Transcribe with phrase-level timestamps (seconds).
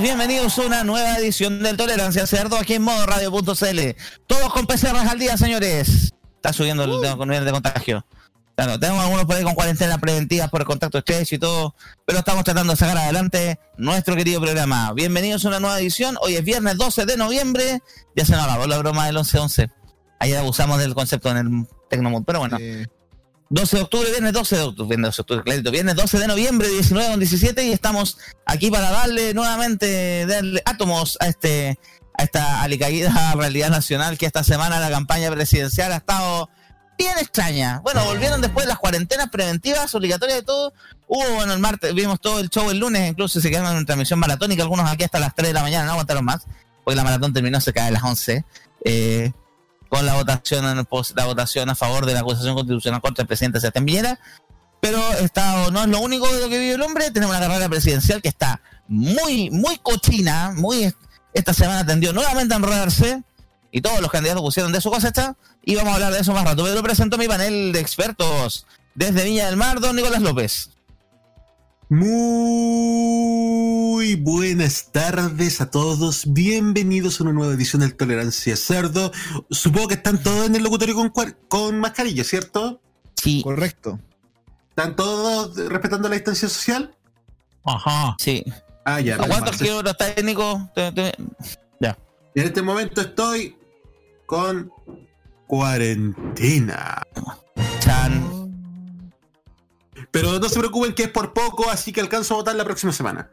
[0.00, 3.80] Bienvenidos a una nueva edición del Tolerancia Cerdo aquí en modo radio.cl.
[4.28, 6.14] Todos con PCRs al día, señores.
[6.36, 7.26] Está subiendo el uh.
[7.26, 8.06] nivel de contagio.
[8.54, 11.74] Claro, tenemos algunos por ahí con cuarentena preventivas por el contacto estrecho y todo,
[12.06, 14.92] pero estamos tratando de sacar adelante nuestro querido programa.
[14.92, 16.16] Bienvenidos a una nueva edición.
[16.20, 17.80] Hoy es viernes 12 de noviembre.
[18.14, 19.72] Ya se nos acabó la broma del 11-11.
[20.20, 22.56] Ahí abusamos del concepto en el Tecnomood, pero bueno.
[23.50, 26.26] 12 de octubre, viernes 12 de octubre, viernes 12 de octubre, clarito, viernes 12 de
[26.26, 31.78] noviembre, 19 con 17, y estamos aquí para darle nuevamente, darle átomos a este
[32.18, 36.50] a esta alicaída realidad nacional que esta semana la campaña presidencial ha estado
[36.98, 37.80] bien extraña.
[37.84, 40.74] Bueno, volvieron después de las cuarentenas preventivas, obligatorias de todo.
[41.06, 44.18] Hubo, bueno, el martes, vimos todo el show el lunes, incluso se quedaron en transmisión
[44.18, 46.44] maratónica, algunos aquí hasta las 3 de la mañana, no aguantaron más,
[46.84, 48.44] porque la maratón terminó cerca de las 11.
[48.84, 49.32] Eh,
[49.88, 50.64] con la votación
[51.14, 54.18] la votación a favor de la acusación constitucional contra el presidente Sebastián Piñera.
[54.80, 57.10] Pero está, no es lo único de lo que vive el hombre.
[57.10, 60.52] Tenemos una carrera presidencial que está muy, muy cochina.
[60.56, 60.94] Muy,
[61.34, 63.22] esta semana tendió nuevamente a enredarse.
[63.70, 65.36] Y todos los candidatos pusieron de su cosecha.
[65.64, 66.64] Y vamos a hablar de eso más rato.
[66.64, 68.66] Pero presento mi panel de expertos.
[68.94, 70.70] Desde Viña del Mar, don Nicolás López.
[71.90, 72.04] Muy
[74.16, 76.30] buenas tardes a todos.
[76.34, 79.10] Bienvenidos a una nueva edición del Tolerancia Cerdo.
[79.48, 81.10] Supongo que están todos en el locutorio con,
[81.48, 82.82] con mascarilla, ¿cierto?
[83.16, 83.40] Sí.
[83.42, 83.98] Correcto.
[84.68, 86.94] ¿Están todos respetando la distancia social?
[87.64, 88.16] Ajá.
[88.18, 88.44] Sí.
[88.84, 89.16] Ah, ya.
[89.16, 90.70] ¿Cuántos kilómetros está técnico?
[91.80, 91.96] Ya.
[92.34, 93.56] En este momento estoy
[94.26, 94.70] con
[95.46, 97.02] cuarentena.
[97.80, 98.37] Chan.
[100.10, 102.92] Pero no se preocupen que es por poco, así que alcanzo a votar la próxima
[102.92, 103.30] semana.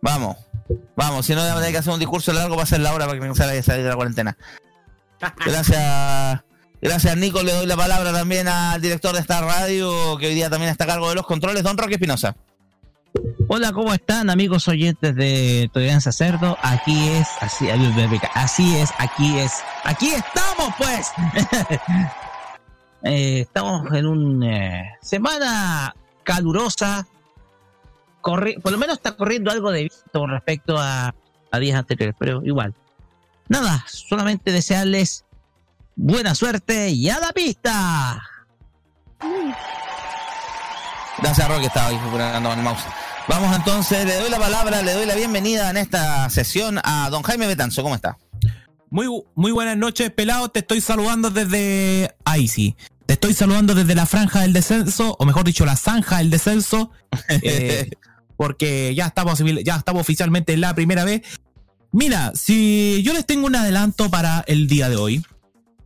[0.00, 0.36] Vamos,
[0.96, 3.26] vamos, si no, hay que hacer un discurso largo para hacer la hora para que
[3.26, 4.36] me salga a salir de la cuarentena.
[5.46, 6.40] Gracias,
[6.80, 10.50] gracias Nico, le doy la palabra también al director de esta radio, que hoy día
[10.50, 12.34] también está a cargo de los controles, don Roque Espinosa.
[13.46, 16.58] Hola, ¿cómo están amigos oyentes de Tolerancia Cerdo?
[16.60, 17.68] Aquí es, así,
[18.34, 19.52] así es, aquí es,
[19.84, 21.12] aquí estamos pues.
[23.04, 27.06] Eh, estamos en una eh, semana calurosa.
[28.22, 31.14] Por lo menos está corriendo algo de visto con respecto a,
[31.50, 32.74] a días anteriores, pero igual.
[33.48, 35.24] Nada, solamente desearles
[35.96, 38.22] buena suerte y a la pista.
[41.18, 42.82] Gracias, Roque, estaba ahí el mouse.
[43.28, 47.22] Vamos entonces, le doy la palabra, le doy la bienvenida en esta sesión a don
[47.22, 47.82] Jaime Betanzo.
[47.82, 48.18] ¿Cómo está?
[48.90, 50.48] Muy, muy buenas noches, pelado.
[50.48, 52.14] Te estoy saludando desde
[52.48, 52.76] sí.
[53.12, 56.92] Te estoy saludando desde la franja del descenso, o mejor dicho, la zanja del descenso,
[57.28, 57.90] eh,
[58.38, 61.20] porque ya estamos, ya estamos oficialmente la primera vez.
[61.90, 65.26] Mira, si yo les tengo un adelanto para el día de hoy,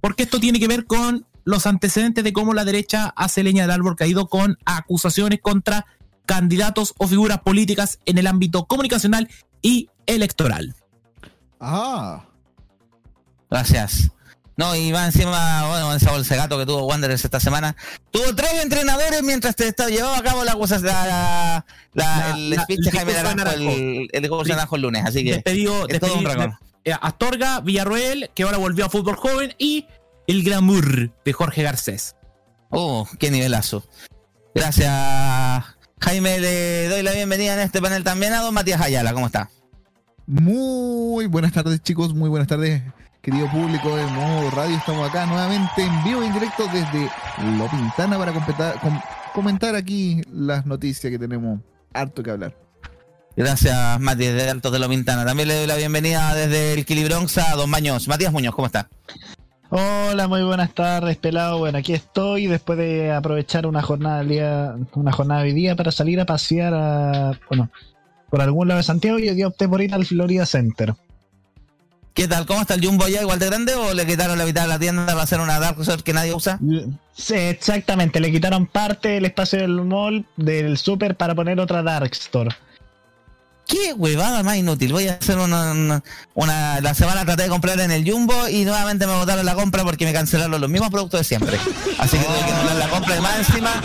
[0.00, 3.72] porque esto tiene que ver con los antecedentes de cómo la derecha hace leña del
[3.72, 5.84] árbol caído con acusaciones contra
[6.26, 9.28] candidatos o figuras políticas en el ámbito comunicacional
[9.62, 10.76] y electoral.
[11.58, 12.24] Ah.
[13.50, 14.12] Gracias.
[14.56, 17.76] No, y va encima, bueno, esa bolsa de gato que tuvo Wanderers esta semana.
[18.10, 22.80] Tuvo tres entrenadores mientras te estaba, llevaba a cabo la cosa, la, la, el speech
[22.80, 25.04] de Jaime Naranjo, el, el discurso de Naranjo el lunes.
[25.04, 26.26] Así que despedido, es todo un
[26.84, 29.86] eh, Astorga, Villarroel, que ahora volvió a fútbol joven, y
[30.26, 32.16] el glamour de Jorge Garcés.
[32.70, 33.86] Oh, qué nivelazo.
[34.54, 34.90] Gracias,
[36.00, 36.40] Jaime.
[36.40, 39.12] Le doy la bienvenida en este panel también a don Matías Ayala.
[39.12, 39.50] ¿Cómo está?
[40.26, 42.14] Muy buenas tardes, chicos.
[42.14, 42.82] Muy buenas tardes
[43.26, 44.76] querido público de Modo Radio.
[44.76, 47.10] Estamos acá nuevamente en vivo e indirecto desde
[47.58, 48.32] Lo Pintana para
[49.34, 51.58] comentar aquí las noticias que tenemos
[51.92, 52.54] harto que hablar.
[53.34, 55.24] Gracias, Matías, de Altos de Lo Pintana.
[55.24, 58.06] También le doy la bienvenida desde el Quilibronx a Don Baños.
[58.06, 58.88] Matías Muñoz, ¿cómo está?
[59.70, 61.58] Hola, muy buenas tardes, pelado.
[61.58, 66.20] Bueno, aquí estoy después de aprovechar una jornada día, una jornada de día para salir
[66.20, 67.70] a pasear a, bueno,
[68.30, 70.94] por algún lado de Santiago y yo opté por ir al Florida Center.
[72.16, 72.46] ¿Qué tal?
[72.46, 74.78] ¿Cómo está el Jumbo ya igual de grande o le quitaron la mitad de la
[74.78, 76.58] tienda para hacer una Dark Souls que nadie usa?
[77.12, 78.20] Sí, exactamente.
[78.20, 82.56] Le quitaron parte del espacio del mall, del super, para poner otra Dark Store.
[83.66, 84.92] ¿Qué huevada más inútil.
[84.92, 86.00] Voy a hacer una,
[86.34, 89.82] una, La semana traté de comprar en el Jumbo y nuevamente me botaron la compra
[89.82, 91.58] porque me cancelaron los mismos productos de siempre.
[91.98, 93.16] Así que tuve que anular la compra.
[93.16, 93.82] Y más encima,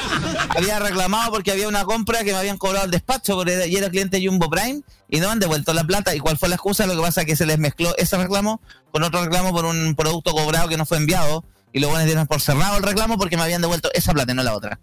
[0.56, 3.75] había reclamado porque había una compra que me habían cobrado el despacho porque era- y
[3.75, 6.13] era cliente Jumbo Prime y no me han devuelto la plata.
[6.13, 6.86] ¿Y cuál fue la excusa?
[6.86, 8.62] Lo que pasa es que se les mezcló ese reclamo
[8.92, 11.44] con otro reclamo por un producto cobrado que no fue enviado.
[11.74, 14.36] Y luego me dieron por cerrado el reclamo porque me habían devuelto esa plata y
[14.36, 14.80] no la otra.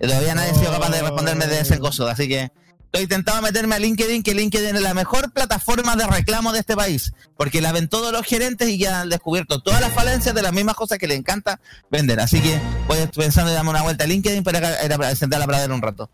[0.00, 2.52] Todavía nadie ha sido capaz de responderme de ese coso, así que
[2.94, 6.76] estoy intentando meterme a LinkedIn, que LinkedIn es la mejor plataforma de reclamo de este
[6.76, 10.42] país, porque la ven todos los gerentes y ya han descubierto todas las falencias de
[10.42, 11.58] las mismas cosas que le encanta
[11.90, 12.20] vender.
[12.20, 12.56] Así que
[12.86, 15.82] voy pensando en darme una vuelta a LinkedIn para, ir a sentar la pradera un
[15.82, 16.08] rato.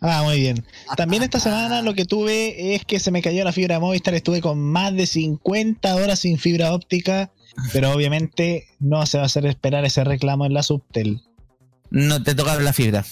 [0.00, 0.64] Ah, muy bien.
[0.96, 4.14] También esta semana lo que tuve es que se me cayó la fibra de Movistar.
[4.14, 7.32] Estuve con más de 50 horas sin fibra óptica,
[7.74, 11.20] pero obviamente no se va a hacer esperar ese reclamo en la Subtel.
[11.90, 13.04] No te tocaron la fibra.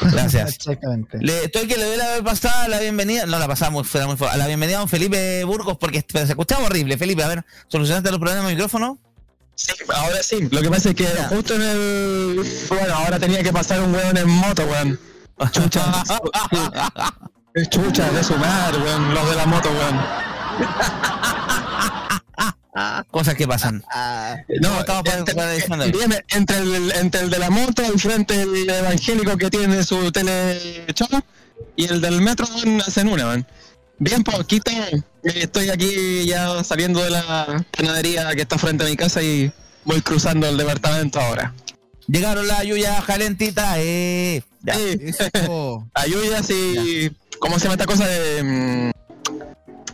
[0.00, 0.56] Gracias.
[0.56, 1.18] Exactamente.
[1.20, 4.16] Le, estoy que le doy la pasada la bienvenida, no la pasada muy, fue muy
[4.28, 6.96] a la bienvenida a don Felipe Burgos porque se escuchaba horrible.
[6.96, 8.98] Felipe, a ver, ¿solucionaste los problemas del micrófono?
[9.54, 10.48] Sí, ahora sí.
[10.50, 12.42] Lo que pasa es que justo en el.
[12.68, 14.98] Bueno, ahora tenía que pasar un weón en moto, weón.
[15.52, 16.02] Chucha.
[17.54, 19.14] Es chucha de su madre, weón.
[19.14, 20.00] Los de la moto, weón.
[23.10, 23.84] Cosas que pasan.
[24.60, 25.52] No, estaba para- entre, para
[25.86, 30.10] viene entre el, entre el de la moto, al frente el evangélico que tiene su
[30.10, 30.86] tele
[31.76, 32.46] y el del metro
[32.86, 33.46] hacen una, weón.
[33.98, 38.96] Bien poquito, eh, estoy aquí ya saliendo de la panadería que está frente a mi
[38.96, 39.52] casa y
[39.84, 41.54] voy cruzando el departamento ahora.
[42.08, 44.42] Llegaron las lluvias calentitas, eh.
[44.62, 44.74] Ya.
[44.74, 44.98] Sí.
[45.00, 45.88] Eso.
[45.94, 47.10] Ayuya, sí.
[47.38, 48.92] ¿Cómo se llama esta cosa de.?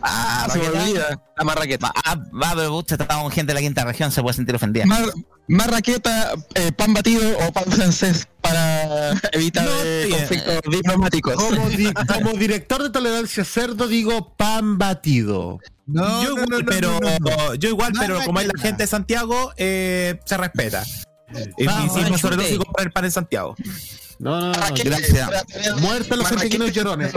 [0.01, 1.21] Ah, se me olvida.
[1.37, 1.91] La marraqueta.
[2.05, 4.85] Ah, va, pero estaba con gente de la quinta región, se puede sentir ofendida.
[4.85, 5.03] Mar,
[5.47, 11.33] marraqueta, eh, pan batido o pan francés para evitar No, eh, eh, conflictos diplomáticos.
[11.35, 15.59] Como, di- como director de tolerancia cerdo digo pan batido.
[15.85, 17.55] No, yo no, igual, no, no, pero no, no.
[17.55, 18.61] yo igual, No, pero no, como es la no.
[18.61, 20.83] gente de Santiago, eh, se respeta.
[21.57, 23.55] Y, Vamos, y sí, sobre todo si comprar el pan en Santiago.
[24.19, 24.59] No, no, no.
[24.83, 25.45] Gracias.
[25.47, 27.11] tener- Muertos los marraqueta, argentinos llorones.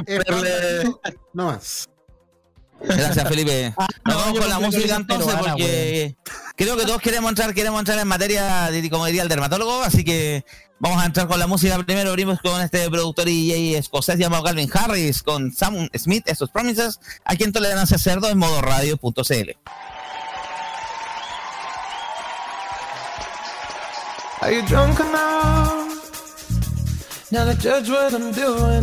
[1.35, 1.89] No más.
[2.85, 3.75] Gracias, Felipe.
[4.05, 6.17] Nos no, vamos con la música entonces porque
[6.57, 10.05] creo que todos queremos entrar, queremos entrar en materia, de- como diría el dermatólogo, así
[10.05, 10.45] que
[10.79, 12.11] vamos a entrar con la música primero.
[12.11, 16.99] Abrimos con este productor y DJ escocés llamado Calvin Harris con Sam Smith, esos promises,
[17.25, 19.51] aquí en Tolerancia Cerdo en modo radio.cl.
[24.41, 25.89] Are you drunk enough
[27.31, 28.83] now to judge what I'm doing?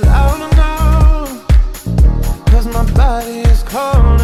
[0.00, 0.34] It loud?
[2.46, 4.23] Cause my body is calling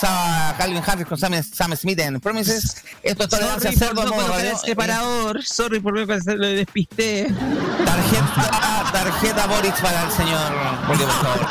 [0.00, 2.84] pasaba Calvin Harris con Sam, Sam Smith en Promises.
[3.02, 4.50] Esto es tolerancia Sorry por cerdo, no modo radio.
[4.50, 5.44] el separador.
[5.44, 7.26] Sorry por no lo despisté.
[7.84, 10.52] Tarjeta, tarjeta Boric para el señor
[10.86, 11.40] Julio, por favor.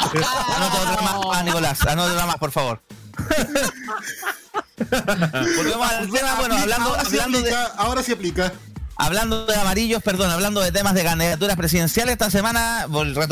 [0.56, 2.82] Anota otra más, ah, Nicolás, anota otra más, por favor.
[5.58, 8.54] Volvemos al tema, bueno, hablando, ahora, sí hablando de, aplica, ahora sí aplica.
[8.96, 12.88] Hablando de amarillos, perdón, hablando de temas de candidaturas presidenciales, esta semana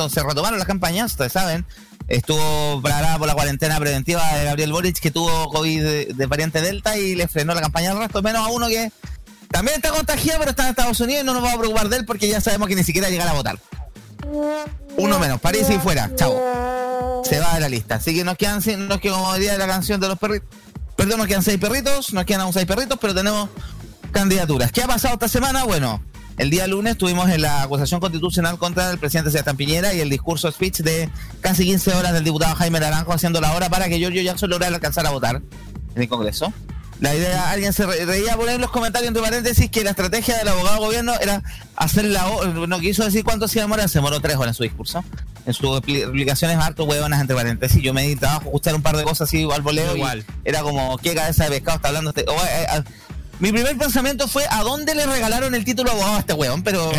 [0.10, 1.66] se retomaron las campañas, ustedes saben.
[2.08, 6.98] Estuvo parada por la cuarentena preventiva de Gabriel Boric, que tuvo COVID de, variante Delta
[6.98, 8.92] y le frenó la campaña al resto, menos a uno que
[9.50, 11.98] también está contagiado, pero está en Estados Unidos y no nos vamos a preocupar de
[11.98, 13.58] él porque ya sabemos que ni siquiera llegará a votar.
[14.98, 17.24] Uno menos, París y fuera, chao.
[17.26, 17.96] Se va de la lista.
[17.96, 20.48] Así que nos quedan, nos quedan como diría la canción de los perritos.
[20.96, 23.50] Perdón, nos quedan seis perritos, nos quedan aún seis perritos, pero tenemos
[24.12, 24.72] candidaturas.
[24.72, 25.64] ¿Qué ha pasado esta semana?
[25.64, 26.02] Bueno,
[26.38, 30.10] el día lunes estuvimos en la acusación constitucional contra el presidente Sebastián Piñera y el
[30.10, 31.10] discurso speech de
[31.42, 34.76] casi 15 horas del diputado Jaime Naranjo haciendo la hora para que Giorgio Jackson lograra
[34.76, 35.42] alcanzar a votar
[35.96, 36.52] en el Congreso.
[37.02, 40.38] La idea, alguien se re- reía poner en los comentarios entre paréntesis que la estrategia
[40.38, 41.44] del abogado gobierno era
[41.76, 42.26] hacer la
[42.68, 45.04] no quiso decir cuánto se demora, se demoró tres horas en su discurso.
[45.46, 47.82] En sus expli- explicaciones harto huevonas entre paréntesis.
[47.84, 50.26] Yo me di trabajo escuchar un par de cosas así al voleo Igual.
[50.46, 52.26] y era como, ¿qué cabeza de pescado está hablando este?
[52.30, 52.84] o, eh, eh,
[53.40, 56.92] mi primer pensamiento fue a dónde le regalaron el título abogado a este huevón, pero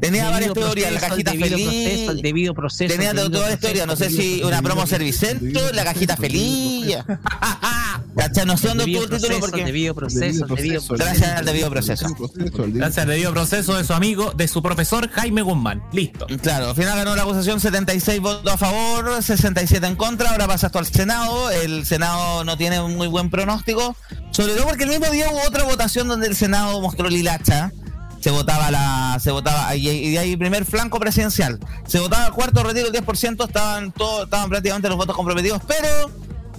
[0.00, 1.84] tenía varias Debido teorías, la cajita el debido feliz.
[1.84, 2.94] proceso, el debido proceso.
[2.94, 6.16] Tenía el toda debido la historia, no sé si una debido promo Servicentro, la cajita
[6.16, 6.96] feliz.
[8.16, 8.44] ¿Cachai?
[8.44, 9.64] No sé dónde debido obtuvo el título porque.
[9.64, 10.94] debido proceso, debido proceso.
[10.94, 12.06] Gracias al debido proceso.
[12.34, 15.82] Gracias al debido proceso de su amigo, de su profesor Jaime Guzmán.
[15.92, 16.26] Listo.
[16.42, 20.66] Claro, al final ganó la acusación 76 votos a favor, 67 en contra, ahora pasa
[20.66, 23.96] esto al Senado, el Senado no tiene un muy buen pronóstico,
[24.30, 27.72] sobre todo porque el mismo día hubo otra votación donde el Senado mostró lilacha,
[28.20, 32.32] se votaba la, se votaba, y, y de ahí primer flanco presidencial, se votaba el
[32.32, 36.10] cuarto retiro el 10%, estaban todos, estaban prácticamente los votos comprometidos, pero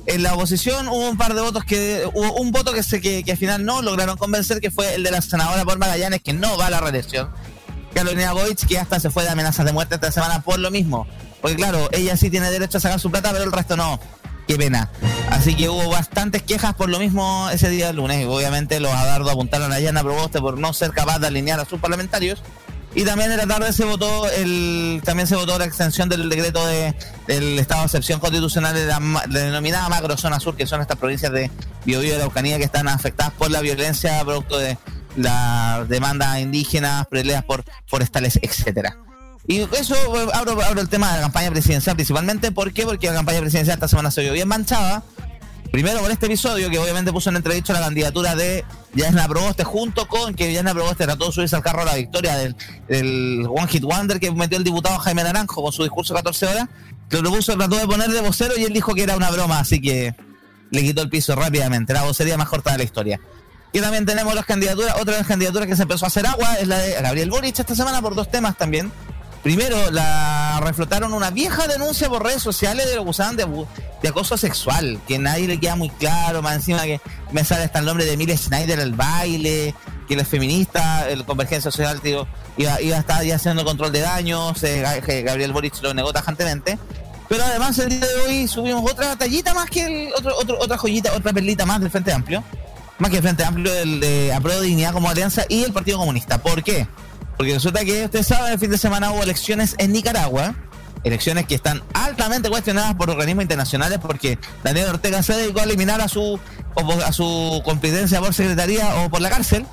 [0.07, 3.23] en la oposición hubo un par de votos que, hubo un voto que se, que,
[3.23, 6.33] que al final no lograron convencer, que fue el de la senadora por Magallanes, que
[6.33, 7.29] no va a la reelección.
[7.93, 11.07] Carolina Goich, que hasta se fue de amenazas de muerte esta semana por lo mismo.
[11.41, 13.99] Porque claro, ella sí tiene derecho a sacar su plata, pero el resto no.
[14.51, 14.89] Qué pena.
[15.29, 18.21] Así que hubo bastantes quejas por lo mismo ese día del lunes.
[18.21, 21.63] Y obviamente los Adardo apuntaron a Yana Proboste por no ser capaz de alinear a
[21.63, 22.43] sus parlamentarios.
[22.93, 26.65] Y también en la tarde se votó el también se votó la extensión del decreto
[26.67, 26.93] de,
[27.27, 30.97] del estado de excepción constitucional de la, ma- la denominada macrozona sur, que son estas
[30.97, 31.49] provincias de
[31.85, 34.77] Biobío y Araucanía que están afectadas por la violencia producto de
[35.15, 38.97] las demandas indígenas, peleas por forestales, etcétera.
[39.47, 39.95] Y eso
[40.33, 42.51] abro, abro el tema de la campaña presidencial principalmente.
[42.51, 42.73] ¿Por?
[42.73, 45.03] Porque la campaña presidencial esta semana se vio bien manchada.
[45.71, 50.05] Primero por este episodio que obviamente puso en entredicho la candidatura de Yasna Proboste junto
[50.05, 53.83] con que Yasna Proboste trató de subirse al carro a la victoria del, One Hit
[53.83, 56.67] Wonder que metió el diputado Jaime Naranjo con su discurso 14 horas.
[57.09, 59.79] Lo puso, trató de poner de vocero y él dijo que era una broma, así
[59.79, 60.13] que
[60.71, 61.93] le quitó el piso rápidamente.
[61.93, 63.21] La vocería más corta de la historia.
[63.71, 66.55] Y también tenemos las candidaturas, otra de las candidaturas que se empezó a hacer agua
[66.55, 68.91] es la de Gabriel Boric esta semana por dos temas también.
[69.43, 73.47] Primero, la reflotaron una vieja denuncia por redes sociales de lo que usaban de,
[74.01, 77.79] de acoso sexual, que nadie le queda muy claro, más encima que me sale hasta
[77.79, 79.73] el nombre de Emilia Schneider el baile,
[80.07, 83.91] que él es feminista, el Convergencia Social tío, iba, iba a estar ya haciendo control
[83.91, 86.77] de daños, eh, que Gabriel Boric lo negó tajantemente.
[87.27, 90.77] Pero además el día de hoy subimos otra tallita más que el, otro, otro- otra
[90.77, 92.43] joyita, otra perlita más del Frente Amplio.
[92.99, 96.37] Más que el Frente Amplio, el de Apruebo Dignidad como alianza y el Partido Comunista.
[96.39, 96.85] ¿Por qué?
[97.37, 100.55] Porque resulta que ustedes saben, el fin de semana hubo elecciones en Nicaragua.
[101.03, 105.99] Elecciones que están altamente cuestionadas por organismos internacionales porque Daniel Ortega se dedicó a eliminar
[105.99, 106.39] a su
[107.05, 109.65] a su competencia por secretaría o por la cárcel.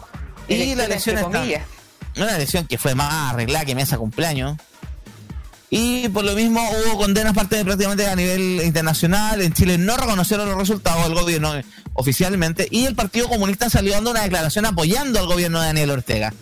[0.49, 1.45] Y la elección está,
[2.17, 4.57] una elección que fue más arreglada que mesa cumpleaños.
[5.71, 9.43] Y por lo mismo hubo condenas parte de prácticamente a nivel internacional.
[9.43, 12.69] En Chile no reconocieron los resultados del gobierno eh, oficialmente.
[12.71, 16.33] Y el Partido Comunista salió dando una declaración apoyando al gobierno de Daniel Ortega.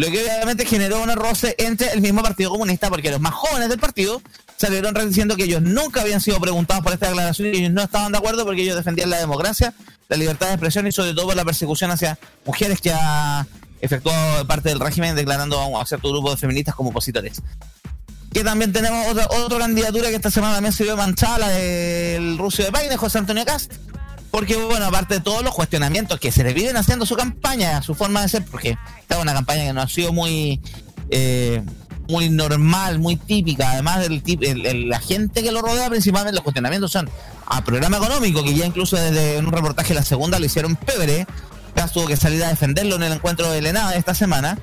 [0.00, 3.68] Lo que obviamente generó un roce entre el mismo Partido Comunista, porque los más jóvenes
[3.68, 4.22] del partido
[4.56, 8.10] salieron diciendo que ellos nunca habían sido preguntados por esta declaración y ellos no estaban
[8.10, 9.74] de acuerdo porque ellos defendían la democracia,
[10.08, 13.46] la libertad de expresión y sobre todo la persecución hacia mujeres que ha
[13.82, 17.42] efectuado parte del régimen declarando a cierto grupo de feministas como opositores.
[18.32, 22.38] Que también tenemos otra, otra candidatura que esta semana también se vio manchada, la del
[22.38, 23.74] ruso de Paine, José Antonio Cast.
[24.30, 27.94] Porque, bueno, aparte de todos los cuestionamientos que se le vienen haciendo su campaña, su
[27.94, 28.76] forma de ser, porque
[29.08, 30.60] es una campaña que no ha sido muy
[31.10, 31.62] eh,
[32.08, 33.70] muy normal, muy típica.
[33.72, 37.08] Además, tip- el- el- la gente que lo rodea, principalmente los cuestionamientos son
[37.46, 41.26] a programa económico, que ya incluso desde un reportaje la segunda lo hicieron pebre.
[41.74, 44.58] Cast tuvo que salir a defenderlo en el encuentro de Lenada esta semana.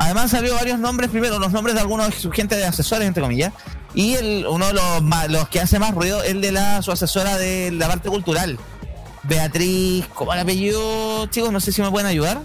[0.00, 3.52] Además salió varios nombres, primero los nombres de algunos su gente de asesores, entre comillas,
[3.94, 7.36] y el, uno de los, los que hace más ruido, el de la su asesora
[7.36, 8.58] de la parte cultural,
[9.28, 11.26] Beatriz, ¿cómo el apellido?
[11.26, 12.40] Chicos, no sé si me pueden ayudar,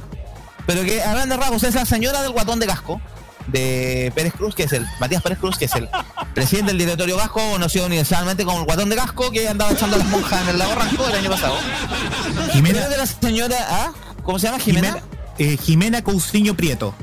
[0.65, 3.01] pero que a grandes rasgos es la señora del guatón de casco,
[3.47, 5.89] de Pérez Cruz, que es el, Matías Pérez Cruz, que es el
[6.33, 9.99] presidente del directorio vasco, conocido universalmente como el guatón de casco, que andaba echando a
[9.99, 11.55] las monjas en el lago Ranco el año pasado.
[12.51, 13.93] Jimena, de la señora, ¿ah?
[14.23, 14.59] ¿Cómo se llama?
[14.59, 14.87] Jimena.
[14.87, 16.93] Jimena, eh, Jimena Cousiño Prieto.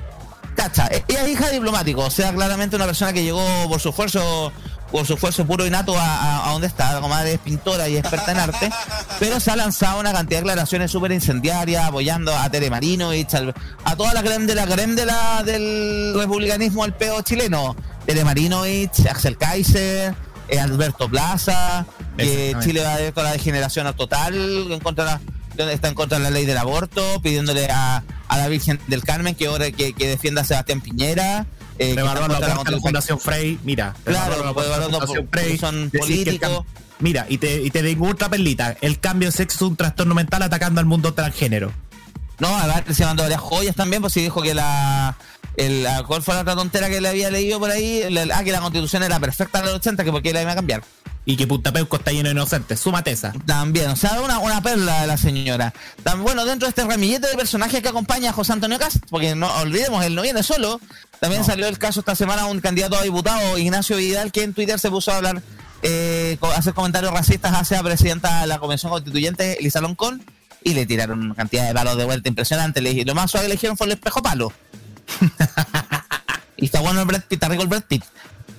[0.57, 3.89] Cacha, ella es hija de diplomático, o sea, claramente una persona que llegó por su
[3.91, 4.53] esfuerzo,
[4.91, 7.89] por su esfuerzo puro y nato a, a- a donde está, la comadre es pintora
[7.89, 8.71] y experta en arte,
[9.21, 13.55] pero se ha lanzado una cantidad de declaraciones súper incendiarias, apoyando a Tere Marinovich, al-
[13.85, 17.77] a toda la creme de la creme de la, del republicanismo al peo chileno.
[18.07, 20.15] Tere Marinovich, Axel Kaiser,
[20.49, 22.67] eh, Alberto Plaza, que Exactamente.
[22.67, 22.83] Chile
[23.15, 24.35] va a la degeneración total,
[24.73, 25.21] en contra de la-
[25.57, 29.03] donde está en contra de la ley del aborto, pidiéndole a, a la Virgen del
[29.05, 31.47] Carmen que, ore- que, que defienda a Sebastián Piñera.
[31.81, 32.81] Eh, la.
[32.81, 33.95] Fundación Frey, mira.
[34.05, 36.65] Claro, la Fundación Frey, son políticos.
[36.99, 38.77] Mira, y te, y te digo otra perlita.
[38.83, 41.73] El cambio de sexo es un trastorno mental atacando al mundo transgénero.
[42.39, 45.17] No, además se mandó varias joyas también, pues sí dijo que la,
[45.57, 48.03] el, la- ¿Cuál fue la otra tontera que le había leído por ahí?
[48.35, 50.55] Ah, que la constitución era perfecta en los 80, que por qué la iba a
[50.55, 50.83] cambiar.
[51.27, 52.81] Y que Punta Peuco está lleno de inocentes.
[52.81, 53.33] Súmate esa.
[53.47, 55.73] También, o sea, una, una perla de la señora.
[56.03, 59.35] Tam- bueno, dentro de este ramillete de personajes que acompaña a José Antonio Cast, porque
[59.35, 60.81] no olvidemos, él no viene solo.
[61.21, 64.79] También salió el caso esta semana un candidato a diputado, Ignacio Vidal, que en Twitter
[64.79, 65.43] se puso a hablar,
[65.83, 70.25] eh, hacer comentarios racistas hacia la presidenta de la Convención Constituyente, Elisa Loncón,
[70.65, 72.81] y le tiraron una cantidad de palos de vuelta impresionante.
[72.81, 74.53] Le, lo más suave que le dijeron fue el espejo palo.
[76.57, 78.05] y está bueno el Brad Pitt, está rico el Brad Pitt.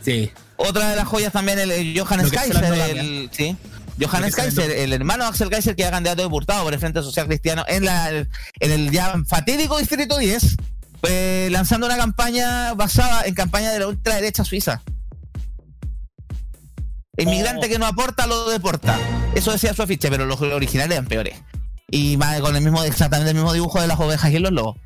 [0.03, 0.31] Sí.
[0.67, 3.57] Otra de las joyas también, el, Johannes Kaiser, el, sí.
[3.99, 7.01] Johannes Kaiser, el hermano de Axel Kaiser, que era candidato a diputado por el Frente
[7.01, 8.27] Social Cristiano en, la, en
[8.59, 10.57] el ya fatídico Distrito 10,
[11.03, 14.81] eh, lanzando una campaña basada en campaña de la ultraderecha suiza.
[17.17, 18.97] Inmigrante que no aporta, lo deporta.
[19.35, 21.41] Eso decía su afiche, pero los originales eran peores.
[21.89, 24.77] Y más con el mismo, exactamente el mismo dibujo de las ovejas y los lobos.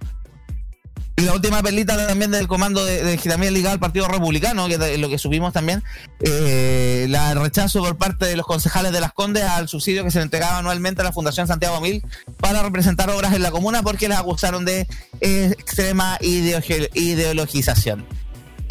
[1.17, 4.97] Y la última perlita también del comando de, de también ligado al Partido Republicano, que
[4.97, 5.81] lo que subimos también,
[6.19, 10.17] eh, la rechazo por parte de los concejales de las Condes al subsidio que se
[10.19, 12.03] le entregaba anualmente a la Fundación Santiago Mil
[12.41, 14.87] para representar obras en la comuna porque les acusaron de
[15.21, 18.05] eh, extrema ideologi- ideologización.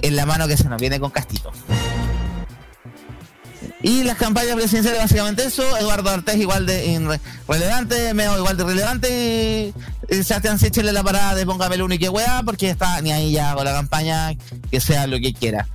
[0.02, 1.50] En la mano que se nos viene con Castito.
[3.82, 9.72] Y las campañas presidenciales básicamente eso, Eduardo Artés igual de relevante, Meo igual de relevante
[10.08, 13.00] y, y Sebastián Sichel en la parada de póngame el único que weá porque está
[13.00, 14.34] ni ahí ya con la campaña,
[14.70, 15.68] que sea lo que quiera.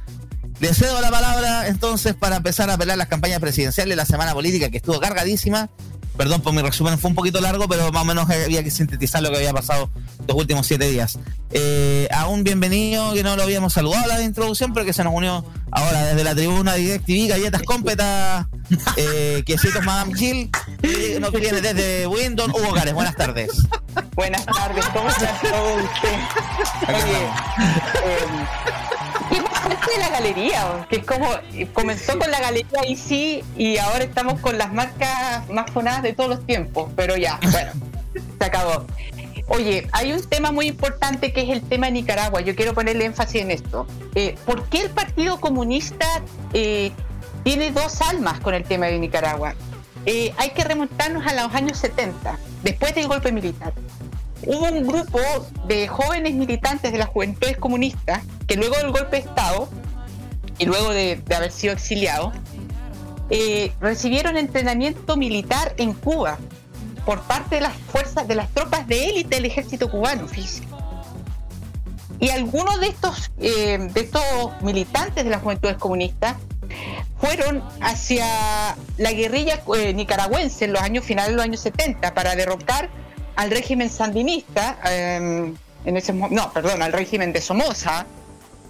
[0.60, 4.70] Le cedo la palabra entonces para empezar a apelar las campañas presidenciales, la semana política
[4.70, 5.70] que estuvo cargadísima.
[6.20, 9.24] Perdón por mi resumen, fue un poquito largo, pero más o menos había que sintetizar
[9.24, 9.90] lo que había pasado
[10.28, 11.18] los últimos siete días.
[11.50, 15.02] Eh, a un bienvenido que no lo habíamos saludado a la introducción, pero que se
[15.06, 18.48] nos unió ahora desde la tribuna de DirecTV, galletas cómpetas,
[18.98, 20.50] eh, quesitos Madame Hill,
[20.84, 22.94] y nos viene desde Windon, Hugo Cares.
[22.94, 23.52] Buenas tardes.
[24.18, 25.08] Buenas tardes, ¿cómo?
[25.08, 25.30] Oye,
[28.04, 28.20] eh,
[28.66, 28.79] ¿qué parte
[29.90, 30.88] de la galería?
[30.90, 31.28] Que es como,
[31.74, 36.30] comenzó con la galería Easy y ahora estamos con las marcas más fonadas de todos
[36.30, 37.72] los tiempos, pero ya, bueno,
[38.14, 38.86] se acabó.
[39.48, 42.42] Oye, hay un tema muy importante que es el tema de Nicaragua.
[42.42, 43.88] Yo quiero ponerle énfasis en esto.
[44.14, 46.06] Eh, ¿Por qué el Partido Comunista
[46.54, 46.92] eh,
[47.44, 49.56] tiene dos almas con el tema de Nicaragua?
[50.06, 53.74] Eh, hay que remontarnos a los años 70, después del golpe militar
[54.46, 55.20] hubo un grupo
[55.68, 59.70] de jóvenes militantes de las juventudes comunistas que luego del golpe de Estado
[60.60, 62.34] y luego de, haber sido exiliados,
[63.30, 66.38] eh, recibieron entrenamiento militar en Cuba
[67.06, 70.28] por parte de las fuerzas, de las tropas de élite del ejército cubano.
[72.20, 74.22] Y algunos de estos, eh, de estos
[74.62, 76.36] militantes de las juventudes comunistas
[77.20, 82.36] fueron hacia la guerrilla eh, nicaragüense en los años finales de los años 70 para
[82.36, 82.90] derrocar
[83.38, 84.78] al régimen sandinista,
[86.14, 88.06] mo- no, perdón, al régimen de Somoza,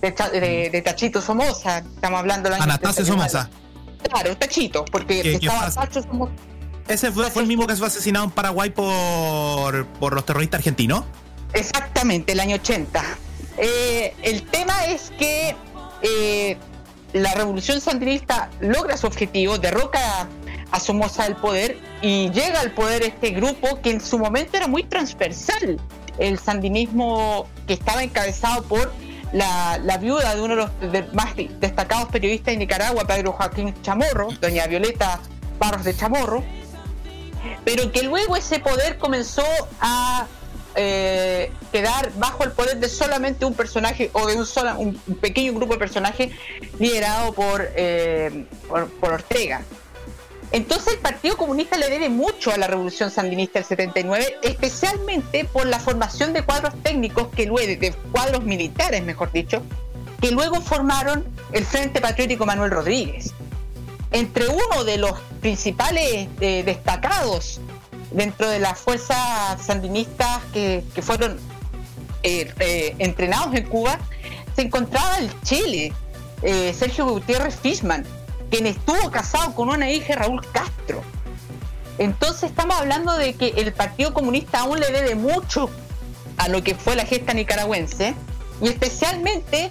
[0.02, 3.30] de, de- de Tachito Somoza, estamos hablando del año Anastasio 79.
[3.30, 3.50] Somoza.
[4.10, 6.34] Claro, Tachito, porque Que- que estaba Tacho Somoza.
[6.88, 11.04] Ese fue, fue el mismo que fue asesinado en Paraguay por, por los terroristas argentinos.
[11.54, 13.04] Exactamente, el año 80.
[13.58, 15.56] Eh, el tema es que
[16.02, 16.58] eh,
[17.14, 20.28] la revolución sandinista logra su objetivo, derroca
[20.72, 24.68] a Somoza del poder y llega al poder este grupo que en su momento era
[24.68, 25.80] muy transversal.
[26.18, 28.92] El sandinismo que estaba encabezado por
[29.34, 34.30] la, viuda de uno de los de- más destacados periodistas de Nicaragua, Pedro Joaquín Chamorro,
[34.40, 35.20] doña Violeta
[35.60, 36.44] Barros de Chamorro,
[37.64, 39.46] pero que luego ese poder comenzó
[39.80, 40.28] a
[40.76, 45.54] eh, quedar bajo el poder de solamente un personaje o de un, sola, un, pequeño
[45.54, 46.32] grupo de personajes
[46.80, 49.62] liderado por, eh, por Ortega.
[50.52, 55.68] Entonces el Partido Comunista le debe mucho a la Revolución Sandinista del 79, especialmente por
[55.68, 59.62] la formación de cuadros técnicos que luego, de cuadros militares, mejor dicho,
[60.20, 63.34] que luego formaron el Frente Patriótico Manuel Rodríguez.
[64.12, 67.62] Entre uno de los principales eh, destacados
[68.12, 71.38] dentro de las fuerzas sandinistas que, fueron
[72.24, 74.00] eh, eh, entrenados en Cuba,
[74.56, 75.94] se encontraba el Chile,
[76.42, 78.06] Sergio Gutiérrez Fishman,
[78.50, 81.02] quien estuvo casado con una hija Raúl Castro.
[81.98, 85.70] Entonces estamos hablando de que el Partido Comunista aún le debe mucho
[86.38, 88.16] a lo que fue la gesta nicaragüense
[88.62, 89.70] y especialmente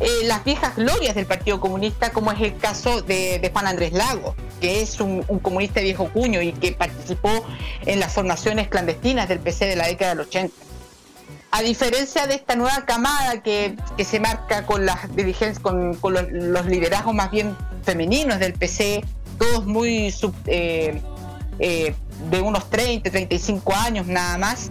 [0.00, 4.34] eh, las viejas glorias del Partido Comunista, como es el caso de, Juan Andrés Lago,
[4.60, 7.44] que es un, un comunista viejo cuño y que participó
[7.86, 10.68] en las formaciones clandestinas del PC de la década del 80.
[11.50, 17.14] A diferencia de esta nueva camada que, se marca con las dirigencias, con, los liderazgos
[17.14, 17.56] más bien
[17.92, 19.02] femeninos del PC,
[19.38, 21.00] todos muy sub- eh,
[21.58, 21.94] eh,
[22.30, 24.70] de unos 30, 35 años nada más,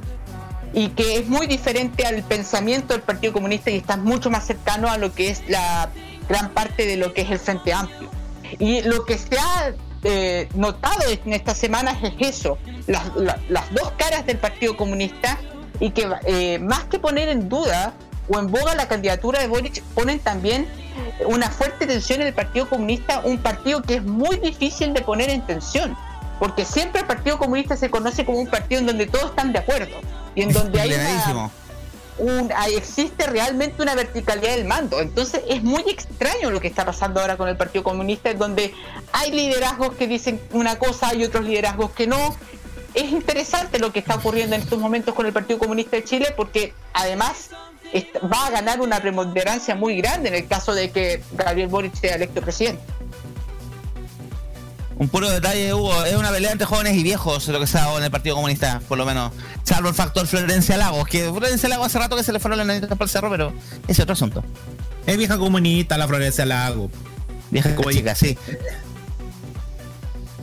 [0.71, 4.87] y que es muy diferente al pensamiento del Partido Comunista y está mucho más cercano
[4.87, 5.89] a lo que es la
[6.29, 8.11] gran parte de lo que es el Frente Amplio.
[8.59, 13.73] Y lo que se ha eh, notado en estas semanas es eso, las, la- las
[13.73, 15.39] dos caras del Partido Comunista
[15.79, 17.93] y que eh, más que poner en duda
[18.29, 20.67] o en boga la candidatura de Boric, ponen también
[21.25, 25.29] una fuerte tensión en el Partido Comunista, un partido que es muy difícil de poner
[25.29, 25.95] en tensión,
[26.39, 29.59] porque siempre el Partido Comunista se conoce como un partido en donde todos están de
[29.59, 29.97] acuerdo
[30.35, 31.49] y en donde hay una,
[32.19, 34.99] un- existe realmente una verticalidad del mando.
[34.99, 38.73] Entonces es muy extraño lo que está pasando ahora con el Partido Comunista, en donde
[39.13, 42.35] hay liderazgos que dicen una cosa y otros liderazgos que no.
[42.93, 46.33] Es interesante lo que está ocurriendo en estos momentos con el Partido Comunista de Chile,
[46.35, 47.49] porque además
[48.31, 52.15] va a ganar una preponderancia muy grande en el caso de que Gabriel Boric sea
[52.15, 52.81] electo presidente.
[54.99, 57.81] Un puro detalle, Hugo, es una pelea entre jóvenes y viejos lo que se ha
[57.81, 59.31] dado en el Partido Comunista, por lo menos.
[59.63, 62.65] Salvo el factor Florencia Lagos, que Florencia Lagos hace rato que se le fueron las
[62.65, 64.43] narices por el cerro, pero ese es otro asunto.
[65.05, 66.89] Es vieja comunista la Florencia Lago.
[67.51, 68.37] Vieja Como chica, sí.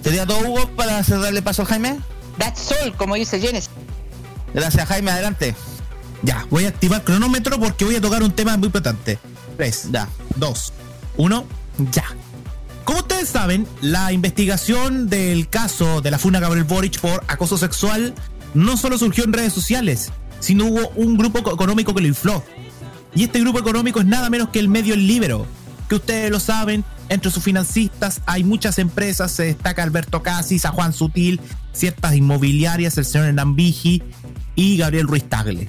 [0.04, 1.98] ¿Sería todo, Hugo, para darle paso al Jaime?
[2.38, 3.70] That's all, como dice Genesis.
[4.54, 5.54] Gracias, Jaime, adelante.
[6.24, 9.18] Ya, voy a activar cronómetro porque voy a tocar un tema muy importante.
[9.56, 10.08] 3, Ya.
[10.36, 10.72] 2,
[11.16, 11.44] 1,
[11.92, 12.04] ya.
[12.84, 18.14] Como ustedes saben, la investigación del caso de la Funa Gabriel Boric por acoso sexual
[18.52, 20.10] no solo surgió en redes sociales,
[20.40, 22.44] sino hubo un grupo co- económico que lo infló.
[23.14, 25.46] Y este grupo económico es nada menos que el medio El Libero,
[25.88, 30.70] que ustedes lo saben, entre sus financistas hay muchas empresas, se destaca Alberto Casis, a
[30.70, 31.40] Juan Sutil,
[31.72, 34.02] ciertas inmobiliarias, el señor Hernán Vigi
[34.56, 35.68] y Gabriel Ruiz Tagle.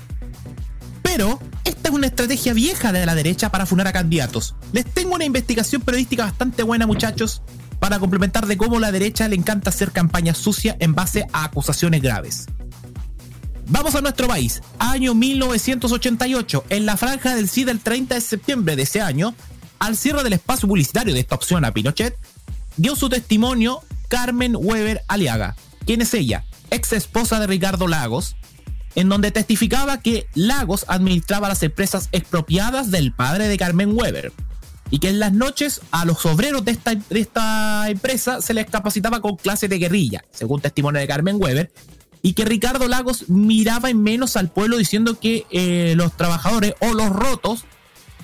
[1.15, 4.53] Pero esta es una estrategia vieja de la derecha para funar a candidatos.
[4.73, 7.41] Les tengo una investigación periodística bastante buena, muchachos,
[7.79, 12.01] para complementar de cómo la derecha le encanta hacer campaña sucia en base a acusaciones
[12.01, 12.47] graves.
[13.67, 14.61] Vamos a nuestro país.
[14.77, 16.65] Año 1988.
[16.67, 19.33] En la franja del sí del 30 de septiembre de ese año,
[19.79, 22.17] al cierre del espacio publicitario de esta opción a Pinochet,
[22.75, 25.55] dio su testimonio Carmen Weber Aliaga.
[25.85, 26.43] ¿Quién es ella?
[26.71, 28.35] Ex esposa de Ricardo Lagos,
[28.95, 34.31] en donde testificaba que Lagos administraba las empresas expropiadas del padre de Carmen Weber
[34.89, 38.67] y que en las noches a los obreros de esta, de esta empresa se les
[38.67, 41.71] capacitaba con clases de guerrilla, según testimonio de Carmen Weber,
[42.21, 46.93] y que Ricardo Lagos miraba en menos al pueblo diciendo que eh, los trabajadores o
[46.93, 47.65] los rotos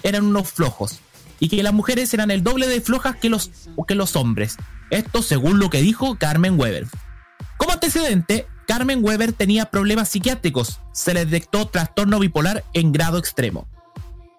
[0.04, 1.00] eran unos flojos
[1.40, 3.52] y que las mujeres eran el doble de flojas que los,
[3.88, 4.58] que los hombres.
[4.90, 6.88] Esto según lo que dijo Carmen Weber.
[7.58, 10.80] Como antecedente, Carmen Weber tenía problemas psiquiátricos.
[10.94, 13.68] Se le detectó trastorno bipolar en grado extremo.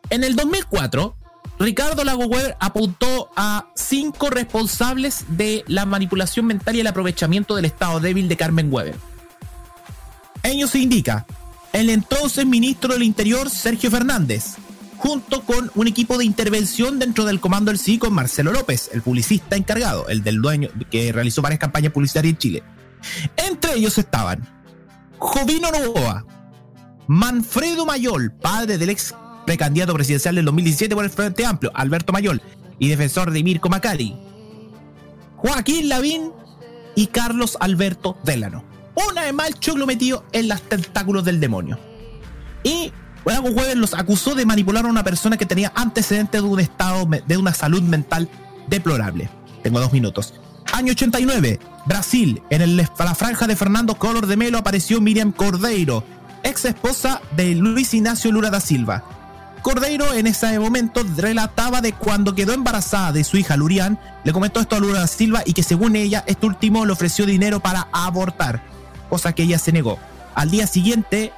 [0.09, 1.15] En el 2004,
[1.59, 7.67] Ricardo Lago Weber apuntó a cinco responsables de la manipulación mental y el aprovechamiento del
[7.67, 8.97] estado débil de Carmen Weber.
[10.45, 11.27] En ellos se indica
[11.75, 14.55] el entonces ministro del Interior, Sergio Fernández,
[14.97, 19.03] junto con un equipo de intervención dentro del comando del sí con Marcelo López, el
[19.03, 22.63] publicista encargado, el del dueño que realizó varias campañas publicitarias en Chile.
[23.37, 24.47] Entre ellos estaban
[25.19, 26.25] Jovino Novoa,
[27.07, 29.15] Manfredo Mayol, padre del ex
[29.47, 32.41] precandidato presidencial del 2017 por el Frente Amplio, Alberto Mayol,
[32.79, 34.17] y defensor de Mirko Macari,
[35.37, 36.33] Joaquín Lavín
[36.95, 38.65] y Carlos Alberto Delano.
[39.11, 41.79] Una vez más el choclo metido en los tentáculos del demonio.
[42.63, 42.93] Y
[43.25, 47.09] Juego Jueves los acusó de manipular a una persona que tenía antecedentes de un estado
[47.27, 48.29] de una salud mental
[48.69, 49.31] deplorable.
[49.63, 50.35] Tengo dos minutos.
[50.73, 52.43] Año 89, Brasil.
[52.51, 56.05] En el- la franja de Fernando Collor de Melo apareció Miriam Cordeiro,
[56.43, 59.05] ex esposa de Luis Ignacio Lula da Silva.
[59.63, 64.59] Cordeiro en ese momento relataba de cuando quedó embarazada de su hija Lurian, le comentó
[64.61, 67.87] esto a Lula da Silva y que según ella, este último le ofreció dinero para
[67.93, 68.63] abortar,
[69.09, 69.99] cosa que ella se negó.
[70.35, 71.33] Al día siguiente,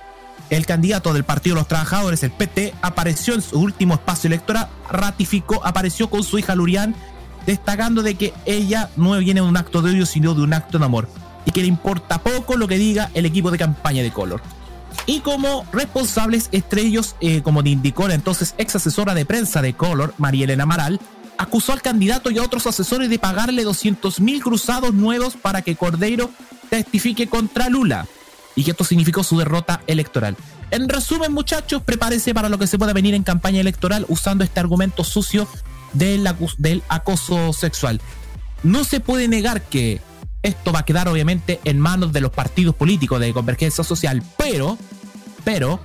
[0.48, 4.68] el candidato del Partido de los Trabajadores, el PT, apareció en su último espacio electoral,
[4.90, 6.94] ratificó, apareció con su hija Lurian,
[7.46, 10.78] destacando de que ella no viene de un acto de odio, sino de un acto
[10.78, 11.08] de amor,
[11.44, 14.40] y que le importa poco lo que diga el equipo de campaña de Color.
[15.06, 19.74] Y como responsables entre ellos, eh, como indicó la entonces ex asesora de prensa de
[19.74, 21.00] Color, María Elena Amaral,
[21.36, 25.76] acusó al candidato y a otros asesores de pagarle 200 mil cruzados nuevos para que
[25.76, 26.30] Cordeiro
[26.70, 28.06] testifique contra Lula
[28.54, 30.36] y que esto significó su derrota electoral.
[30.70, 34.60] En resumen, muchachos, prepárese para lo que se pueda venir en campaña electoral usando este
[34.60, 35.46] argumento sucio
[35.94, 36.28] del,
[36.58, 38.00] del acoso sexual.
[38.62, 40.00] No se puede negar que
[40.42, 44.76] esto va a quedar obviamente en manos de los partidos políticos de convergencia social, pero,
[45.42, 45.80] pero,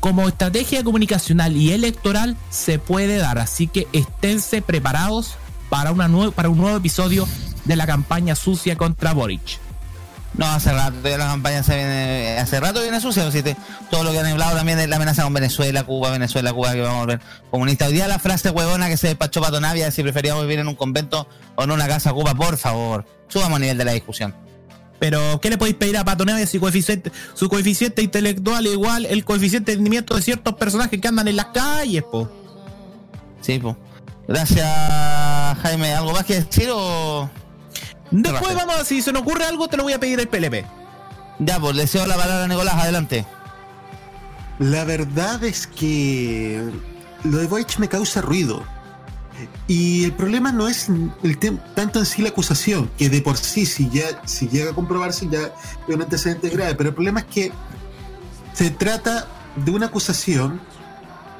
[0.00, 5.34] como estrategia comunicacional y electoral se puede dar, así que esténse preparados
[5.68, 7.26] para, una para un nuevo episodio
[7.64, 9.58] de la campaña sucia contra Boric.
[10.34, 13.56] No, hace rato, todavía la campaña se viene, hace rato viene sucia, te-
[13.90, 16.80] todo lo que han hablado también es la amenaza con Venezuela, Cuba, Venezuela, Cuba, que
[16.82, 17.86] vamos a volver comunista.
[17.86, 20.76] Hoy día la frase huevona que se despachó Pato Navia, si preferíamos vivir en un
[20.76, 24.32] convento o en una casa Cuba, por favor, subamos a nivel de la discusión.
[25.00, 29.06] Pero, ¿qué le podéis pedir a Pato Neves si coeficiente, su coeficiente intelectual es igual
[29.06, 32.30] el coeficiente de entendimiento de ciertos personajes que andan en las calles, po?
[33.40, 33.74] Sí, pues.
[34.28, 34.68] Gracias,
[35.62, 35.94] Jaime.
[35.94, 37.28] ¿Algo más que decir o...?
[38.10, 38.56] Después Rafael.
[38.56, 40.64] vamos, a- si se nos ocurre algo, te lo voy a pedir el PLP.
[41.38, 43.24] Ya, pues, le cedo la palabra a Nicolás, adelante.
[44.58, 46.62] La verdad es que
[47.24, 48.64] lo de Boric me causa ruido.
[49.68, 50.88] Y el problema no es
[51.22, 51.38] el
[51.76, 55.28] tanto en sí la acusación, que de por sí, si ya si llega a comprobarse,
[55.30, 55.52] ya
[55.86, 56.74] es un antecedente grave.
[56.74, 57.52] Pero el problema es que
[58.52, 60.60] se trata de una acusación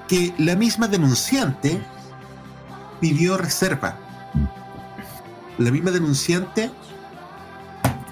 [0.07, 1.83] que la misma denunciante
[3.01, 3.97] pidió reserva.
[5.59, 6.71] La misma denunciante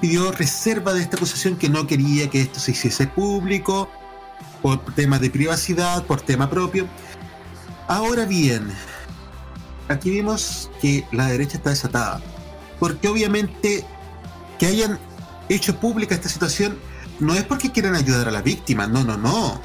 [0.00, 3.88] pidió reserva de esta acusación que no quería que esto se hiciese público
[4.62, 6.86] por temas de privacidad, por tema propio.
[7.86, 8.68] Ahora bien,
[9.88, 12.20] aquí vimos que la derecha está desatada,
[12.80, 13.84] porque obviamente
[14.58, 14.98] que hayan
[15.48, 16.78] hecho pública esta situación
[17.20, 19.60] no es porque quieran ayudar a la víctima, no, no, no,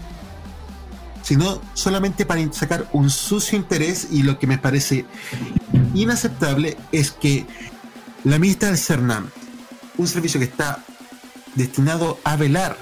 [1.24, 5.06] sino solamente para sacar un sucio interés y lo que me parece
[5.94, 7.46] inaceptable es que
[8.24, 9.30] la ministra del CERNAM,
[9.98, 10.84] un servicio que está
[11.56, 12.78] destinado a velar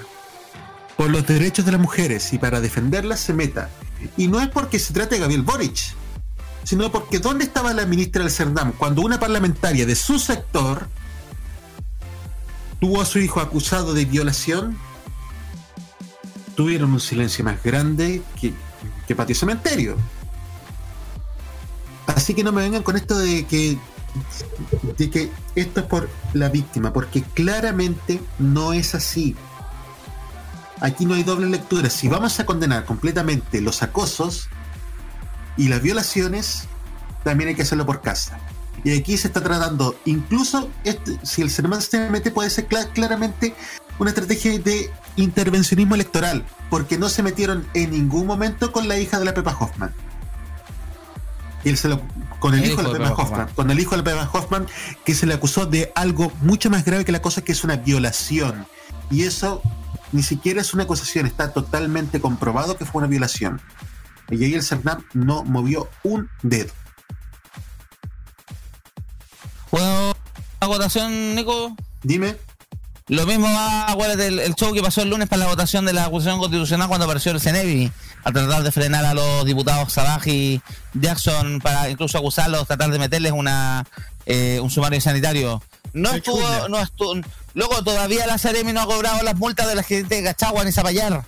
[0.96, 3.70] por los derechos de las mujeres y para defenderlas se meta.
[4.16, 5.94] Y no es porque se trate de Gabriel Boric,
[6.64, 10.88] sino porque ¿dónde estaba la ministra del CERNAM cuando una parlamentaria de su sector
[12.80, 14.76] tuvo a su hijo acusado de violación?
[16.54, 18.52] Tuvieron un silencio más grande que,
[19.06, 19.96] que patio cementerio.
[22.06, 23.78] Así que no me vengan con esto de que
[24.98, 29.36] de que esto es por la víctima, porque claramente no es así.
[30.80, 31.90] Aquí no hay doble lectura.
[31.90, 34.48] Si vamos a condenar completamente los acosos
[35.56, 36.64] y las violaciones,
[37.22, 38.38] también hay que hacerlo por casa.
[38.82, 42.90] Y aquí se está tratando, incluso este- si el sermán se mete, puede ser cla-
[42.92, 43.54] claramente
[43.98, 49.18] una estrategia de intervencionismo electoral, porque no se metieron en ningún momento con la hija
[49.18, 49.92] de la Pepa Hoffman.
[51.64, 52.00] Y él se lo-
[52.38, 54.66] con el, hijo de la Pepa Hoffman, con el hijo de la Pepa Hoffman,
[55.04, 57.76] que se le acusó de algo mucho más grave que la cosa que es una
[57.76, 58.66] violación.
[59.10, 59.60] Y eso
[60.12, 63.60] ni siquiera es una acusación, está totalmente comprobado que fue una violación.
[64.30, 66.72] Y ahí el CERNAM no movió un dedo.
[69.70, 70.16] ¿Puedo
[70.60, 71.76] la votación, Nico?
[72.02, 72.36] Dime.
[73.10, 75.92] Lo mismo va, acuérdate, el, el show que pasó el lunes para la votación de
[75.92, 77.90] la acusación constitucional cuando apareció el Cenevi
[78.22, 80.62] a tratar de frenar a los diputados Sabaj y
[80.94, 83.84] Jackson para incluso acusarlos, tratar de meterles una
[84.26, 85.60] eh, un sumario sanitario.
[85.92, 87.14] No estuvo, no estuvo,
[87.54, 90.70] luego todavía la Ceremi no ha cobrado las multas de la gente de Cachagua ni
[90.70, 91.24] Zapallar.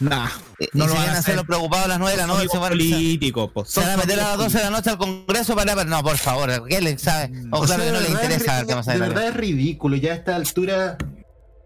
[0.00, 0.28] Nah,
[0.58, 1.36] Y- no y lo van a hacer.
[1.36, 3.64] los preocupados a las 9 de la noche, se amigos van a- políticos, po.
[3.64, 5.84] se van a meter a las amigos 12 de la noche al Congreso para...
[5.84, 7.30] No, por favor, ¿qué le sabe?
[7.52, 9.34] O, O claro sea, que no le interesa es el tema ri- De verdad es
[9.34, 9.96] ridículo.
[9.96, 10.98] Ya a esta altura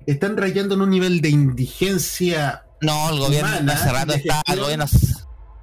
[0.07, 2.65] están rayando en un nivel de indigencia.
[2.81, 4.85] No, el gobierno humana, hace rato está, el gobierno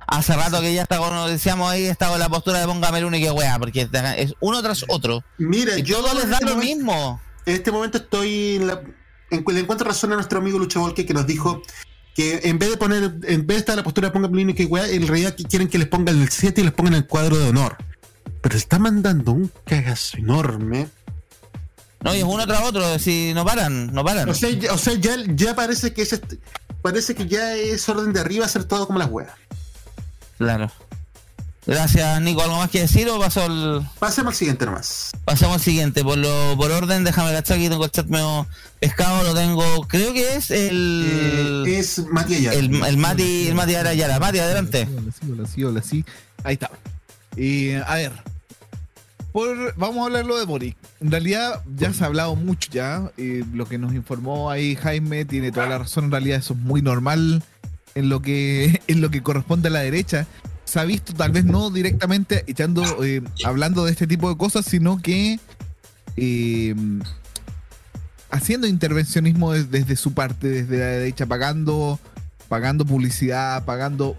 [0.07, 3.05] hace rato que ya está, como decíamos ahí, está con la postura de póngame el
[3.05, 5.23] uno y que wea, porque es uno tras otro.
[5.37, 7.21] Mira, Y yo todo les da este lo momento- mismo.
[7.45, 8.81] En este momento estoy en la,
[9.31, 11.61] en, le encuentro razón a nuestro amigo Lucho Volque que nos dijo
[12.15, 14.53] que en vez de poner, en vez de estar la postura de ponga Plino y
[14.53, 17.37] que weá, en realidad quieren que les pongan el 7 y les pongan el cuadro
[17.37, 17.77] de honor.
[18.41, 20.87] Pero está mandando un cagazo enorme.
[22.01, 24.29] No, y es uno tras otro, si no paran, no paran.
[24.29, 26.39] O sea, ya, o sea, ya, ya parece que es este-
[26.81, 29.31] parece que ya es orden de arriba hacer todo como las weas.
[30.37, 30.71] Claro.
[31.67, 32.41] Gracias, Nico.
[32.43, 33.81] ¿Algo más que decir o pasó el...
[33.97, 35.11] Pasemos al siguiente nomás.
[35.25, 36.03] Pasamos al siguiente?
[36.03, 38.45] Por lo, por orden, déjame cachar aquí, tengo el chat medio
[38.79, 41.63] pescado, lo tengo, creo que es el...
[41.65, 42.59] Eh, es Matías Ayala.
[42.59, 44.19] el, el Mati, el Mati Arayala.
[44.19, 44.87] Mati, adelante.
[44.95, 46.05] Hola, sí, hola, sí, hola, sí.
[46.43, 46.69] Ahí está.
[47.35, 48.11] Eh, a ver.
[49.31, 50.77] Por, vamos a hablarlo de Boric.
[51.01, 53.11] En realidad ya se ha hablado mucho ya.
[53.17, 56.05] eh, lo que nos informó ahí Jaime tiene toda la razón.
[56.05, 57.43] En realidad eso es muy normal
[57.95, 60.27] en lo que, en lo que corresponde a la derecha.
[60.75, 64.65] Se ha visto tal vez no directamente echando, eh, hablando de este tipo de cosas,
[64.65, 65.39] sino que
[66.17, 66.75] eh,
[68.29, 71.97] haciendo intervencionismo des- desde su parte, desde la derecha, pagando,
[72.49, 74.17] pagando publicidad, pagando.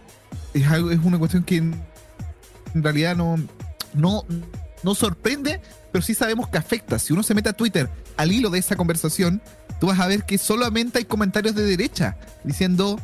[0.54, 1.78] Es algo, es una cuestión que en,
[2.74, 3.36] en realidad no,
[3.92, 4.24] no,
[4.82, 5.60] no sorprende,
[5.92, 6.98] pero sí sabemos que afecta.
[6.98, 9.42] Si uno se mete a Twitter al hilo de esa conversación,
[9.78, 12.98] tú vas a ver que solamente hay comentarios de derecha diciendo.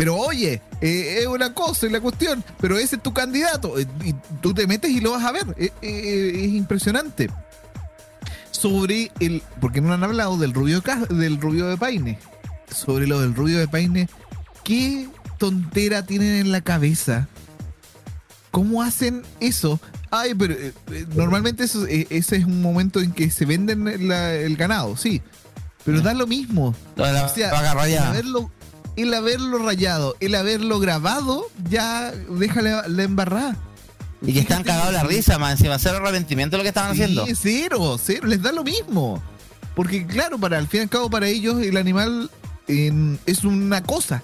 [0.00, 3.78] Pero oye, eh, es una cosa, es la cuestión, pero ese es tu candidato.
[3.78, 5.44] eh, Y tú te metes y lo vas a ver.
[5.58, 7.28] eh, eh, es impresionante
[8.50, 9.42] sobre el.
[9.60, 12.18] Porque no han hablado del rubio, del rubio de Paine.
[12.74, 14.08] Sobre lo del rubio de Paine.
[14.64, 17.28] ¿Qué tontera tienen en la cabeza?
[18.50, 19.80] ¿Cómo hacen eso?
[20.10, 20.72] Ay, pero eh,
[21.14, 25.20] normalmente eso, eh, ese es un momento en que se venden la- el ganado, sí.
[25.84, 26.74] Pero da lo mismo.
[26.96, 28.10] La O sea, vaca el rayada.
[28.10, 28.50] haberlo,
[28.96, 33.56] el haberlo rayado, el haberlo grabado, ya déjale la embarrada.
[34.22, 37.24] Y que están cagados la risa, más encima, cero arrepentimiento de lo que estaban haciendo.
[37.26, 39.22] Sí, cero, cero, les da lo mismo.
[39.74, 42.30] Porque claro, para al fin y al cabo para ellos el animal
[42.68, 44.22] eh, es una cosa.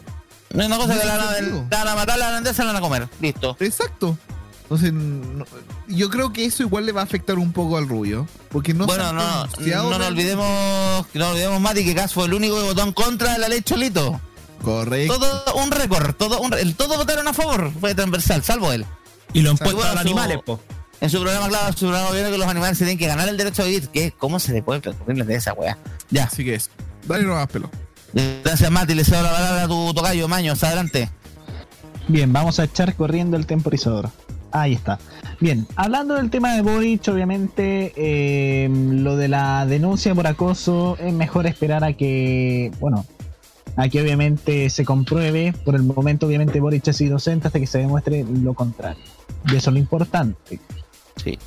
[0.52, 2.76] No es una cosa No que la, van a matar, la van a la van
[2.76, 3.09] a comer.
[3.20, 3.57] Listo.
[3.61, 4.18] Exacto.
[4.62, 5.44] Entonces, no-
[5.87, 8.26] yo creo que eso igual le va a afectar un poco al rubio.
[8.50, 12.35] Porque no bueno, no, pronunciado no nos olvidemos, no olvidemos, Mati, que Cas fue el
[12.35, 14.20] único que votó en contra de la ley Cholito.
[14.62, 15.18] Correcto.
[15.18, 18.84] Todo un récord, todo un, el, todos votaron a favor, fue transversal, salvo él.
[19.32, 20.60] Y lo han puesto bueno, a los animales, po.
[21.00, 23.36] En su programa, claro, su programa viene que los animales se tienen que ganar el
[23.36, 23.88] derecho a vivir.
[23.88, 24.12] ¿Qué?
[24.16, 25.76] ¿Cómo se le puede preocupirles de esa weá?
[26.10, 26.24] Ya.
[26.24, 26.70] Así que es.
[27.06, 27.70] Dale nomás, pelo.
[28.42, 28.94] Gracias, Mati.
[28.94, 30.64] Le cedo la palabra a tu tocayo, Maños.
[30.64, 31.10] Adelante.
[32.08, 34.10] Bien, vamos a echar corriendo el temporizador.
[34.52, 34.98] Ahí está.
[35.38, 41.12] Bien, hablando del tema de Boric, obviamente eh, lo de la denuncia por acoso es
[41.12, 43.04] mejor esperar a que, bueno,
[43.76, 45.52] a que obviamente se compruebe.
[45.64, 49.02] Por el momento, obviamente, Boric ha sido inocente hasta que se demuestre lo contrario.
[49.46, 50.58] Y eso es lo importante.
[51.16, 51.38] Sí.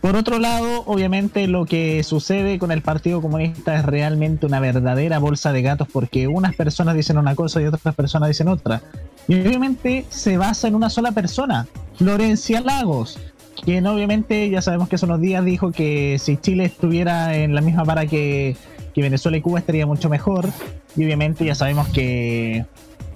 [0.00, 5.20] Por otro lado, obviamente lo que sucede con el Partido Comunista es realmente una verdadera
[5.20, 8.82] bolsa de gatos porque unas personas dicen una cosa y otras personas dicen otra.
[9.28, 13.16] Y obviamente se basa en una sola persona, Florencia Lagos,
[13.64, 17.60] quien obviamente ya sabemos que hace unos días dijo que si Chile estuviera en la
[17.60, 18.56] misma para que,
[18.94, 20.48] que Venezuela y Cuba estaría mucho mejor.
[20.96, 22.64] Y obviamente ya sabemos que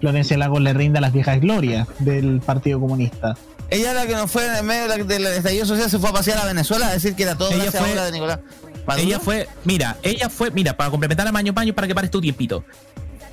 [0.00, 3.36] Florencia Lagos le rinda las viejas glorias del Partido Comunista.
[3.68, 6.38] Ella la que nos fue en medio de del estallido social, se fue a pasear
[6.38, 8.38] a Venezuela a decir que era todo Ella gracias fue- de Nicolás
[8.86, 9.06] Maduro.
[9.08, 12.20] Ella fue, mira, ella fue, mira, para complementar a Maño Paño para que pares tu
[12.20, 12.64] tiempito.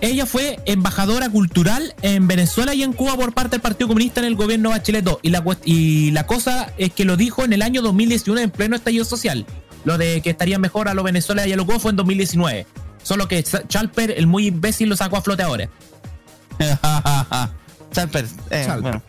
[0.02, 4.26] Ella fue embajadora cultural en Venezuela y en Cuba por parte del Partido Comunista en
[4.26, 5.16] el gobierno Bachelet II.
[5.22, 8.76] Y la, y la cosa es que lo dijo en el año 2019 en pleno
[8.76, 9.46] estallido social.
[9.86, 12.66] Lo de que estaría mejor a los Venezuela y a los fue en 2019.
[13.04, 15.68] Solo que Chalper, el muy imbécil, lo sacó a flote ahora.
[17.92, 18.82] Chalper, eh, Chalp.
[18.82, 19.02] bueno,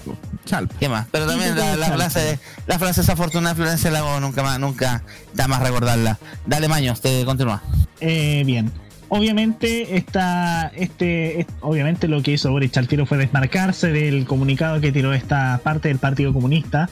[0.45, 0.71] Chalp.
[0.79, 1.07] ¿qué más?
[1.11, 1.97] Pero también la, la Chalper.
[2.11, 5.03] frase, la frase desafortunada de Florencia Lago nunca más, nunca
[5.33, 6.19] da más recordarla.
[6.47, 7.63] Dale, Maños, te continúa.
[8.01, 8.71] Eh, bien.
[9.09, 14.81] Obviamente, esta, este, es- obviamente lo que hizo Boric al tiro fue desmarcarse del comunicado
[14.81, 16.89] que tiró esta parte del Partido Comunista.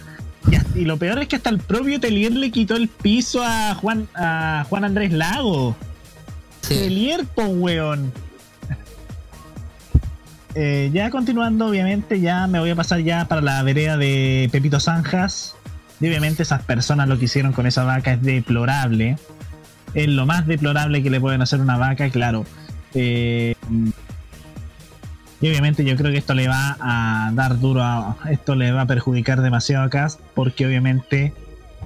[0.74, 4.08] Y, lo peor es que hasta el propio Telier le quitó el piso a Juan,
[4.14, 5.76] a Juan Andrés Lago.
[6.62, 6.74] Sí.
[6.74, 8.12] Telier, po weón.
[10.54, 14.80] Eh, ya continuando, obviamente, ya me voy a pasar ya para la vereda de Pepito
[14.80, 15.56] Zanjas.
[15.98, 19.16] Y obviamente esas personas lo que hicieron con esa vaca es deplorable.
[19.94, 22.44] Es lo más deplorable que le pueden hacer a una vaca, claro.
[22.92, 23.54] Eh,
[25.42, 28.16] Y obviamente yo creo que esto le va a dar duro a.
[28.30, 31.34] Esto le va a perjudicar demasiado a Cast, porque obviamente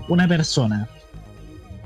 [0.09, 0.89] una persona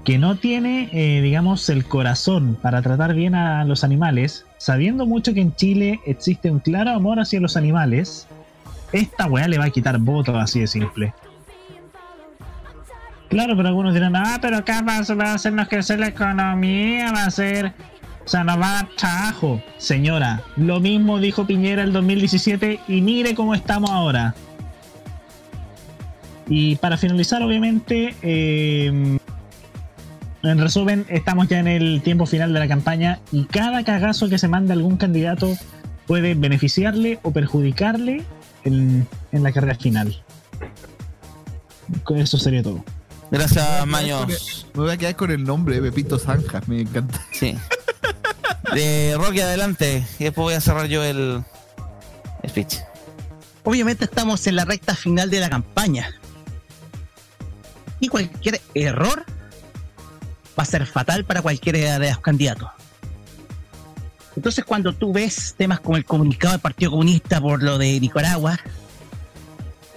[0.05, 5.33] que no tiene, eh, digamos, el corazón para tratar bien a los animales, sabiendo mucho
[5.33, 8.27] que en Chile existe un claro amor hacia los animales,
[8.93, 11.15] esta weá le va a quitar votos así de simple.
[13.29, 17.31] Claro, pero algunos dirán, ah, pero acá va a hacernos crecer la economía, va a
[17.31, 17.75] ser...
[18.31, 19.61] O sea, nos va a dar trabajo.
[19.77, 24.37] Señora, lo mismo dijo Piñera el 2017 y mire cómo estamos ahora.
[26.49, 29.19] Y para finalizar, obviamente, eh,
[30.45, 34.39] en resumen, estamos ya en el tiempo final de la campaña y cada cagazo que
[34.39, 35.53] se manda algún candidato
[36.07, 38.23] puede beneficiarle o perjudicarle
[38.63, 40.23] en, en la carrera final.
[42.05, 42.85] Con Eso sería todo.
[43.33, 44.69] Gracias, Maños.
[44.75, 47.21] Me voy a quedar con el nombre de Pepito Zanjas, me encanta.
[47.33, 47.57] Sí.
[48.75, 50.07] De Rocky, adelante.
[50.19, 51.43] Y después voy a cerrar yo el
[52.49, 52.77] speech.
[53.65, 56.15] Obviamente estamos en la recta final de la campaña.
[58.01, 59.25] Y cualquier error
[60.59, 62.71] va a ser fatal para cualquiera de los candidatos.
[64.37, 68.59] Entonces cuando tú ves temas como el comunicado del Partido Comunista por lo de Nicaragua,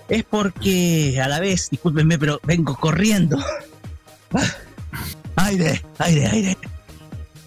[0.09, 3.43] es porque a la vez, discúlpenme, pero vengo corriendo.
[5.36, 6.57] Aire, aire, aire.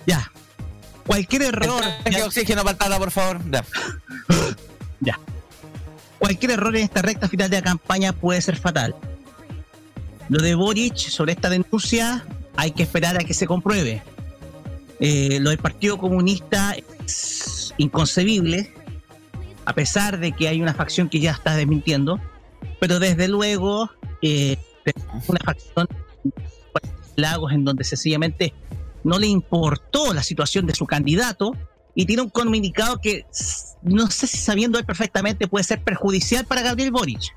[0.07, 0.31] Ya.
[1.07, 1.83] Cualquier error.
[2.05, 3.41] Que oxígeno por favor.
[3.51, 3.65] Ya.
[5.01, 5.21] Ya.
[6.19, 8.95] Cualquier error en esta recta final de la campaña puede ser fatal.
[10.29, 12.25] Lo de Boric sobre esta denuncia
[12.57, 14.03] hay que esperar a que se compruebe.
[14.99, 16.75] Eh, lo del Partido Comunista
[17.07, 18.73] es inconcebible,
[19.67, 22.19] a pesar de que hay una facción que ya está desmintiendo,
[22.81, 23.91] pero desde luego
[24.23, 24.57] eh,
[25.29, 25.87] una facción
[27.17, 28.53] Lagos en donde sencillamente
[29.07, 31.53] no le importó la situación de su candidato
[31.95, 33.25] y tiene un comunicado que
[33.83, 37.35] no sé si sabiendo él perfectamente puede ser perjudicial para Gabriel Boric.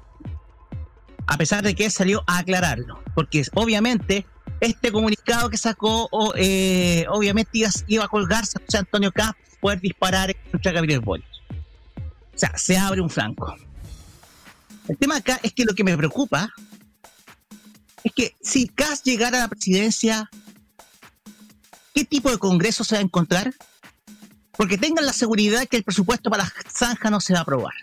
[1.28, 4.26] A pesar de que salió a aclararlo, porque obviamente
[4.60, 10.36] este comunicado que sacó, eh, obviamente iba, a colgarse a José Antonio por poder disparar
[10.52, 11.26] contra Gabriel Boric.
[12.36, 13.56] O sea, se abre un flanco.
[14.88, 16.50] El tema acá es que lo que me preocupa
[18.04, 20.39] es que si Caz llegara a la presidencia, ¿qué
[22.20, 23.54] tipo de congreso se va a encontrar?
[24.52, 27.74] Porque tengan la seguridad que el presupuesto para la zanja no se va a aprobar.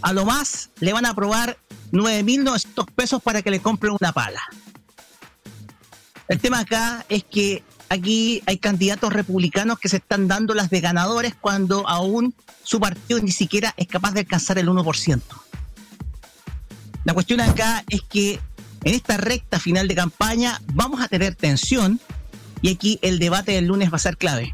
[0.00, 1.58] A lo más le van a aprobar
[1.90, 4.40] 9.900 pesos para que le compren una pala.
[6.28, 10.80] El tema acá es que aquí hay candidatos republicanos que se están dando las de
[10.80, 15.20] ganadores cuando aún su partido ni siquiera es capaz de alcanzar el 1%.
[17.02, 18.38] La cuestión acá es que
[18.84, 22.00] en esta recta final de campaña vamos a tener tensión
[22.66, 24.52] y aquí el debate del lunes va a ser clave.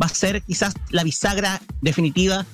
[0.00, 2.46] Va a ser quizás la bisagra definitiva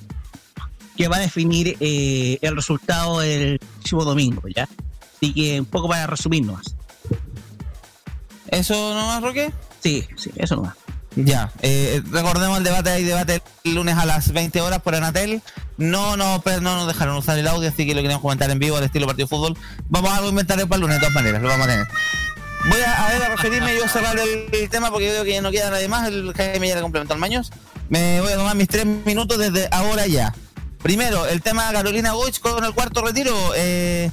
[0.95, 4.67] que va a definir eh, el resultado del próximo domingo, ¿ya?
[5.15, 6.75] Así que un poco para resumirnos.
[8.47, 9.53] ¿Eso nomás, Roque?
[9.83, 10.73] Sí, sí, eso nomás.
[11.15, 15.43] Ya, eh, recordemos el debate, hay debate el lunes a las 20 horas por Anatel.
[15.77, 18.57] No, no, pero no nos dejaron usar el audio, así que lo queremos comentar en
[18.57, 19.55] vivo al estilo partido de fútbol.
[19.87, 21.87] Vamos a algo inventarlo para el lunes de todas maneras, lo vamos a tener.
[22.69, 25.51] Voy a, a ver referirme yo cerrar el, el tema porque veo que ya no
[25.51, 26.07] queda nadie más.
[26.07, 27.51] El Jaime ya le complementó al Maños.
[27.89, 30.33] Me voy a tomar mis tres minutos desde ahora ya.
[30.83, 33.33] Primero, el tema de Carolina Goich con el cuarto retiro.
[33.55, 34.11] Eh,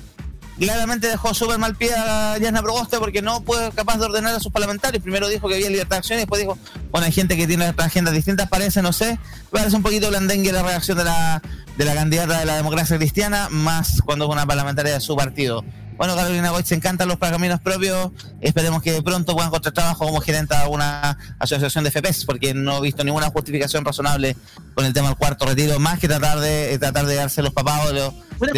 [0.59, 4.41] claramente dejó súper mal pie a Yasna Proboste porque no fue capaz de ordenar a
[4.41, 5.03] sus parlamentarios.
[5.03, 6.57] Primero dijo que había libertad de acción y después dijo,
[6.91, 9.19] bueno, hay gente que tiene agendas distintas, parece, no sé.
[9.51, 11.43] Parece un poquito blandengue la reacción de la,
[11.77, 15.65] de la candidata de la democracia cristiana, más cuando es una parlamentaria de su partido.
[15.97, 18.11] Bueno, Carolina Goich se encantan los caminos propios.
[18.41, 22.79] Esperemos que pronto puedan encontrar trabajo como gerente de alguna asociación de FPs, porque no
[22.79, 24.37] he visto ninguna justificación razonable
[24.75, 27.89] con el tema del cuarto retiro, más que tratar de tratar de darse los papados
[27.89, 28.55] de, los- Una de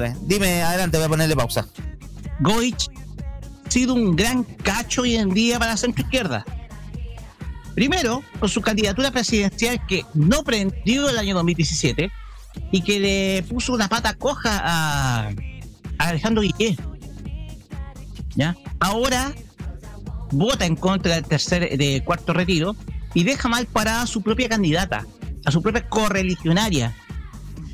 [0.00, 0.16] de.
[0.22, 1.66] Dime, adelante, voy a ponerle pausa.
[2.40, 2.86] Goich
[3.66, 6.44] ha sido un gran cacho hoy en día para la centro izquierda.
[7.74, 12.10] Primero, con su candidatura presidencial que no prendió el año 2017
[12.72, 15.30] y que le puso una pata coja a,
[15.98, 16.76] a Alejandro Guillé.
[18.34, 18.56] ¿Ya?
[18.80, 19.32] Ahora
[20.30, 22.76] vota en contra del tercer, de cuarto retiro
[23.14, 25.06] y deja mal parada a su propia candidata,
[25.44, 26.94] a su propia correligionaria.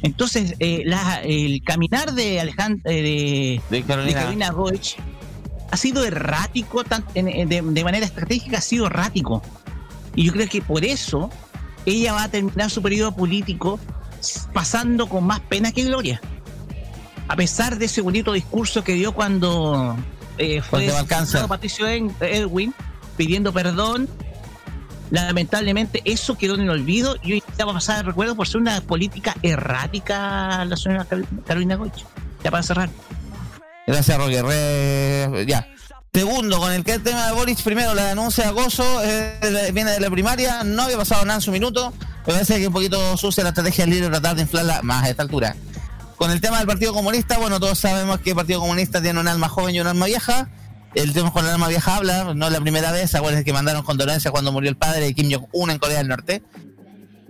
[0.02, 4.50] Entonces, eh, la- el caminar de Alejandro de, De de Carolina.
[4.50, 4.96] Goich
[5.70, 9.42] ha sido errático, tan- en- de, de manera estratégica ha sido errático.
[10.14, 11.30] Y yo creo que por eso
[11.86, 13.80] ella va a terminar su periodo político
[14.52, 16.20] pasando con más pena que gloria.
[17.28, 19.96] A pesar de ese bonito discurso que dio cuando
[20.38, 22.74] eh, fue cesado Patricio Edwin
[23.16, 24.08] pidiendo perdón
[25.10, 28.48] lamentablemente eso quedó en el olvido y hoy ya va a pasar el recuerdo por
[28.48, 32.04] ser una política errática la señora Carol- Carolina Goich.
[32.42, 32.88] Ya para cerrar.
[33.86, 35.46] Gracias, Roger.
[35.46, 35.68] Ya.
[36.14, 39.72] Segundo, con el que el tema de Boris, primero la denuncia de acoso, eh, de-
[39.72, 41.92] viene de la primaria, no había pasado nada en su minuto,
[42.26, 45.10] me parece que un poquito sucia la estrategia del líder tratar de inflarla más a
[45.10, 45.54] esta altura.
[46.22, 49.26] Con el tema del Partido Comunista, bueno, todos sabemos que el Partido Comunista tiene un
[49.26, 50.48] alma joven y un alma vieja.
[50.94, 53.82] El tema con el alma vieja habla, no es la primera vez, acuérdense que mandaron
[53.82, 56.44] condolencias cuando murió el padre de Kim Jong-un en Corea del Norte.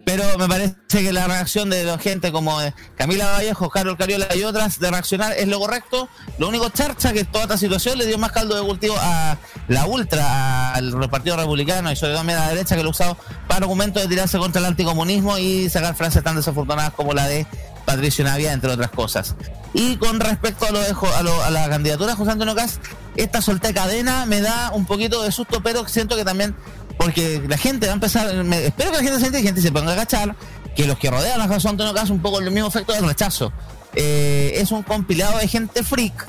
[0.04, 4.26] Pero me parece que la reacción de la gente como eh, Camila Vallejo, Carol Cariola
[4.36, 6.10] y otras de reaccionar es lo correcto.
[6.36, 9.38] Lo único charcha que toda esta situación le dio más caldo de cultivo a
[9.68, 13.16] la ultra, al Partido Republicano y sobre todo a la derecha que lo ha usado
[13.48, 17.46] para argumentos de tirarse contra el anticomunismo y sacar frases tan desafortunadas como la de
[17.84, 19.34] Patricio Navia, entre otras cosas.
[19.74, 22.78] Y con respecto a, lo de a, lo- a la candidatura de José Antonio Caz,
[23.16, 26.54] esta solté cadena me da un poquito de susto, pero siento que también,
[26.98, 29.72] porque la gente va a empezar, me- espero que la gente sea inteligente y se
[29.72, 30.36] ponga a agachar,
[30.76, 33.52] que los que rodean a José Antonio Caz un poco el mismo efecto del rechazo.
[33.94, 36.26] Eh, es un compilado de gente freak,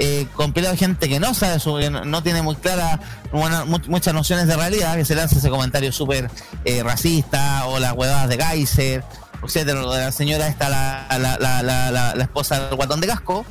[0.00, 2.98] eh, compilado de gente que no sabe, su, que no, no tiene muy clara
[3.32, 6.28] bueno, mu- muchas nociones de realidad, que se lanza ese comentario súper
[6.64, 9.04] eh, racista o las huevadas de Geyser,
[9.42, 13.06] etcétera, lo de la señora esta, la, la, la, la, la- esposa del guatón de
[13.06, 13.44] casco.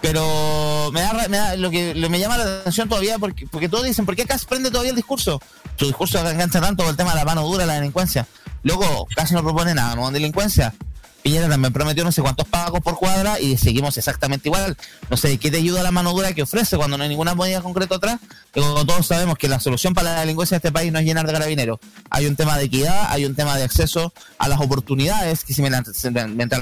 [0.00, 3.84] Pero me da, me da- lo que me llama la atención todavía porque, porque todos
[3.84, 5.40] dicen, ¿por qué Cas prende todavía el discurso?
[5.76, 8.26] Su discurso engancha tanto con el tema de la mano dura, la delincuencia.
[8.62, 10.74] Luego, casi no propone nada, no delincuencia.
[11.24, 14.76] Piñera también prometió no sé cuántos pagos por cuadra y seguimos exactamente igual.
[15.08, 17.62] No sé, ¿qué te ayuda la mano dura que ofrece cuando no hay ninguna medida
[17.62, 18.20] concreta atrás?
[18.52, 21.26] Como todos sabemos que la solución para la delincuencia de este país no es llenar
[21.26, 21.78] de carabineros.
[22.10, 25.62] Hay un tema de equidad, hay un tema de acceso a las oportunidades que si
[25.62, 25.96] mientras,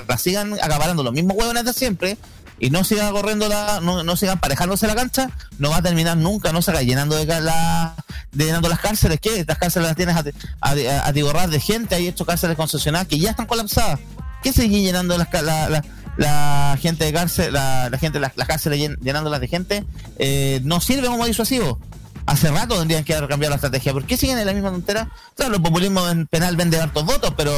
[0.08, 2.16] las sigan acaparando los mismos huevones de siempre
[2.60, 6.16] y no sigan corriendo la, no, no sigan parejándose la cancha, no va a terminar
[6.16, 7.96] nunca, no se va llenando de, la,
[8.30, 10.22] llenando las cárceles, que estas cárceles las tienes a-
[10.60, 13.98] a- atiborrar de gente, hay estos cárceles concesionadas que ya están colapsadas.
[14.43, 15.84] ¿Qué sigue llenando las, la, la,
[16.16, 19.84] la gente de cárcel, la, la gente, las, las cárceles llen- llenándolas de gente?
[20.18, 21.78] Eh, no sirve como disuasivo.
[22.26, 23.93] Hace rato tendrían que haber cambiado la estrategia.
[23.93, 25.09] ¿Por qué siguen en la misma tontera?
[25.36, 27.53] Claro, el populismo en penal vende hartos votos, pero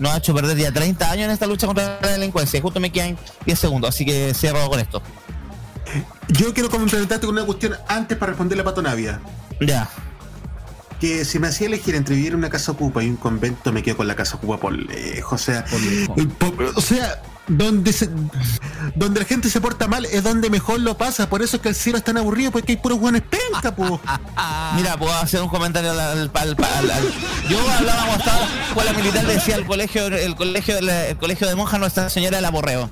[0.00, 2.58] nos ha hecho perder ya 30 años en esta lucha contra la delincuencia.
[2.58, 3.16] Y justo me quedan
[3.46, 5.00] 10 segundos, así que cierro con esto.
[6.28, 9.20] Yo quiero complementarte con una cuestión antes para responderle a Pato Navia.
[9.60, 9.88] Ya.
[11.00, 13.82] Que si me hacía elegir entre vivir en una casa ocupa y un convento, me
[13.82, 15.40] quedo con la casa ocupa por lejos.
[15.40, 15.64] O sea,
[16.76, 18.08] o sea donde, se-
[18.94, 21.28] donde la gente se porta mal es donde mejor lo pasa.
[21.28, 24.00] Por eso es que el cielo es tan aburrido, porque hay puros buenos penca, po.
[24.76, 26.56] Mira, puedo hacer un comentario al, al- al-
[27.48, 28.48] Yo hablaba cuando estaba
[28.78, 32.44] en la militar, decía el colegio, el colegio, el colegio de monjas Nuestra Señora del
[32.44, 32.90] Aborreo.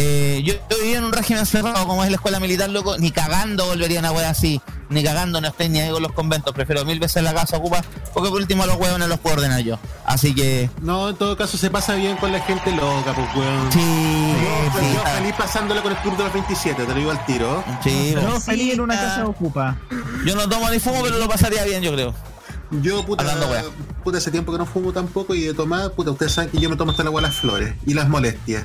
[0.00, 3.10] Eh, yo, yo vivía en un régimen cerrado como es la escuela militar, loco, ni
[3.10, 6.54] cagando volvería a una wea así, ni cagando, no estoy ni ahí con los conventos,
[6.54, 7.82] prefiero mil veces la casa ocupa,
[8.14, 9.76] porque por último los huevones los puedo ordenar yo.
[10.06, 13.72] Así que, No, en todo caso se pasa bien con la gente loca, pues, weón.
[13.72, 17.10] sí, Yo, sí, yo feliz pasándola con el club de los 27, te lo digo
[17.10, 17.64] al tiro.
[17.82, 19.78] sí, Yo feliz en una casa ocupa.
[20.24, 22.14] yo no tomo ni fumo, pero lo pasaría bien, yo creo.
[22.70, 23.72] Yo, puta, Hablando
[24.04, 26.68] puta, hace tiempo que no fumo tampoco y de tomar, puta, ustedes saben que yo
[26.68, 28.64] me tomo hasta la agua las flores y las molestias.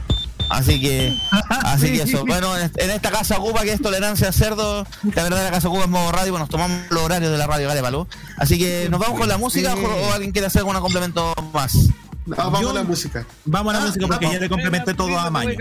[0.54, 1.18] Así que,
[1.50, 2.26] así que eso.
[2.26, 4.86] Bueno, en, esta casa ocupa que es tolerancia a cerdo,
[5.16, 7.48] la verdad la casa ocupa es modo radio, bueno, nos tomamos los horarios de la
[7.48, 8.08] radio, vale, Palú.
[8.38, 11.76] Así que nos vamos con la música o, o alguien quiere hacer algún complemento más.
[12.26, 13.26] No, vamos Yo- a la música.
[13.46, 14.36] Vamos a la Ah, música porque vamos.
[14.36, 15.52] ya le complementé todo a Maño.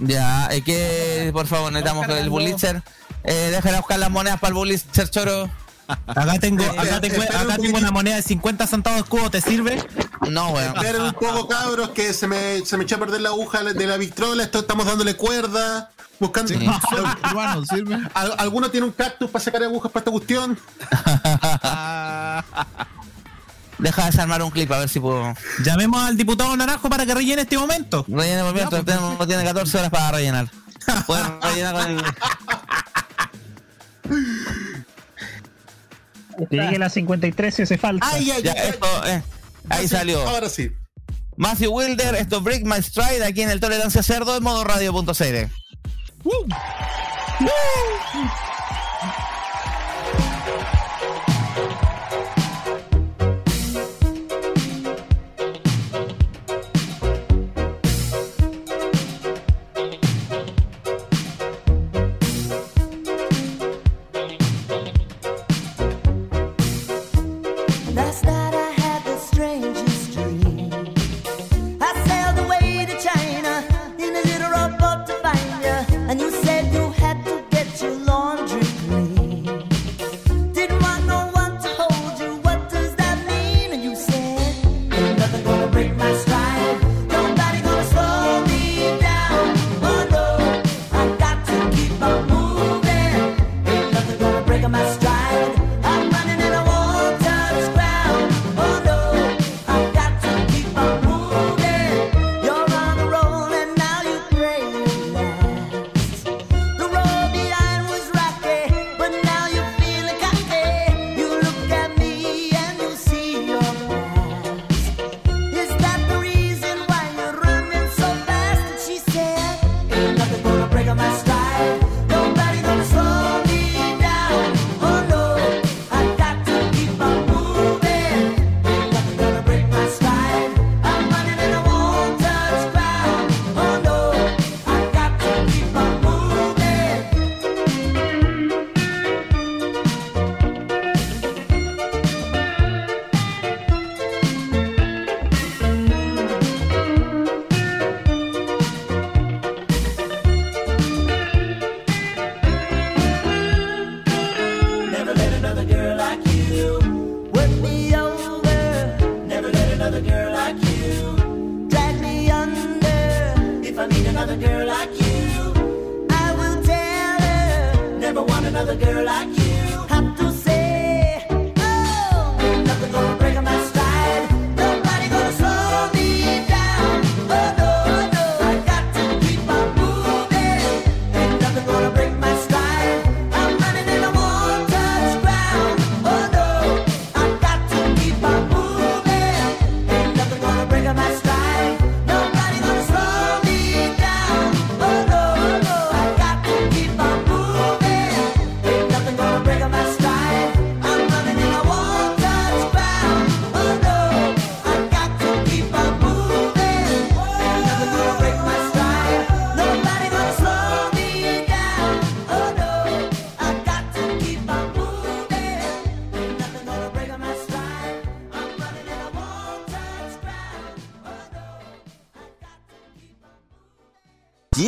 [0.00, 2.82] Ya, es que por favor necesitamos el Bullitzer.
[3.22, 5.48] Eh, déjale buscar las monedas para el Bullitzer, choro.
[5.86, 9.30] Acá tengo, acá tengo, espera un acá tengo una moneda de 50 centavos de escudo,
[9.30, 9.84] ¿te sirve?
[10.30, 10.74] No, weón.
[10.76, 13.86] Esperen un poco, cabros, que se me, se me echó a perder la aguja de
[13.86, 14.42] la Victrola.
[14.44, 16.52] Esto estamos dándole cuerda, buscando.
[17.22, 17.98] Peruano, ¿sirve?
[18.14, 20.58] ¿Al- ¿Alguno tiene un cactus para sacar agujas para esta cuestión?
[23.78, 25.34] Deja de desarmar un clip a ver si puedo.
[25.64, 28.04] Llamemos al diputado Naranjo para que rellene este momento.
[28.08, 30.48] Rellene por mientras, pues, no tiene 14 horas para rellenar.
[31.06, 32.02] Pueden rellenar con el.
[36.36, 38.06] Te llegué a las 53 si hace falta.
[38.12, 39.22] Ay, ay, Ya, ay, esto, eh,
[39.68, 40.20] ahí salió.
[40.28, 40.70] Ahora sí.
[41.36, 45.50] Matthew Wilder, esto es Break My Stride aquí en el Tolerancia Cerdo en modo radio.cl.
[47.40, 48.43] Last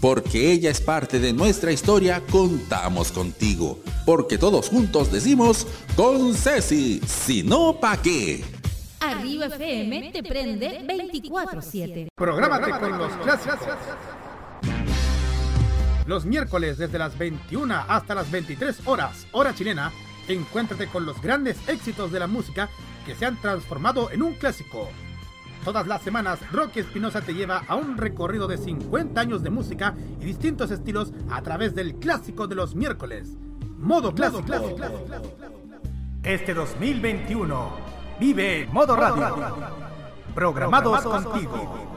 [0.00, 3.80] porque ella es parte de nuestra historia, contamos contigo.
[4.04, 5.66] Porque todos juntos decimos
[5.96, 8.44] con Ceci, si no pa' qué.
[9.00, 12.08] Arriba FM te prende 24-7.
[12.14, 13.58] Prográmate con los clásicos.
[16.06, 19.92] Los miércoles desde las 21 hasta las 23 horas, hora chilena,
[20.28, 22.68] encuéntrate con los grandes éxitos de la música
[23.04, 24.88] que se han transformado en un clásico.
[25.66, 29.96] Todas las semanas, Rocky Espinosa te lleva a un recorrido de 50 años de música
[30.20, 33.36] y distintos estilos a través del clásico de los miércoles.
[33.76, 34.44] Modo clásico.
[36.22, 37.70] Este 2021,
[38.20, 39.56] vive Modo Radio.
[40.36, 41.96] Programados contigo.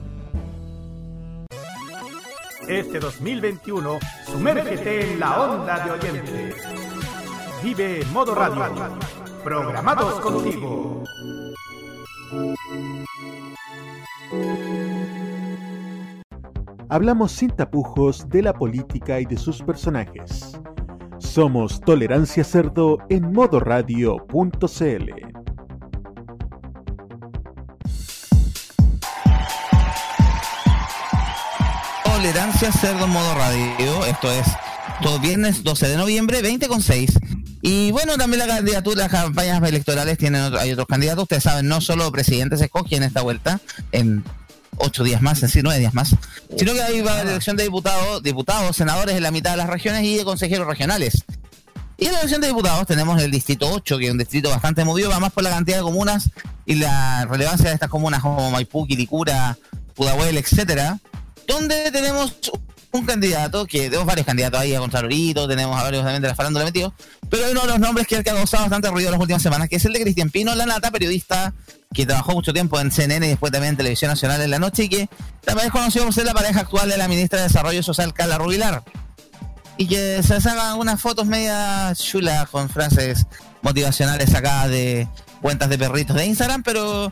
[2.67, 6.55] Este 2021, sumérgete en la onda de oyente.
[7.63, 8.61] Vive Modo Radio.
[9.43, 11.03] Programados contigo.
[16.89, 20.59] Hablamos sin tapujos de la política y de sus personajes.
[21.17, 25.30] Somos Tolerancia Cerdo en modoradio.cl.
[32.21, 34.05] Tolerancia Cerdo en modo radio.
[34.05, 34.45] Esto es
[35.01, 37.13] todo viernes 12 de noviembre, 20 con 6.
[37.63, 41.23] Y bueno, también la candidatura, las campañas electorales tienen hay otros candidatos.
[41.23, 43.59] Ustedes saben, no solo presidente se escoge en esta vuelta,
[43.91, 44.23] en
[44.77, 46.15] ocho días más, decir, nueve días más,
[46.55, 49.67] sino que ahí va la elección de diputados, diputados, senadores en la mitad de las
[49.67, 51.23] regiones y de consejeros regionales.
[51.97, 54.85] Y en la elección de diputados tenemos el distrito 8, que es un distrito bastante
[54.85, 56.29] movido, va más por la cantidad de comunas
[56.67, 59.57] y la relevancia de estas comunas como Maipú, Quilicura,
[59.95, 60.99] Pudahuel, etcétera,
[61.51, 62.33] donde tenemos
[62.91, 66.35] un candidato, que tenemos varios candidatos ahí a Contralorito, tenemos a varios también de la
[66.35, 66.93] farándula metidos,
[67.29, 69.69] pero hay uno de los nombres que, ha causado bastante ruido en las últimas semanas,
[69.69, 71.53] que es el de Cristian Pino, la nata, periodista
[71.93, 74.83] que trabajó mucho tiempo en CNN y después también en Televisión Nacional en la noche
[74.83, 75.09] y que
[75.43, 78.83] también es ser la pareja actual de la ministra de Desarrollo Social, Carla Rubilar.
[79.77, 83.25] Y que se sacan unas fotos media chulas con frases
[83.61, 85.07] motivacionales sacadas de
[85.41, 87.11] cuentas de perritos de Instagram, pero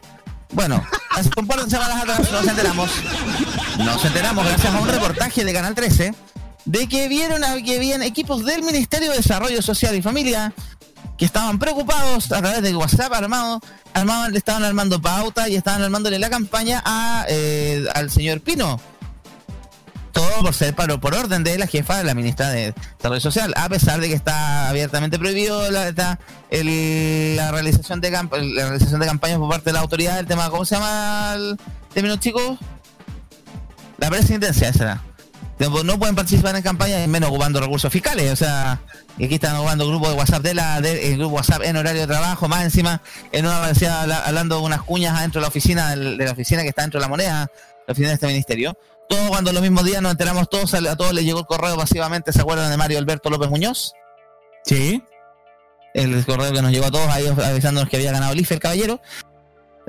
[0.51, 2.89] bueno, hace un par de atrás nos enteramos,
[3.77, 6.13] nos enteramos gracias a un reportaje de Canal 13
[6.65, 10.53] de que vieron a- que habían equipos del Ministerio de Desarrollo Social y Familia
[11.17, 13.59] que estaban preocupados a través de WhatsApp armado,
[13.93, 18.79] armaban, estaban armando pauta y estaban armándole la campaña a, eh, al señor Pino.
[20.19, 23.53] Todo por ser por, por orden de la jefa de la ministra de Desarrollo Social,
[23.55, 25.87] a pesar de que está abiertamente prohibido la,
[26.49, 30.65] el- realización de la realización de campañas por parte de la autoridad, el tema, ¿cómo
[30.65, 31.57] se llama el
[31.93, 32.57] término chicos?
[33.97, 35.03] La presidencia, esa era.
[35.59, 38.29] No, pueden participar en campañas, menos ocupando recursos fiscales.
[38.31, 38.81] O sea,
[39.17, 42.01] y aquí están ocupando grupos de WhatsApp de la, de, el grupo WhatsApp en horario
[42.01, 43.01] de trabajo, más encima
[43.31, 46.61] en una universidad habla- hablando unas cuñas adentro de la oficina, del- de la oficina
[46.63, 47.51] que está dentro de la moneda,
[47.87, 48.77] la oficina de este ministerio.
[49.09, 52.31] Todo cuando los mismos días nos enteramos todos, a todos les llegó el correo masivamente,
[52.31, 53.93] ¿se acuerdan de Mario Alberto López Muñoz?
[54.63, 55.03] Sí.
[55.95, 58.59] El correo que nos llegó a todos ahí avisándonos que había ganado el IFE, el
[58.59, 59.01] caballero.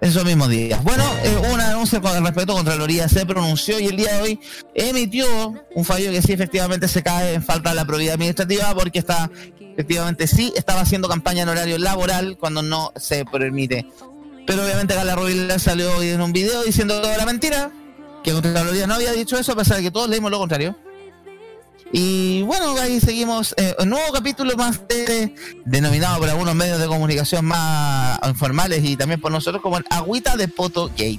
[0.01, 0.83] Esos mismos días.
[0.83, 4.41] Bueno, eh, una denuncia con respecto a Contraloría se pronunció y el día de hoy
[4.73, 5.27] emitió
[5.75, 9.31] un fallo que sí efectivamente se cae en falta de la probidad administrativa porque está,
[9.61, 13.87] efectivamente sí, estaba haciendo campaña en horario laboral cuando no se permite.
[14.47, 17.71] Pero obviamente Gala Rubilar salió hoy en un video diciendo toda la mentira,
[18.23, 20.77] que Contraloría no había dicho eso a pesar de que todos leímos lo contrario.
[21.93, 26.87] Y bueno, ahí seguimos eh, un nuevo capítulo más de- denominado por algunos medios de
[26.87, 31.19] comunicación más informales y también por nosotros como el Agüita de Poto Gate.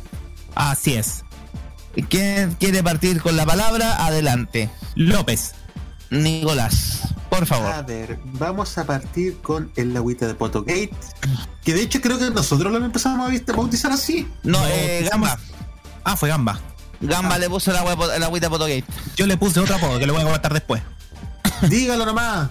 [0.55, 1.23] Así es.
[2.09, 4.05] ¿Quién quiere partir con la palabra?
[4.05, 4.69] Adelante.
[4.95, 5.55] López.
[6.09, 7.85] Nicolás, por A favor.
[7.85, 10.91] ver, vamos a partir con el agüita de Potogate.
[11.63, 14.27] Que de hecho creo que nosotros lo empezamos a bautizar así.
[14.43, 15.39] No, eh, Gamba.
[16.03, 16.59] Ah, fue Gamba.
[17.01, 18.85] Gamba le puso el, agua, de el agüita de Poto Gate.
[19.15, 20.81] Yo le puse otro apodo que lo voy a comentar después.
[21.69, 22.49] Dígalo nomás.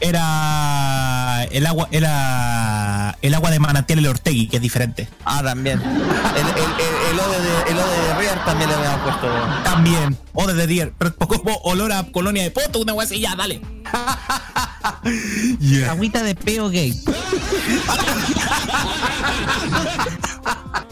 [0.00, 5.08] Era el agua, era el agua de manantial el Ortegui, que es diferente.
[5.24, 5.80] Ah, también.
[5.82, 9.26] El, el, el, el ode de, el ode de Rier también le habían puesto.
[9.64, 10.16] También.
[10.32, 10.92] O desde Dier.
[10.96, 13.60] Pero como olor a colonia de poto, una wea así, ya, dale.
[15.88, 16.94] Agüita de peo gay.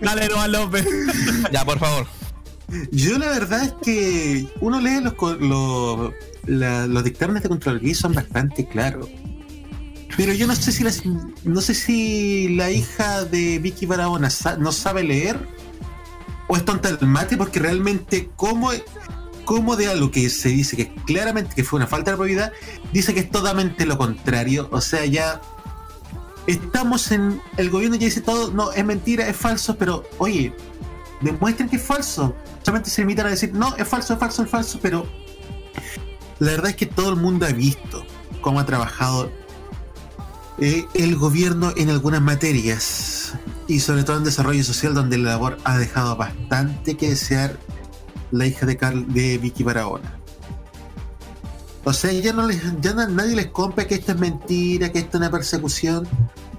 [0.00, 0.86] dale, Noah López.
[1.52, 2.06] Ya, por favor.
[2.90, 6.12] Yo la verdad es que uno lee los, los,
[6.46, 9.08] la- los dictámenes de Contraloría y son bastante claros.
[10.16, 10.92] Pero yo no sé si la,
[11.44, 15.38] no sé si la hija de Vicky Barahona sa- no sabe leer
[16.48, 18.70] o es tonta del mate porque realmente cómo,
[19.44, 22.52] cómo de algo que se dice que claramente que fue una falta de probidad,
[22.92, 24.68] dice que es totalmente lo contrario.
[24.72, 25.40] O sea, ya
[26.48, 27.40] estamos en...
[27.56, 30.52] El gobierno ya dice todo, no, es mentira, es falso, pero oye,
[31.20, 32.34] demuestren que es falso.
[32.62, 35.06] Solamente se limitan a decir, no, es falso, es falso, es falso, pero
[36.38, 38.04] la verdad es que todo el mundo ha visto
[38.40, 39.30] cómo ha trabajado
[40.58, 43.34] eh, el gobierno en algunas materias
[43.66, 47.58] y sobre todo en desarrollo social donde la labor ha dejado bastante que desear
[48.30, 50.17] la hija de, Carl, de Vicky Barahona.
[51.88, 54.98] O sea, ya no les, ya na- nadie les compra que esto es mentira, que
[54.98, 56.06] esto es una persecución,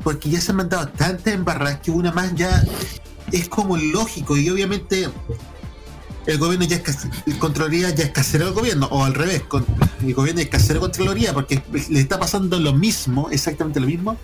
[0.04, 2.64] porque ya se han mandado tantas embarradas que una más ya
[3.32, 5.08] es como lógico y obviamente
[6.26, 9.44] el gobierno ya es Contraloría ya es casero del gobierno o al revés
[10.02, 11.62] el gobierno es casero Contraloría porque
[11.92, 14.18] le está pasando lo mismo exactamente lo mismo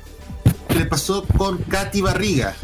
[0.67, 2.55] que le pasó con Katy Barriga.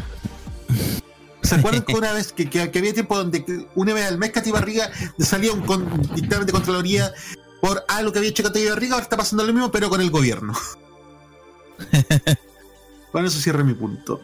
[1.42, 4.90] ¿Se acuerdan que una vez que, había tiempo donde una vez al mes Katy Barriga
[5.20, 7.12] salía un con- dictamen de Contraloría
[7.62, 8.94] por algo que había hecho Katy Barriga?
[8.94, 10.52] Ahora está pasando lo mismo, pero con el gobierno.
[13.12, 14.20] Con eso cierre mi punto.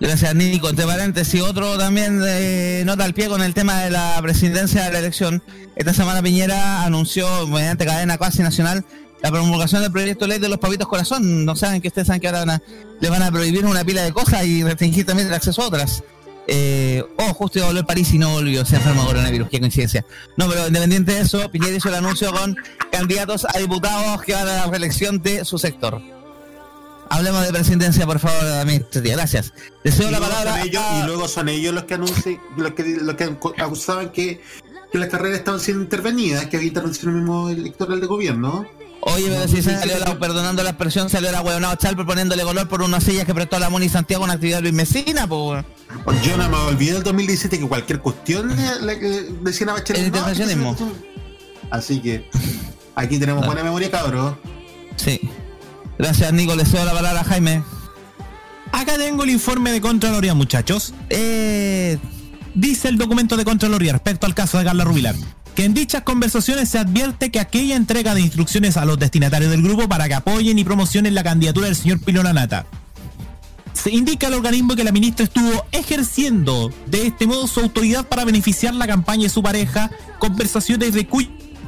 [0.00, 0.68] Gracias, Nico.
[0.68, 4.92] Entre paréntesis, otro también eh, nota al pie con el tema de la presidencia de
[4.92, 5.42] la elección.
[5.76, 8.84] Esta semana Piñera anunció, mediante cadena casi nacional,
[9.22, 11.44] la promulgación del proyecto de ley de los papitos corazón.
[11.46, 12.62] No saben que ustedes saben que ahora van a-
[13.00, 16.02] le van a prohibir una pila de cosas y restringir también el acceso a otras.
[16.48, 19.60] Eh, oh, justo iba a volver París y no volvió, se enfermó de coronavirus, qué
[19.60, 20.04] coincidencia.
[20.36, 22.56] No, pero independiente de eso, Piñera hizo el anuncio con
[22.90, 26.00] candidatos a diputados que van a la reelección de su sector.
[27.08, 29.14] Hablemos de presidencia, por favor, administrativa.
[29.16, 29.52] Gracias.
[29.84, 30.56] Deseo la palabra.
[30.58, 33.24] son ellos, a- y luego son ellos los que anuncian, los que, los que
[33.58, 34.40] acusaban que,
[34.90, 38.66] que las carreras estaban siendo intervenidas, que había intervención mismo electoral de gobierno.
[39.04, 42.82] Oye, pero si salió la, perdonando la expresión, salió la huevonao Chal proponiéndole color por
[42.82, 45.64] unas sillas que prestó la Moni Santiago en actividad Luis Mesina, pues.
[46.22, 50.02] Yo no me olvidé del 2017 que cualquier cuestión le, le- le decían a Bachelet.
[50.04, 50.76] El no, intervencionismo.
[51.70, 52.28] Así que
[52.94, 54.36] aquí tenemos buena memoria, cabros.
[54.96, 55.20] Sí.
[55.98, 56.54] Gracias, Nico.
[56.54, 57.62] Le cedo la palabra a Jaime.
[58.70, 60.94] Acá tengo el informe de Contraloría, muchachos.
[61.10, 61.98] Eh,
[62.54, 65.14] Dice el documento de Contraloría respecto al caso de Carla Rubilar
[65.54, 69.62] que en dichas conversaciones se advierte que aquella entrega de instrucciones a los destinatarios del
[69.62, 72.66] grupo para que apoyen y promocionen la candidatura del señor Pilona Nata.
[73.72, 78.24] Se indica al organismo que la ministra estuvo ejerciendo de este modo su autoridad para
[78.24, 81.06] beneficiar la campaña de su pareja, conversaciones de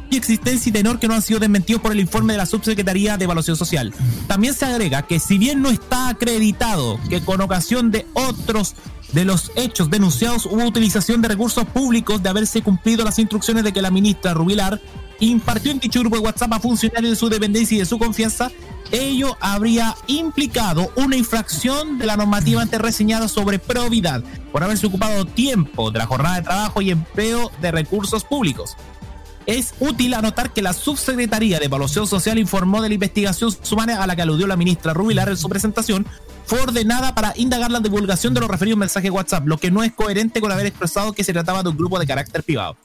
[0.05, 3.17] cuya existencia y tenor que no han sido desmentidos por el informe de la Subsecretaría
[3.17, 3.93] de Evaluación Social.
[4.27, 8.75] También se agrega que si bien no está acreditado que con ocasión de otros
[9.13, 13.73] de los hechos denunciados hubo utilización de recursos públicos de haberse cumplido las instrucciones de
[13.73, 14.81] que la ministra Rubilar
[15.21, 18.51] impartió en dicho grupo de WhatsApp a funcionarios de su dependencia y de su confianza,
[18.91, 25.25] ello habría implicado una infracción de la normativa antes reseñada sobre probidad por haberse ocupado
[25.25, 28.77] tiempo de la jornada de trabajo y empleo de recursos públicos.
[29.47, 34.07] Es útil anotar que la Subsecretaría de Evaluación Social informó de la investigación sumada a
[34.07, 36.07] la que aludió la ministra Rubilar en su presentación,
[36.47, 39.93] fue ordenada para indagar la divulgación de los referidos mensajes WhatsApp, lo que no es
[39.93, 42.77] coherente con haber expresado que se trataba de un grupo de carácter privado.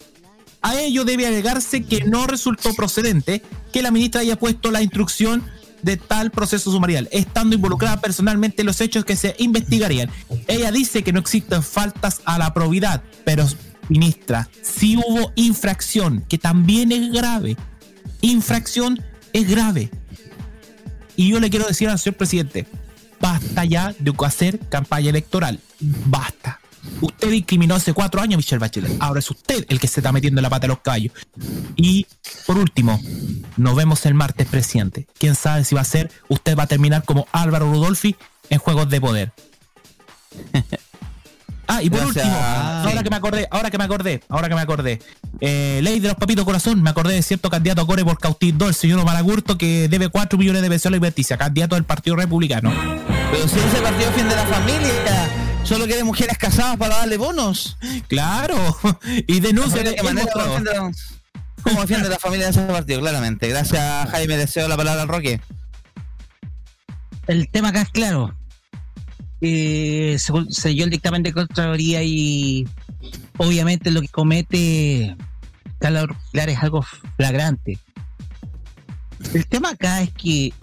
[0.62, 3.42] A ello debe agregarse que no resultó procedente
[3.72, 5.44] que la ministra haya puesto la instrucción
[5.82, 10.10] de tal proceso sumarial, estando involucrada personalmente en los hechos que se investigarían.
[10.48, 13.46] Ella dice que no existen faltas a la probidad, pero
[13.90, 17.58] ministra, si hubo infracción, que también es grave.
[18.22, 19.90] Infracción es grave.
[21.16, 22.66] Y yo le quiero decir al señor presidente,
[23.20, 25.60] basta ya de hacer campaña electoral.
[25.80, 26.62] Basta.
[27.02, 28.96] Usted discriminó hace cuatro años a Michelle Bachelet.
[29.02, 31.14] Ahora es usted el que se está metiendo la pata a los caballos.
[31.76, 32.08] Y
[32.46, 33.02] por último,
[33.58, 35.08] nos vemos el martes, presidente.
[35.18, 38.16] Quién sabe si va a ser, usted va a terminar como Álvaro Rudolfi
[38.50, 39.34] en Juegos de Poder.
[41.72, 42.26] Ah, y por Gracias.
[42.26, 45.00] último, ahora que me acordé, ahora que me acordé, ahora que me acordé,
[45.40, 48.68] eh, ley de los papitos corazón, me acordé de cierto candidato a Core por Cautito,
[48.68, 52.16] el señor Malagurto, que debe 4 millones de pesos a la investicia, candidato del Partido
[52.16, 52.74] Republicano.
[53.32, 55.30] Pero si ese partido defiende la familia,
[55.64, 57.78] solo quiere mujeres casadas para darle bonos.
[58.08, 58.58] Claro,
[59.28, 59.96] y denuncia ¿De
[61.62, 63.00] ¿Cómo defiende la familia de ese partido?
[63.00, 63.48] Claramente.
[63.48, 64.38] Gracias, Jaime.
[64.38, 65.40] Deseo la palabra al Roque.
[67.28, 68.34] El tema acá es claro.
[69.42, 72.68] Eh, se, se dio el dictamen de Contraloría y
[73.38, 75.16] obviamente lo que comete
[75.80, 76.82] Carla Urquilar es algo
[77.16, 77.80] flagrante.
[79.34, 80.54] El tema acá es que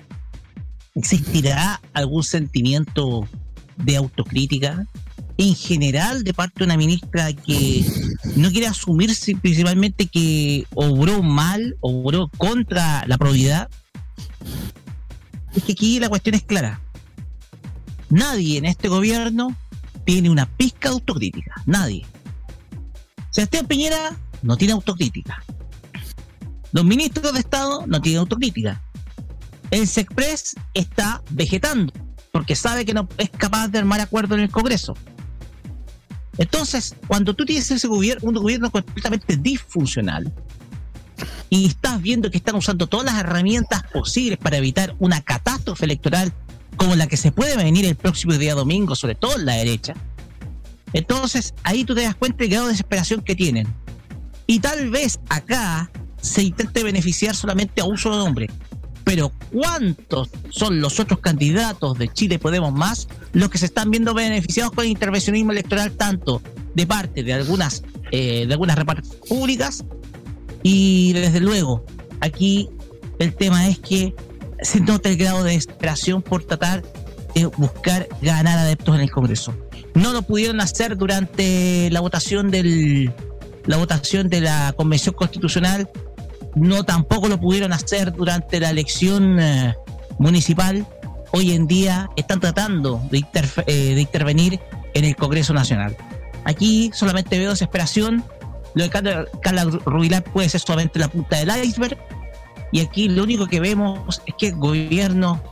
[0.94, 3.28] existirá algún sentimiento
[3.76, 4.86] de autocrítica
[5.38, 7.84] en general de parte de una ministra que
[8.36, 13.68] no quiere asumirse principalmente que obró mal, obró contra la probidad.
[15.54, 16.80] Es que aquí la cuestión es clara.
[18.10, 19.56] Nadie en este gobierno
[20.04, 21.54] tiene una pizca de autocrítica.
[21.66, 22.06] Nadie.
[23.30, 25.42] Sebastián Piñera no tiene autocrítica.
[26.72, 28.82] Los ministros de Estado no tienen autocrítica.
[29.70, 31.92] El SECPRES está vegetando
[32.30, 34.94] porque sabe que no es capaz de armar acuerdo en el Congreso.
[36.38, 40.32] Entonces, cuando tú tienes ese un gobierno completamente disfuncional,
[41.48, 46.32] y estás viendo que están usando todas las herramientas posibles para evitar una catástrofe electoral
[46.76, 49.94] como la que se puede venir el próximo día domingo, sobre todo en la derecha,
[50.92, 53.66] entonces ahí tú te das cuenta del grado de desesperación que tienen.
[54.46, 58.48] Y tal vez acá se intente beneficiar solamente a un solo nombre.
[59.04, 64.14] Pero ¿cuántos son los otros candidatos de Chile Podemos Más los que se están viendo
[64.14, 66.42] beneficiados con el intervencionismo electoral tanto
[66.74, 68.76] de parte de algunas, eh, de algunas
[69.28, 69.84] públicas
[70.68, 71.84] y desde luego,
[72.20, 72.68] aquí
[73.20, 74.14] el tema es que
[74.60, 76.82] se nota el grado de desesperación por tratar
[77.34, 79.54] de buscar ganar adeptos en el Congreso.
[79.94, 83.12] No lo pudieron hacer durante la votación del
[83.66, 85.90] la votación de la Convención Constitucional,
[86.54, 89.74] no tampoco lo pudieron hacer durante la elección eh,
[90.18, 90.86] municipal.
[91.32, 94.60] Hoy en día están tratando de, interfe- eh, de intervenir
[94.94, 95.96] en el Congreso Nacional.
[96.44, 98.24] Aquí solamente veo desesperación.
[98.74, 101.98] Lo de Carla, Carla Rubilar puede ser solamente la punta del iceberg.
[102.76, 105.42] Y aquí lo único que vemos es que el gobierno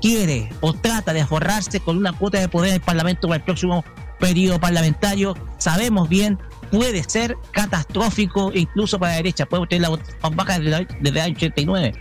[0.00, 3.42] quiere o trata de forrarse con una cuota de poder en el Parlamento para el
[3.42, 3.84] próximo
[4.20, 5.34] periodo parlamentario.
[5.58, 6.38] Sabemos bien,
[6.70, 9.46] puede ser catastrófico incluso para la derecha.
[9.46, 11.94] Podemos tener la votación baja desde el año 89.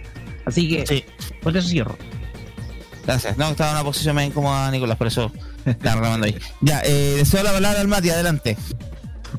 [0.46, 1.08] Así que,
[1.42, 1.98] por eso cierro.
[3.04, 3.36] Gracias.
[3.36, 5.32] No, estaba en una posición más incómoda, Nicolás, por eso
[5.66, 6.38] estaba reclamando ahí.
[6.62, 8.56] Ya, eh, deseo la palabra al Mati, adelante.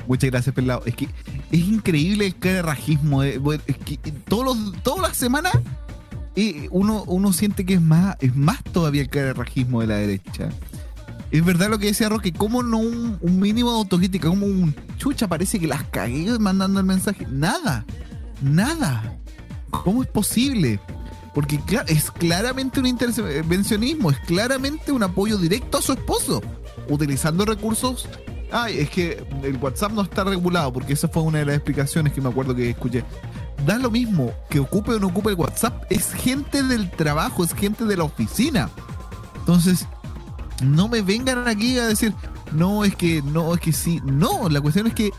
[0.07, 0.83] Muchas gracias, Pelado.
[0.85, 1.05] Es que
[1.51, 3.23] es increíble el carajismo.
[3.23, 5.53] eh, es todos los, todas las semanas
[6.35, 10.49] eh, uno, uno siente que es más, es más todavía el carajismo de la derecha.
[11.31, 14.29] Es verdad lo que decía Roque, ¿cómo no un, mínimo de autocrítica?
[14.29, 17.27] Como un chucha, parece que las cagué mandando el mensaje.
[17.29, 17.85] Nada,
[18.41, 19.17] nada.
[19.69, 20.79] ¿Cómo es posible?
[21.35, 26.41] Porque es claramente un intervencionismo, es claramente un apoyo directo a su esposo,
[26.87, 28.07] utilizando recursos.
[28.51, 32.13] Ay, es que el WhatsApp no está regulado, porque esa fue una de las explicaciones
[32.13, 33.03] que me acuerdo que escuché.
[33.65, 37.53] Da lo mismo que ocupe o no ocupe el WhatsApp, es gente del trabajo, es
[37.53, 38.69] gente de la oficina.
[39.39, 39.87] Entonces,
[40.63, 42.13] no me vengan aquí a decir,
[42.51, 44.01] no, es que no, es que sí.
[44.03, 45.11] No, la cuestión es que eh,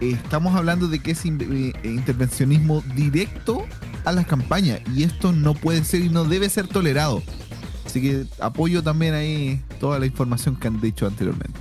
[0.00, 3.64] estamos hablando de que es eh, intervencionismo directo
[4.04, 7.22] a las campañas y esto no puede ser y no debe ser tolerado.
[7.84, 11.58] Así que apoyo también ahí toda la información que han dicho anteriormente.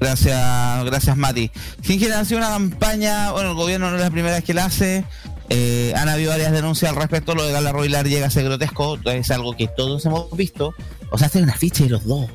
[0.00, 1.50] Gracias, gracias Mati.
[1.82, 4.64] Singer ha sido una campaña, bueno, el gobierno no es la primera vez que la
[4.64, 5.04] hace.
[5.50, 7.34] eh, han habido varias denuncias al respecto.
[7.34, 8.98] Lo de Gala Roilar llega a ser grotesco.
[9.04, 10.74] Es algo que todos hemos visto.
[11.10, 12.26] O sea, es una ficha de los dos.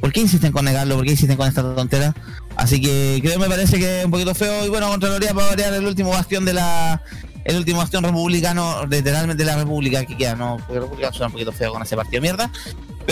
[0.00, 0.96] ¿Por qué insisten con negarlo?
[0.96, 2.14] ¿Por qué insisten con esta tontera?
[2.56, 4.64] Así que creo que me parece que es un poquito feo.
[4.64, 7.02] Y bueno, Contraloría para variar el último bastión de la.
[7.44, 10.58] El último bastión republicano, literalmente de la República que queda, ¿no?
[10.58, 12.52] Porque República suena un poquito feo con ese partido de mierda.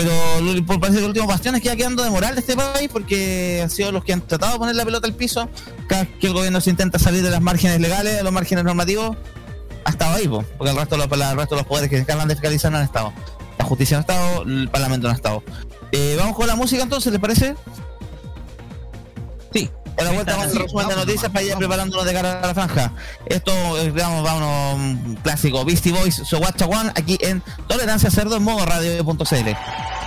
[0.03, 2.41] Pero lo- por parece que el último bastión es que va quedando de moral de
[2.41, 5.49] este país porque han sido los que han tratado de poner la pelota al piso.
[5.87, 9.17] Cada que el gobierno se intenta salir de las márgenes legales, de los márgenes normativos,
[9.83, 12.03] ha estado ahí, po, porque el resto, de los, el resto los poderes que se
[12.03, 13.13] encargan de fiscalizar no han estado.
[13.57, 15.43] La justicia no ha estado, el parlamento no ha estado.
[15.91, 17.55] Eh, Vamos con la música entonces, ¿les parece?
[19.99, 22.53] A la vuelta vamos a resumen de noticias para ir preparándonos de cara a la
[22.53, 22.91] franja.
[23.25, 25.65] Esto, eh, vamos, un clásico.
[25.65, 29.98] Beastie Boys, So Watcha One, aquí en Tolerancia Cerdo en modo radio.cl.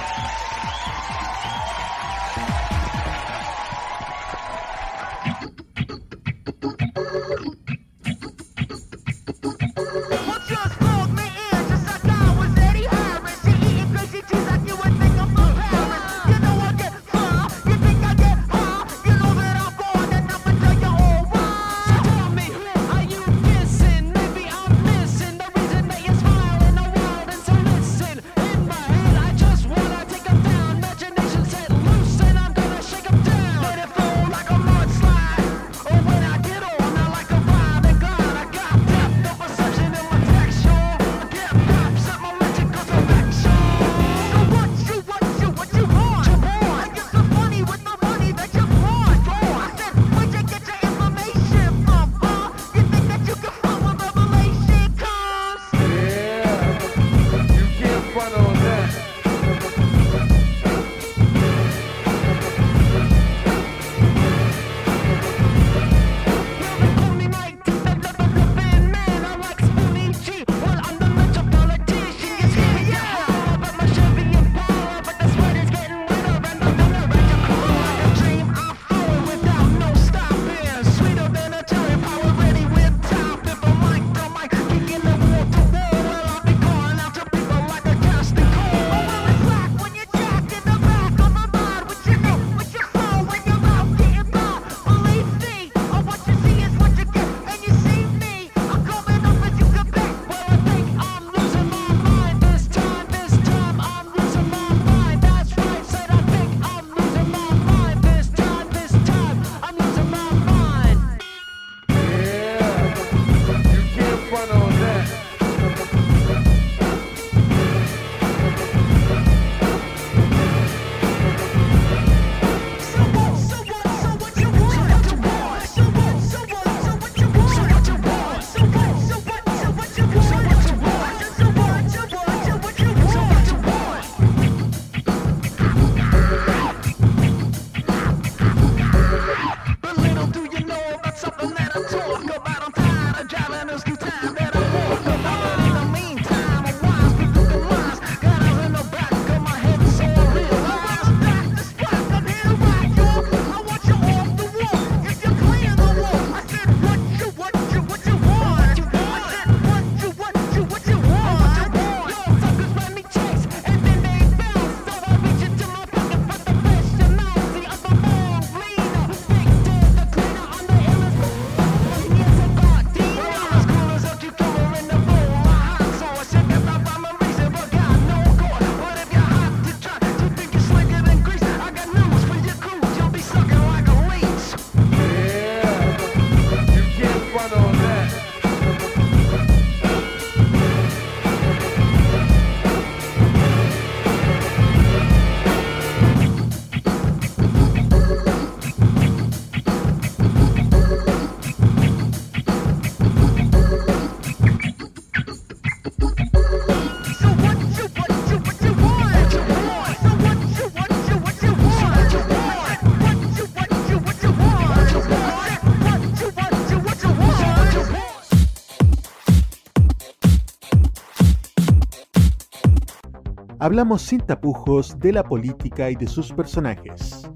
[223.62, 227.30] Hablamos sin tapujos de la política y de sus personajes.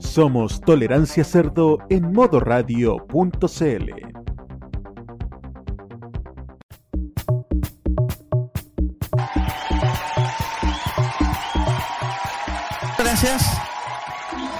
[0.00, 3.00] Somos Tolerancia Cerdo en modoradio.cl.
[12.98, 13.42] Gracias.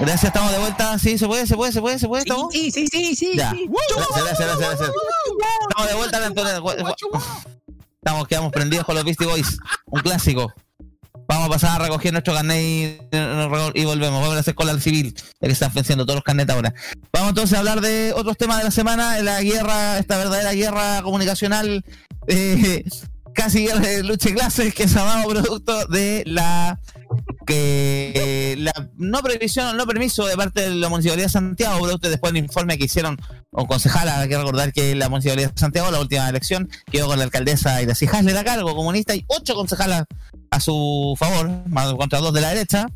[0.00, 0.98] Gracias, estamos de vuelta.
[0.98, 2.22] Sí, se puede, se puede, se puede, se puede.
[2.22, 2.50] ¿estamos?
[2.54, 3.32] Sí, sí, sí, sí.
[3.36, 3.50] Ya.
[3.50, 3.68] sí.
[3.68, 4.90] Gracias, gracias, gracias, gracias.
[5.68, 6.52] Estamos de vuelta, Antonio.
[7.96, 9.58] Estamos, quedamos prendidos con los Beastie Boys.
[9.88, 10.50] Un clásico.
[11.32, 14.20] Vamos a pasar a recoger nuestro carnet y, volvemos.
[14.20, 16.74] Vamos a hacer cola al civil, ya que están venciendo todos los carnets ahora.
[17.10, 21.00] Vamos entonces a hablar de otros temas de la semana, la guerra, esta verdadera guerra
[21.02, 21.86] comunicacional,
[22.26, 22.84] eh,
[23.34, 26.78] casi de lucha de clases que se ha dado producto de la
[27.46, 32.32] que la no previsión, no permiso de parte de la Municipalidad de Santiago, producto después
[32.32, 33.16] del informe que hicieron
[33.50, 37.18] o concejala, hay que recordar que la Municipalidad de Santiago, la última elección, quedó con
[37.18, 40.04] la alcaldesa Iracy Hasler a cargo, comunista, y ocho concejalas
[40.50, 42.86] a su favor, más contra dos de la derecha.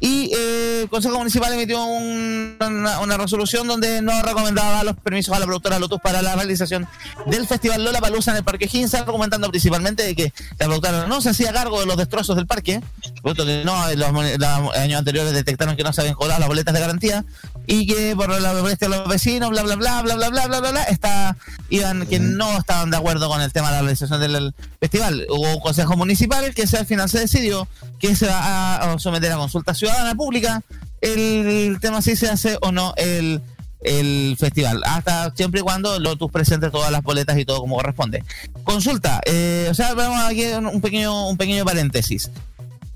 [0.00, 5.40] Y eh, el Consejo Municipal emitió un- una, resolución donde no recomendaba los permisos a
[5.40, 6.86] la productora Lotus para la realización
[7.26, 11.20] del Festival Lola Palusa en el Parque Hinza, argumentando principalmente de que la productora no
[11.20, 12.80] se hacía cargo de los destrozos del parque,
[13.22, 17.24] puesto no, los, años anteriores detectaron que no se habían las boletas de garantía
[17.70, 20.60] y que por la molestia de los vecinos, bla, bla, bla, bla, bla, bla, bla,
[20.60, 21.36] bla, bla, está,
[21.68, 25.26] iban, que no estaban de acuerdo con el tema de la realización del festival.
[25.28, 29.36] Hubo un consejo municipal que al final se decidió que se va a, someter a
[29.36, 30.62] consulta ciudadana pública
[31.02, 33.42] el, tema si se hace o no el,
[33.82, 38.24] el festival, hasta siempre y cuando Lotus presente todas las boletas y todo como corresponde.
[38.64, 42.30] Consulta, eh, o sea, vamos aquí un un pequeño, un pequeño paréntesis.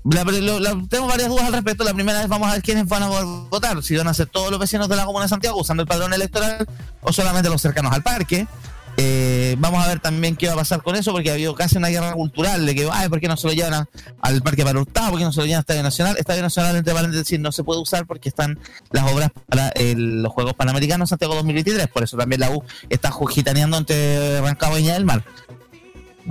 [0.05, 1.83] La- tengo varias dudas al respecto.
[1.83, 3.81] La primera es, vamos a ver quiénes van a votar.
[3.83, 6.13] Si van a ser todos los vecinos de la Comuna de Santiago usando el padrón
[6.13, 6.65] electoral
[7.01, 8.47] o solamente los cercanos al parque.
[8.95, 11.77] Eh, vamos a ver también qué va a pasar con eso, porque ha habido casi
[11.79, 13.89] una guerra cultural de que, ay, ¿por qué no se lo llevan a-
[14.21, 15.09] al Parque para Hurtado?
[15.09, 16.17] ¿Por qué no se lo llevan al Estadio Nacional?
[16.19, 18.59] Estadio Nacional, entre paréntesis, no se puede usar porque están
[18.91, 21.87] las obras para el- los Juegos Panamericanos Santiago 2023.
[21.87, 25.23] Por eso también la U está gitaneando entre Rancagua y Viña del Mar.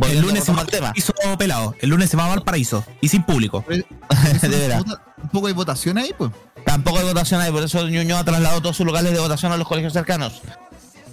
[0.00, 0.92] El lunes se va al tema.
[0.94, 1.74] hizo pelado.
[1.80, 2.84] El lunes se va a Valparaíso.
[3.00, 3.64] Y sin público.
[3.68, 4.84] de veras.
[5.22, 6.30] Un poco de votación ahí, pues.
[6.64, 9.66] Tampoco hay votación ahí, por eso Ñuñoa trasladó todos sus locales de votación a los
[9.66, 10.40] colegios cercanos.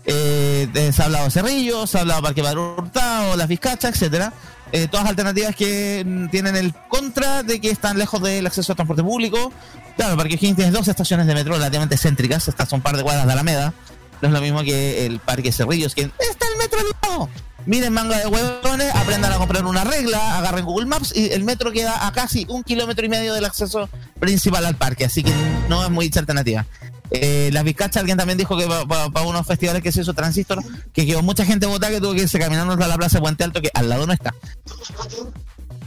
[0.05, 3.47] Eh, eh, se ha hablado de Cerrillo, se ha hablado de Parque Padrón Hurtado, Las
[3.47, 4.33] Vizcachas, etcétera.
[4.71, 8.75] Eh, todas alternativas que mm, tienen el contra de que están lejos del acceso al
[8.75, 9.51] transporte público.
[9.97, 13.03] Claro, Parque O'Higgins tiene dos estaciones de metro relativamente céntricas, estas son un par de
[13.03, 13.73] cuadras de Alameda.
[14.21, 17.29] No es lo mismo que el Parque Cerrillos, que está el metro al lado.
[17.65, 21.71] Miren manga de huevones, aprendan a comprar una regla, agarren Google Maps y el metro
[21.71, 23.87] queda a casi un kilómetro y medio del acceso
[24.19, 25.31] principal al parque, así que
[25.67, 26.65] no es muy alternativa.
[27.11, 30.63] Eh, las Vizcachas, alguien también dijo que para unos festivales que se hizo Transistor,
[30.93, 33.61] que quedó mucha gente votada que tuvo que irse caminando hasta la plaza Puente Alto,
[33.61, 34.33] que al lado no está.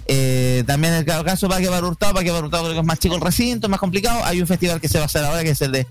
[0.06, 2.98] Eh, también el ca- caso Parque Bar Hurtado, Parque Bar Hurtado creo que es más
[2.98, 4.24] chico el recinto, más complicado.
[4.24, 5.86] Hay un festival que se va a hacer ahora, que es el de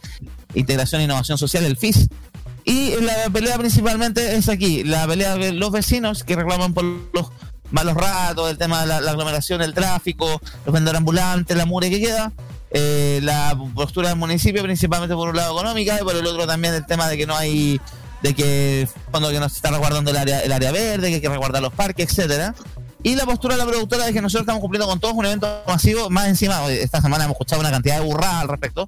[0.53, 2.07] Integración e Innovación Social, el FIS.
[2.63, 7.31] Y la pelea principalmente es aquí, la pelea de los vecinos que reclaman por los
[7.71, 11.99] malos ratos, el tema de la, aglomeración, el tráfico, los vendedores ambulantes, la mure que
[11.99, 12.31] queda.
[12.73, 16.73] eh, la postura del municipio, principalmente por un lado económica, y por el otro también
[16.73, 17.81] el tema de que no hay,
[18.21, 21.61] de que cuando que está resguardando el área, el área verde, que hay que resguardar
[21.61, 22.55] los parques, etcétera.
[23.03, 25.63] Y la postura de la productora es que nosotros estamos cumpliendo con todos un evento
[25.67, 28.87] masivo, más encima, esta semana hemos escuchado una cantidad de burradas al respecto.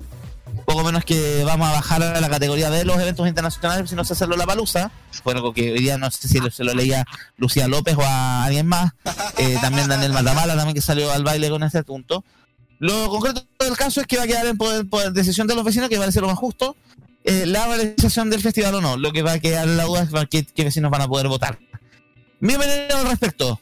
[0.66, 4.04] Poco menos que vamos a bajar a la categoría de los eventos internacionales, si no
[4.06, 4.92] se hacerlo la palusa.
[5.26, 7.06] Algo que hoy día no sé si lo- se lo leía
[7.38, 8.92] Lucía López o a alguien más.
[9.38, 12.24] Eh, también Daniel Matamala, también que salió al baile con este punto.
[12.80, 15.64] Lo concreto del caso es que va a quedar en poder, poder- decisión de los
[15.64, 16.76] vecinos, que parece lo más justo,
[17.24, 18.98] eh, la realización del festival o no.
[18.98, 21.28] Lo que va a quedar en la duda es qué, qué vecinos van a poder
[21.28, 21.60] votar.
[22.40, 23.60] Mi opinión al respecto.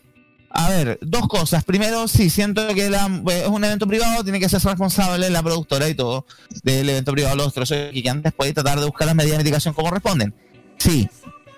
[0.54, 1.64] A ver, dos cosas.
[1.64, 5.42] Primero, sí, siento que la- eh, es un evento privado, tiene que ser responsable la
[5.42, 6.26] productora y todo
[6.64, 9.74] del evento privado, los trozos que después y tratar de buscar las medidas de mitigación
[9.74, 10.34] como responden.
[10.78, 11.10] Sí.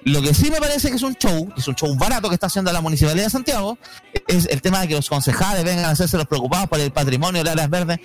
[0.05, 2.35] Lo que sí me parece que es un show, que es un show barato que
[2.35, 3.77] está haciendo la Municipalidad de Santiago,
[4.27, 7.41] es el tema de que los concejales vengan a hacerse los preocupados por el patrimonio
[7.43, 7.99] de áreas verdes.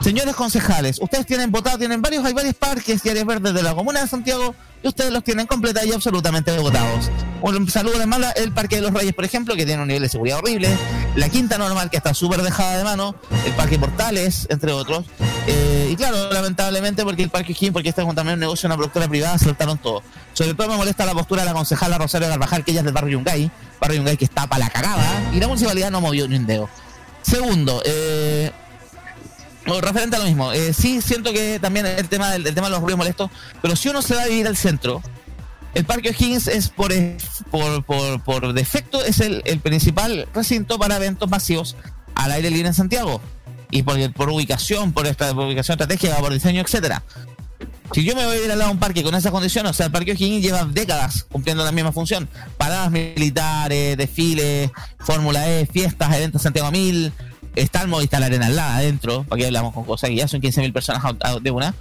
[0.00, 3.74] Señores concejales, ustedes tienen votado, tienen varios, hay varios parques y áreas verdes de la
[3.74, 7.10] Comuna de Santiago y ustedes los tienen completa y absolutamente votados.
[7.40, 10.02] Un saludo les manda el Parque de los Reyes, por ejemplo, que tiene un nivel
[10.02, 10.68] de seguridad horrible,
[11.16, 13.16] la Quinta Normal, que está súper dejada de mano,
[13.46, 15.06] el Parque Portales, entre otros.
[15.46, 18.76] Eh, y claro, lamentablemente, porque el Parque King, porque este es también un negocio, una
[18.76, 20.02] productora privada, saltaron todo.
[20.34, 22.94] Sobre todo me molesta la postura de la concejala Rosario Carvajal, que ella es del
[22.94, 23.50] barrio Yungay,
[23.80, 26.68] barrio Yungay que está para la cagada, y la municipalidad no movió ni un dedo.
[27.22, 28.52] Segundo, eh,
[29.80, 32.72] referente a lo mismo, eh, sí siento que también el tema del el tema de
[32.72, 33.30] los ruidos molestos,
[33.60, 35.02] pero si uno se va a vivir al centro,
[35.76, 36.90] el Parque O'Higgins es por,
[37.84, 41.76] por, por, defecto es el, el principal recinto para eventos masivos
[42.14, 43.20] al aire libre en Santiago.
[43.70, 47.02] Y por, por ubicación, por esta ubicación estratégica, por diseño, etcétera.
[47.92, 49.74] Si yo me voy a ir al lado de un parque con esas condiciones, o
[49.74, 52.28] sea, el Parque O'Higgins lleva décadas cumpliendo la misma función.
[52.56, 57.12] Paradas militares, desfiles, Fórmula E, fiestas, eventos Santiago 1000,
[57.56, 60.40] está el Movistar Arena al lado adentro, para que hablamos con cosas que ya son
[60.40, 61.02] 15.000 personas
[61.42, 61.74] de una.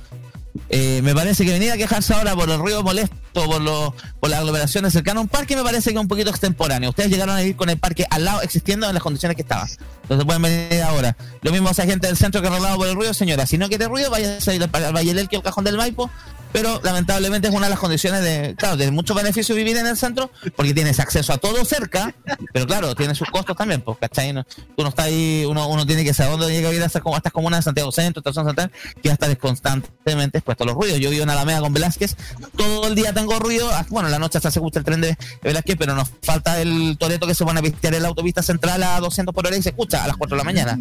[0.69, 4.29] Eh, me parece que venir a quejarse ahora por el ruido molesto por, los por
[4.29, 6.89] las aglomeraciones cercanas a un parque, me parece que es un poquito extemporáneo.
[6.89, 9.67] Ustedes llegaron a ir con el parque al lado existiendo en las condiciones que estaba.
[10.03, 11.17] Entonces pueden venir ahora.
[11.41, 13.45] Lo mismo hace gente del centro que arreglado por el ruido, señora.
[13.45, 15.77] Si no quiere ruido, vaya a ir al, al Valle del o al Cajón del
[15.77, 16.09] Maipo.
[16.51, 19.97] Pero lamentablemente es una de las condiciones de, claro, de mucho beneficio vivir en el
[19.97, 22.15] centro, porque tienes acceso a todo cerca,
[22.53, 24.31] pero claro, tiene sus costos también, pues, ¿cachai?
[24.31, 26.85] No- tú no estás ahí, uno, uno tiene que saber dónde llega a ir a
[26.85, 27.01] estas,
[27.33, 28.71] comunas de Santiago Centro, Estación Central,
[29.03, 30.99] que va a estar constantemente expuesto a los ruidos.
[30.99, 32.15] Yo vivo en Alameda con Velázquez,
[32.55, 35.01] todo el día tengo ruido, ah, bueno, en la noche hasta se escucha el tren
[35.01, 38.41] de Velázquez, pero nos falta el toreto que se pone a pistear en la autopista
[38.41, 40.79] central a 200 por hora y se escucha a las 4 de la mañana.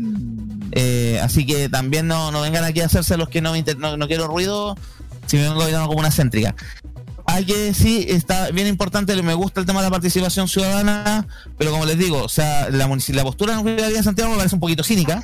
[0.72, 4.06] Eh, así que también no, no vengan aquí a hacerse los que no, no, no
[4.08, 4.76] quiero ruido,
[5.26, 6.54] si me vengo a una comuna céntrica.
[7.26, 11.26] Hay que sí, está bien importante, me gusta el tema de la participación ciudadana,
[11.56, 14.36] pero como les digo, o sea, la, la postura de la Municipalidad de Santiago me
[14.36, 15.22] parece un poquito cínica.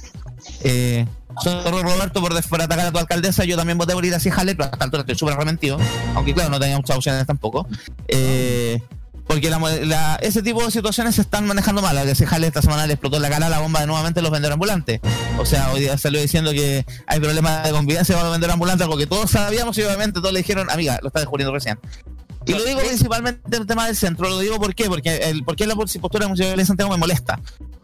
[0.65, 1.07] Eh,
[1.45, 4.71] Roberto por, por atacar a tu alcaldesa, yo también voté por ir así jale, pero
[4.73, 5.79] hasta altura estoy súper arrepentido,
[6.15, 7.67] aunque claro, no tenía muchas opciones tampoco.
[8.09, 8.83] Eh,
[9.27, 11.97] porque la, la- ese tipo de situaciones se están manejando mal.
[12.05, 14.55] Que se jale esta semana le explotó la cara la bomba de nuevamente los vendedores
[14.55, 15.01] ambulantes.
[15.39, 18.85] O sea, hoy día salió diciendo que hay problemas de convivencia con los vendedores ambulantes,
[18.85, 21.79] algo que todos sabíamos y obviamente todos le dijeron, amiga, lo está descubriendo recién.
[22.47, 24.87] Y lo digo principalmente en el tema del centro, lo digo ¿por qué?
[24.87, 27.39] Porque el, porque la postura de Municipalidad de Santiago me molesta.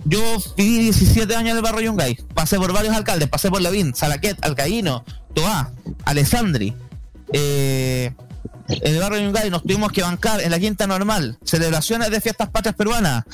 [0.06, 0.18] Yo
[0.56, 4.42] viví 17 años en el barrio Yungay, pasé por varios alcaldes, pasé por Lavín, Salaquet,
[4.44, 5.04] Alcaíno,
[5.34, 5.72] Toá,
[6.06, 6.74] Alessandri,
[7.32, 8.12] eh,
[8.68, 12.48] en el barrio Yungay nos tuvimos que bancar en la quinta normal, celebraciones de fiestas
[12.50, 13.24] patrias peruanas,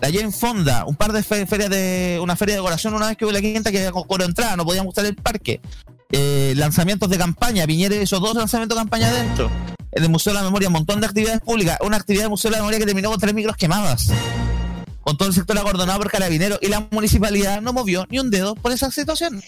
[0.00, 3.16] la Jane Fonda, un par de fe- ferias de, una feria de decoración una vez
[3.16, 5.60] que hubo en la quinta que coro entrada, no podíamos usar el parque,
[6.10, 9.50] eh, lanzamientos de campaña, Piñera hizo dos lanzamientos de campaña adentro,
[9.92, 12.50] en el Museo de la Memoria, un montón de actividades públicas, una actividad del Museo
[12.50, 14.08] de la Memoria que terminó con tres micros quemadas,
[15.02, 18.54] con todo el sector acordonado por carabineros, y la municipalidad no movió ni un dedo
[18.54, 19.42] por esa situación.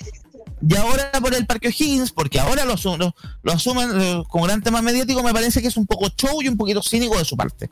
[0.66, 4.62] Y ahora por el Parque O'Higgins, porque ahora lo, lo, lo asumen eh, como gran
[4.62, 7.36] tema mediático, me parece que es un poco show y un poquito cínico de su
[7.36, 7.70] parte.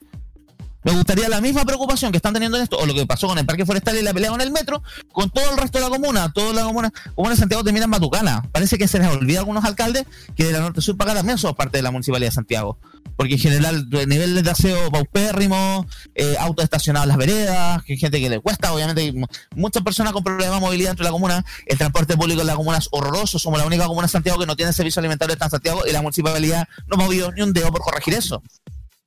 [0.85, 3.39] Me gustaría la misma preocupación que están teniendo en esto, o lo que pasó con
[3.39, 4.83] el Parque Forestal y la pelea con el metro,
[5.13, 6.33] con todo el resto de la comuna.
[6.33, 8.43] Toda la comuna, comuna de Santiago termina en Matucana.
[8.51, 11.21] Parece que se les olvida a algunos alcaldes que de la Norte Sur para acá
[11.21, 12.79] también son parte de la Municipalidad de Santiago.
[13.17, 17.93] Porque en general, el nivel de aseo paupérrimo, eh, autos estacionados en las veredas, que
[17.93, 19.13] hay gente que le cuesta, obviamente,
[19.55, 21.45] muchas personas con problemas de movilidad dentro de la comuna.
[21.67, 23.39] El transporte público en la comuna es horroroso.
[23.39, 26.03] Somos la única comuna de Santiago que no tiene servicio alimentario en Santiago y la
[26.03, 28.43] municipalidad no ha movido ni un dedo por corregir eso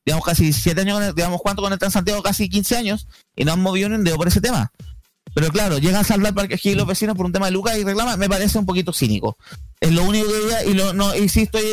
[0.05, 2.21] digamos, casi siete años, con el- digamos, ¿cuánto con el Transantiago?
[2.21, 4.71] Casi 15 años, y no han movido ni un dedo por ese tema.
[5.33, 7.83] Pero claro, llegan a salvar Parque O'Higgins los vecinos por un tema de Lucas y
[7.83, 9.37] reclama, me parece un poquito cínico.
[9.81, 11.63] Es lo único que diría, y lo, no, y sí estoy,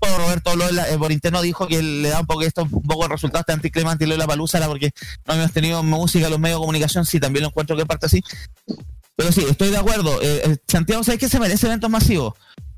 [0.00, 3.08] Roberto lo, eh, por interno dijo que le da un poco esto, un poco de
[3.10, 4.90] resultado este anticlimático y lo de la palusa, porque
[5.26, 8.22] no hemos tenido música los medios de comunicación, sí, también lo encuentro que parte así.
[9.14, 10.20] Pero sí, estoy de acuerdo.
[10.22, 12.34] Eh, eh, Santiago, ¿sabes que se merece eventos masivos?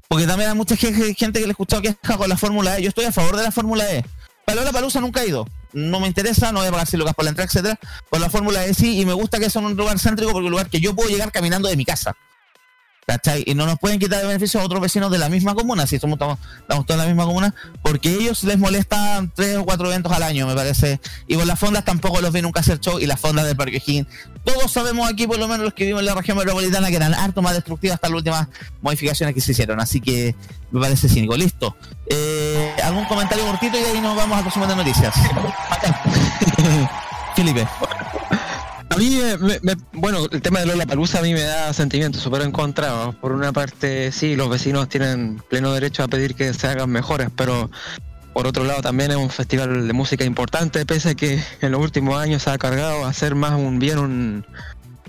[0.09, 2.83] Porque también hay mucha ge- gente que le escuchado queja con la Fórmula E.
[2.83, 4.05] Yo estoy a favor de la Fórmula E.
[4.45, 5.47] Para la Palusa nunca he ido.
[5.73, 7.79] No me interesa, no voy a pagar 100 lucas por la entrada, etcétera.
[8.09, 10.47] Por la Fórmula E sí, y me gusta que sea un lugar céntrico porque es
[10.47, 12.17] un lugar que yo puedo llegar caminando de mi casa.
[13.07, 13.45] ¿Cachai?
[13.47, 15.99] Y no nos pueden quitar de beneficio a otros vecinos de la misma comuna, si
[15.99, 19.89] somos estamos, estamos todos en la misma comuna, porque ellos les molestan tres o cuatro
[19.89, 21.01] eventos al año, me parece.
[21.27, 23.77] Y por las fondas tampoco los vi nunca hacer show y las fondas del Parque
[23.77, 24.09] O'Higgins.
[24.43, 27.15] Todos sabemos aquí, por lo menos los que vivimos en la región metropolitana, que eran
[27.15, 28.49] harto más destructivas hasta las últimas
[28.81, 29.81] modificaciones que se hicieron.
[29.81, 30.35] Así que
[30.71, 31.37] me parece cínico.
[31.37, 31.77] Listo.
[32.07, 35.15] Eh, ¿Algún comentario cortito y ahí nos vamos al resumen de noticias?
[37.37, 37.67] Felipe.
[38.91, 42.23] A mí, me- me- bueno, el tema de Lola Palusa a mí me da sentimientos
[42.23, 43.15] súper encontrados.
[43.17, 47.29] Por una parte, sí, los vecinos tienen pleno derecho a pedir que se hagan mejores,
[47.35, 47.71] pero
[48.33, 51.81] por otro lado también es un festival de música importante, pese a que en los
[51.81, 54.47] últimos años se ha cargado a hacer más un bien un-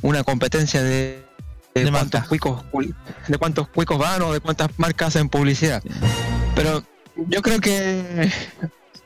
[0.01, 1.23] una competencia de,
[1.75, 2.63] de cuántos cuicos
[3.27, 5.83] de cuántos cuicos van o de cuántas marcas hacen publicidad.
[6.55, 6.83] Pero
[7.29, 8.31] yo creo que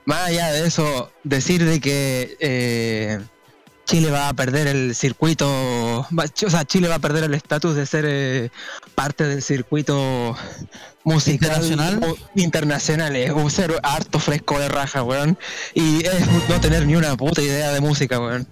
[0.06, 3.20] más allá de eso, decir de que eh,
[3.90, 6.06] Chile va a perder el circuito, o
[6.50, 8.52] sea, Chile va a perder el estatus de ser eh,
[8.94, 10.38] parte del circuito
[11.04, 12.00] musical ¿Internacional?
[12.08, 15.40] o- internacional, es un ser harto fresco de raja, weón,
[15.74, 18.46] y es no tener ni una puta idea de música, weón.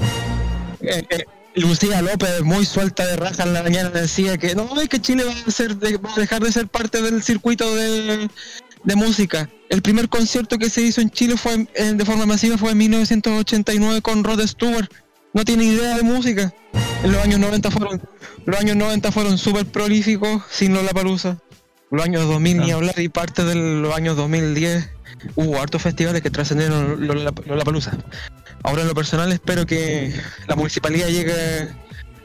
[0.82, 4.90] Eh, eh, Lucía López, muy suelta de raja en la mañana, decía que no, es
[4.90, 8.28] que Chile va a, ser, de- va a dejar de ser parte del circuito de,
[8.84, 9.48] de música.
[9.70, 12.80] El primer concierto que se hizo en Chile fue eh, de forma masiva fue en
[12.80, 14.88] 1989 con Rod Stewart.
[15.38, 16.52] No tiene idea de música.
[17.04, 18.02] En los años 90 fueron
[18.48, 21.38] los años 90 fueron súper prolíficos sin Lollapalooza.
[21.92, 24.90] Los años 2000 ni hablar y parte de los años 2010
[25.36, 27.92] hubo hartos festivales que trascendieron Lolla- Lollapalooza.
[28.64, 30.12] Ahora en lo personal espero que
[30.48, 31.68] la municipalidad llegue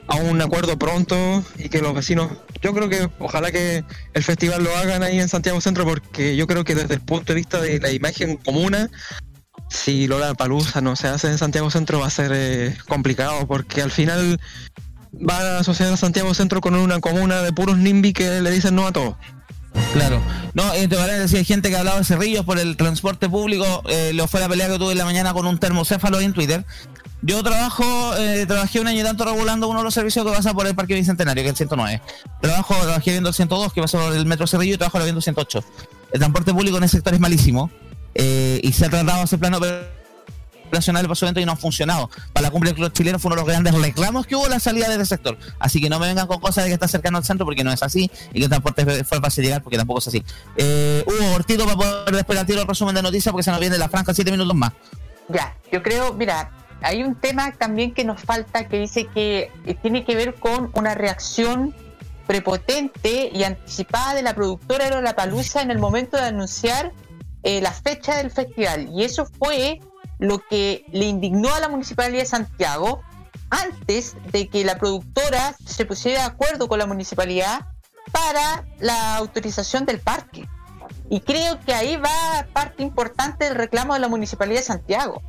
[0.06, 2.32] a un acuerdo pronto y que los vecinos,
[2.62, 3.84] yo creo que ojalá que
[4.14, 7.34] el festival lo hagan ahí en Santiago Centro porque yo creo que desde el punto
[7.34, 8.88] de vista de la imagen comuna,
[9.72, 13.82] si Lola Palusa no se hace en Santiago Centro va a ser eh, complicado porque
[13.82, 14.38] al final
[15.12, 18.74] van a asociar a Santiago Centro con una comuna de puros NIMBY que le dicen
[18.74, 19.16] no a todo.
[19.94, 20.20] Claro.
[20.54, 23.82] No, entre paréntesis, hay gente que ha hablado de Cerrillos por el transporte público.
[23.88, 26.64] Eh, lo fue la pelea que tuve en la mañana con un termocéfalo en Twitter.
[27.22, 27.84] Yo trabajo,
[28.16, 30.74] eh, trabajé un año y tanto regulando uno de los servicios que pasa por el
[30.74, 32.02] Parque Bicentenario, que es el 109.
[32.40, 35.22] Trabajo, trabajé viendo el 102, que pasa por el Metro Cerrillo, y trabajo viendo el
[35.22, 35.64] 108.
[36.12, 37.70] El transporte público en ese sector es malísimo.
[38.14, 42.10] Eh, y se ha tratado hacer plano operacional por su evento y no ha funcionado.
[42.32, 44.88] Para la cumbre del chileno fue uno de los grandes reclamos que hubo la salida
[44.88, 45.36] de ese sector.
[45.58, 47.72] Así que no me vengan con cosas de que está cercano al centro porque no
[47.72, 50.24] es así y que el transporte fue fácil llegar porque tampoco es así.
[50.56, 53.60] Eh, Hugo Ortito para poder después al tiro el resumen de noticias porque se nos
[53.60, 54.72] viene la franja 7 minutos más.
[55.28, 56.50] Ya, yo creo, mira,
[56.82, 60.70] hay un tema también que nos falta que dice que eh, tiene que ver con
[60.74, 61.74] una reacción
[62.26, 66.92] prepotente y anticipada de la productora de La Palusa en el momento de anunciar
[67.42, 68.88] eh, la fecha del festival.
[68.92, 69.80] Y eso fue
[70.18, 73.02] lo que le indignó a la Municipalidad de Santiago
[73.50, 77.66] antes de que la productora se pusiera de acuerdo con la municipalidad
[78.10, 80.48] para la autorización del parque.
[81.10, 85.22] Y creo que ahí va parte importante del reclamo de la Municipalidad de Santiago.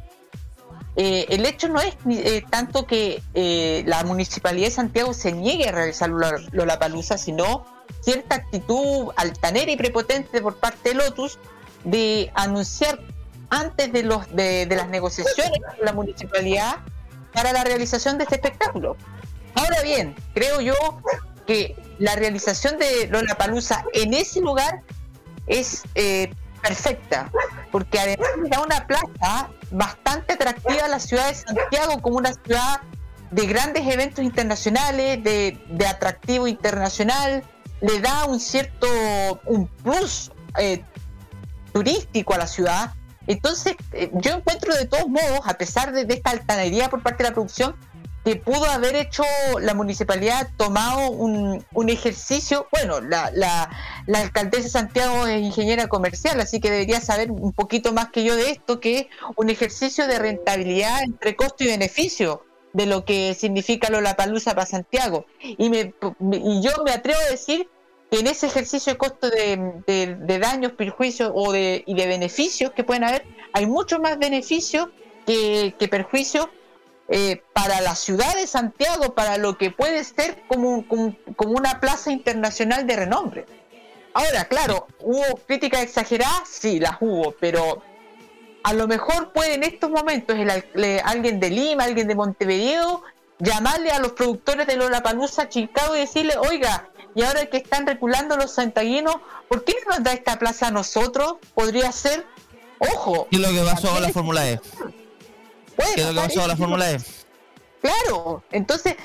[0.95, 5.67] Eh, el hecho no es eh, tanto que eh, la Municipalidad de Santiago se niegue
[5.67, 7.65] a realizar la palusa, sino
[7.99, 11.39] cierta actitud altanera y prepotente por parte de Lotus
[11.83, 12.99] de anunciar
[13.49, 16.77] antes de, los, de, de las negociaciones con la municipalidad
[17.33, 18.97] para la realización de este espectáculo.
[19.55, 20.75] Ahora bien, creo yo
[21.45, 24.81] que la realización de Lollapalooza en ese lugar
[25.47, 27.29] es eh, perfecta,
[27.71, 32.81] porque además da una plaza bastante atractiva a la ciudad de Santiago como una ciudad
[33.31, 37.43] de grandes eventos internacionales, de, de atractivo internacional,
[37.81, 38.87] le da un cierto
[39.45, 40.83] un plus eh,
[41.73, 42.93] turístico a la ciudad.
[43.27, 47.23] Entonces, eh, yo encuentro de todos modos, a pesar de, de esta altanería por parte
[47.23, 47.75] de la producción,
[48.23, 49.23] que pudo haber hecho
[49.59, 53.69] la municipalidad, tomado un, un ejercicio, bueno, la, la,
[54.05, 58.23] la alcaldesa de Santiago es ingeniera comercial, así que debería saber un poquito más que
[58.23, 59.05] yo de esto, que es
[59.35, 65.25] un ejercicio de rentabilidad entre costo y beneficio de lo que significa Lollapalooza para Santiago.
[65.41, 65.93] Y, me,
[66.31, 67.69] y yo me atrevo a decir
[68.19, 73.03] en ese ejercicio de costo de, daños, perjuicios o de, y de beneficios que pueden
[73.03, 74.89] haber, hay mucho más beneficios
[75.25, 76.47] que, que perjuicios
[77.09, 81.79] eh, para la ciudad de Santiago, para lo que puede ser como, como, como, una
[81.79, 83.45] plaza internacional de renombre.
[84.13, 87.83] Ahora, claro, hubo críticas exageradas, sí, las hubo, pero
[88.63, 90.37] a lo mejor puede en estos momentos
[91.03, 93.03] alguien de Lima, alguien de Montevideo,
[93.39, 98.37] llamarle a los productores de Lollapalooza Chicago y decirle, oiga, y ahora que están reculando
[98.37, 99.15] los santaguinos,
[99.47, 101.35] ¿por qué no nos da esta plaza a nosotros?
[101.53, 102.25] Podría ser,
[102.79, 103.27] ojo.
[103.31, 104.59] Y lo que pasó con la Fórmula E.
[105.75, 106.97] Bueno, ¿Qué es lo que pasó con la Fórmula E?
[107.81, 108.95] Claro, entonces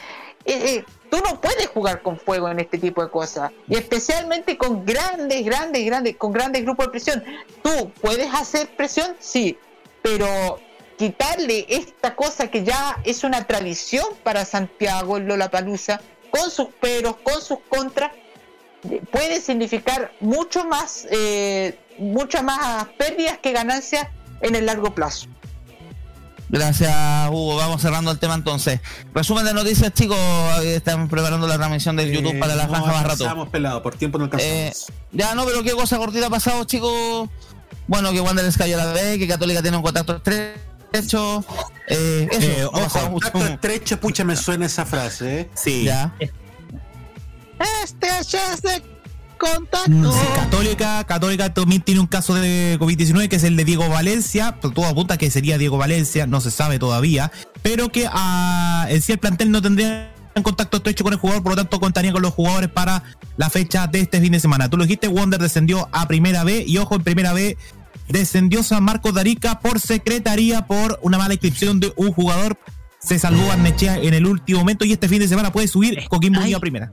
[0.44, 4.56] eh, eh, tú no puedes jugar con fuego en este tipo de cosas y especialmente
[4.56, 7.24] con grandes, grandes, grandes, con grandes grupos de presión.
[7.62, 9.58] Tú puedes hacer presión, sí,
[10.00, 10.60] pero
[10.96, 17.16] quitarle esta cosa que ya es una tradición para Santiago, el Lollapalooza, con sus peros,
[17.22, 18.12] con sus contras,
[19.10, 24.06] puede significar mucho más, eh, muchas más pérdidas que ganancias
[24.40, 25.26] en el largo plazo.
[26.50, 26.90] Gracias,
[27.28, 27.56] Hugo.
[27.56, 28.80] Vamos cerrando el tema entonces.
[29.12, 30.16] Resumen de noticias, chicos.
[30.64, 33.10] Estamos preparando la transmisión del YouTube Eh, para la no franja más rato.
[33.12, 34.54] alcanzamos, pelado, por tiempo no alcanzamos.
[34.54, 34.72] Eh,
[35.12, 37.28] ya no, pero qué cosa cortita ha pasado, chicos.
[37.86, 40.58] Bueno, que Wanderers cayó a la B, que Católica tiene un contacto estrecho.
[40.92, 41.44] Eh, eso,
[41.88, 45.50] Eh, ojo, contacto estrecho, pucha, me suena esa frase, ¿eh?
[45.54, 45.84] Sí.
[45.84, 46.14] Ya.
[47.82, 48.82] Este es
[49.38, 49.90] contacto.
[49.90, 53.88] Mm, Sí, Católica, Católica también tiene un caso de COVID-19 que es el de Diego
[53.88, 57.30] Valencia, todo apunta a que sería Diego Valencia, no se sabe todavía,
[57.62, 61.42] pero que ah, en sí el plantel no tendría en contacto estrecho con el jugador,
[61.42, 63.02] por lo tanto contaría con los jugadores para
[63.36, 64.68] la fecha de este fin de semana.
[64.68, 67.56] Tú lo dijiste, Wonder descendió a Primera B y ojo, en Primera B
[68.08, 72.58] descendió San Marcos de Arica por secretaría por una mala inscripción de un jugador.
[73.00, 76.40] Se salvó Barnechea en el último momento y este fin de semana puede subir Coquimbo
[76.40, 76.90] Unido a Primera.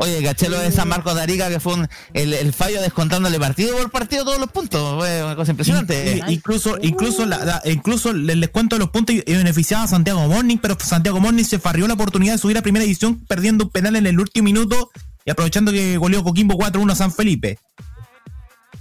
[0.00, 3.36] Oye, caché lo de San Marcos de Arica, que fue un- el, el fallo descontándole
[3.40, 4.96] partido por partido todos los puntos.
[4.96, 6.22] Fue una cosa impresionante.
[6.28, 9.86] Y- incluso, incluso, la, la- incluso el descuento de los puntos y- y beneficiaba a
[9.88, 13.64] Santiago Morning, pero Santiago Morning se farrió la oportunidad de subir a primera edición perdiendo
[13.64, 14.90] un penal en el último minuto
[15.24, 17.58] y aprovechando que goleó Coquimbo 4-1 a San Felipe.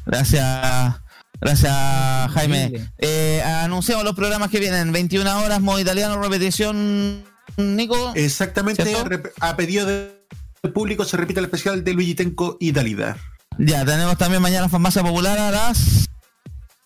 [0.07, 0.95] Gracias.
[1.39, 2.89] Gracias, Jaime.
[2.97, 4.91] Eh, anunciamos los programas que vienen.
[4.91, 7.23] 21 horas, modo italiano, repetición
[7.57, 8.13] Nico.
[8.15, 8.95] Exactamente,
[9.39, 13.17] a pedido del público se repite el especial de Luigi Tenco y Dalida.
[13.59, 16.07] Ya, tenemos también mañana Farmacia Popular a las.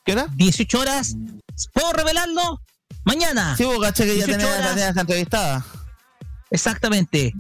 [0.06, 0.28] ¿Qué hora?
[0.36, 1.16] 18 horas.
[1.74, 2.62] ¿Puedo revelarlo?
[3.04, 3.56] Mañana.
[3.56, 4.96] Sí, vos caché que ya 18 tenía, horas.
[4.96, 5.66] la entrevistada.
[6.50, 7.34] Exactamente.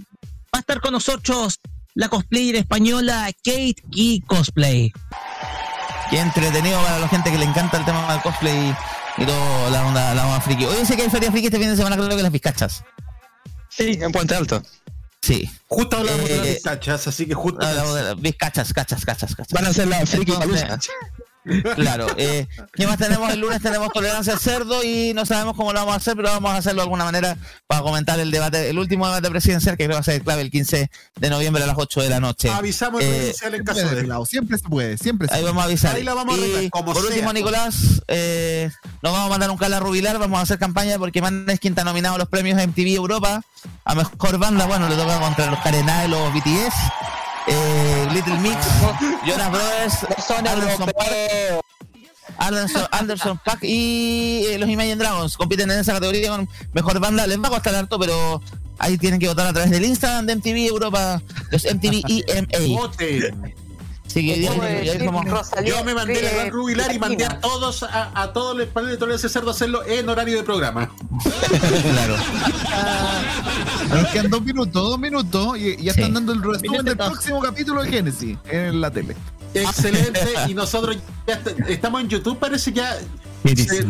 [0.54, 1.60] Va a estar con nosotros
[1.94, 4.92] la cosplayer española Kate Key Cosplay.
[6.12, 8.76] Qué entretenido para la gente que le encanta el tema del cosplay
[9.18, 10.66] y, y todo la onda, la onda friki.
[10.66, 12.84] Hoy dice que hay feria friki este fin de semana, creo que las bizcachas.
[13.70, 14.62] Sí, en Puente Alto.
[15.22, 15.50] Sí.
[15.68, 17.66] Justo hablamos de Eh, las bizcachas, así que justo.
[17.66, 19.54] Hablamos de las bizcachas, cachas, cachas, cachas.
[19.54, 20.90] Van a hacer la friki Entonces.
[21.76, 22.08] Claro.
[22.18, 23.32] Eh, ¿Qué más tenemos?
[23.34, 26.30] El lunes tenemos tolerancia al cerdo y no sabemos cómo lo vamos a hacer, pero
[26.30, 27.38] vamos a hacerlo de alguna manera
[27.68, 30.42] para comentar el debate, el último debate presidencial que creo que va a ser clave
[30.44, 30.90] el 15
[31.20, 32.50] de noviembre a las 8 de la noche.
[32.50, 34.02] Avisamos en Eh, redes sociales en caso de.
[34.02, 35.52] pelado, siempre se puede, siempre se Ahí puede.
[35.52, 35.96] vamos a avisar.
[35.96, 37.06] Ahí la vamos a Y arreglar, como por sea.
[37.10, 38.70] último, Nicolás, eh,
[39.02, 42.16] nos vamos a mandar un cala rubilar, vamos a hacer campaña porque Maneskin está nominado
[42.16, 43.42] a los premios MTV Europa
[43.86, 44.66] a mejor banda.
[44.68, 46.74] Bueno, le toca contra los Karenai, los BTS,
[47.48, 48.58] eh, Little Mix,
[49.26, 49.94] Jonas Brothers,
[50.26, 51.62] Son Anderson Park.
[52.38, 57.28] Anderson, Anderson Pack y eh, los Imagine Dragons compiten en esa categoría con mejor banda.
[57.28, 58.42] Les va a costar harto, pero
[58.80, 62.80] ahí tienen que votar a través del Instagram de MTV Europa, los MTV EMA.
[62.80, 63.54] Voten.
[64.12, 67.00] Así que ¿Cómo y ahí decir, como- Rosalía Yo me mandé la gran rubilar y
[67.00, 70.38] mandé a todos, a, a todos los paneles de al cerdo a hacerlo en horario
[70.38, 70.92] de programa.
[71.92, 72.16] claro.
[73.90, 76.00] Nos quedan dos minutos, dos minutos y ya Sí.
[76.02, 77.08] están dando el resumen del dos.
[77.10, 79.16] próximo capítulo de Génesis en la tele.
[79.54, 80.20] Excelente.
[80.50, 80.98] y nosotros
[81.28, 82.98] ya est- estamos en YouTube, parece ya.
[83.46, 83.86] Se-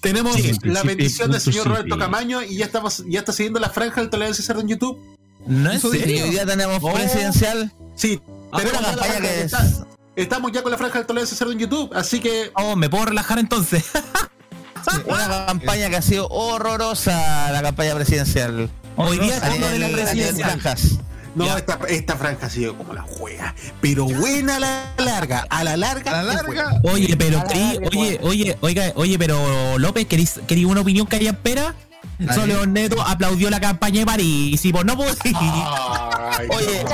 [0.00, 4.00] tenemos la bendición del señor Roberto Camaño y ya estamos, ya está siguiendo la franja
[4.02, 4.98] del tolerancia al cerdo en YouTube.
[5.46, 6.24] No en Sí, serio.
[6.24, 6.92] hoy día tenemos Oh.
[6.92, 7.72] presidencial.
[7.96, 8.20] Sí,
[8.62, 9.86] Una campaña que es- está-
[10.16, 12.88] estamos ya con la franja del tolerancia al cerdo en YouTube, así que Oh, me
[12.88, 13.84] puedo relajar entonces.
[15.06, 18.70] Una campaña que ha sido horrorosa, la campaña presidencial.
[18.96, 20.50] Hoy día estamos de la presidencial.
[20.60, 20.98] franjas.
[21.34, 21.56] no, Ya.
[21.58, 23.54] esta, esta franja ha sido como la juega.
[23.80, 26.20] Pero buena a la larga, a la larga.
[26.20, 26.80] A la larga.
[26.84, 31.30] Oye, pero querí- oye, oye, oiga, oye, pero López, ¿querís, querí una opinión que haría
[31.30, 31.74] espera?
[32.34, 36.84] Solo León Neto aplaudió la campaña de París y pues no Ay, Oye,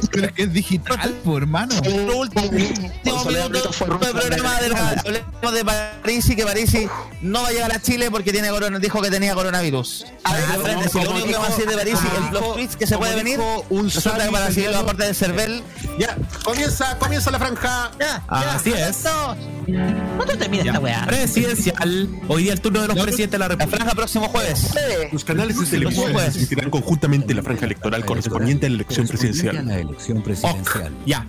[0.00, 1.74] es que es digital, pues, hermano.
[1.74, 2.50] nuestro último
[4.12, 6.76] programa de la- hablemos de París y que París
[7.20, 10.06] no va a llegar a Chile porque tiene corona, dijo que tenía coronavirus.
[10.24, 11.98] A ver, frente, si lo único que va a decir de París
[12.32, 13.40] el tweets que se puede venir,
[13.70, 15.62] un resulta que para seguir la parte del CERVEL
[15.98, 17.90] Ya, comienza, comienza la franja.
[18.28, 19.04] Así es.
[20.16, 20.70] ¿Cuándo termina Ya.
[20.72, 21.04] esta weá?
[21.06, 22.08] Presidencial.
[22.28, 23.76] Hoy día el turno de los presidentes de la la República.
[23.76, 25.12] franja próximo jueves.
[25.12, 29.66] Los canales de televisión transmitirán conjuntamente la franja electoral correspondiente a la elección presidencial.
[29.66, 30.92] la elección presidencial.
[31.06, 31.26] Ya.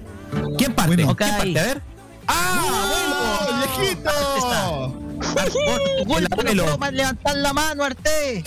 [0.57, 0.95] ¿Quién parte?
[0.95, 1.15] Bueno.
[1.15, 1.59] ¿Quién parte?
[1.59, 1.81] A ver.
[2.27, 4.11] ¡Ah, viejito!
[6.05, 6.65] Gol, El abuelo.
[6.68, 8.43] no puedo levantar la mano, Arte.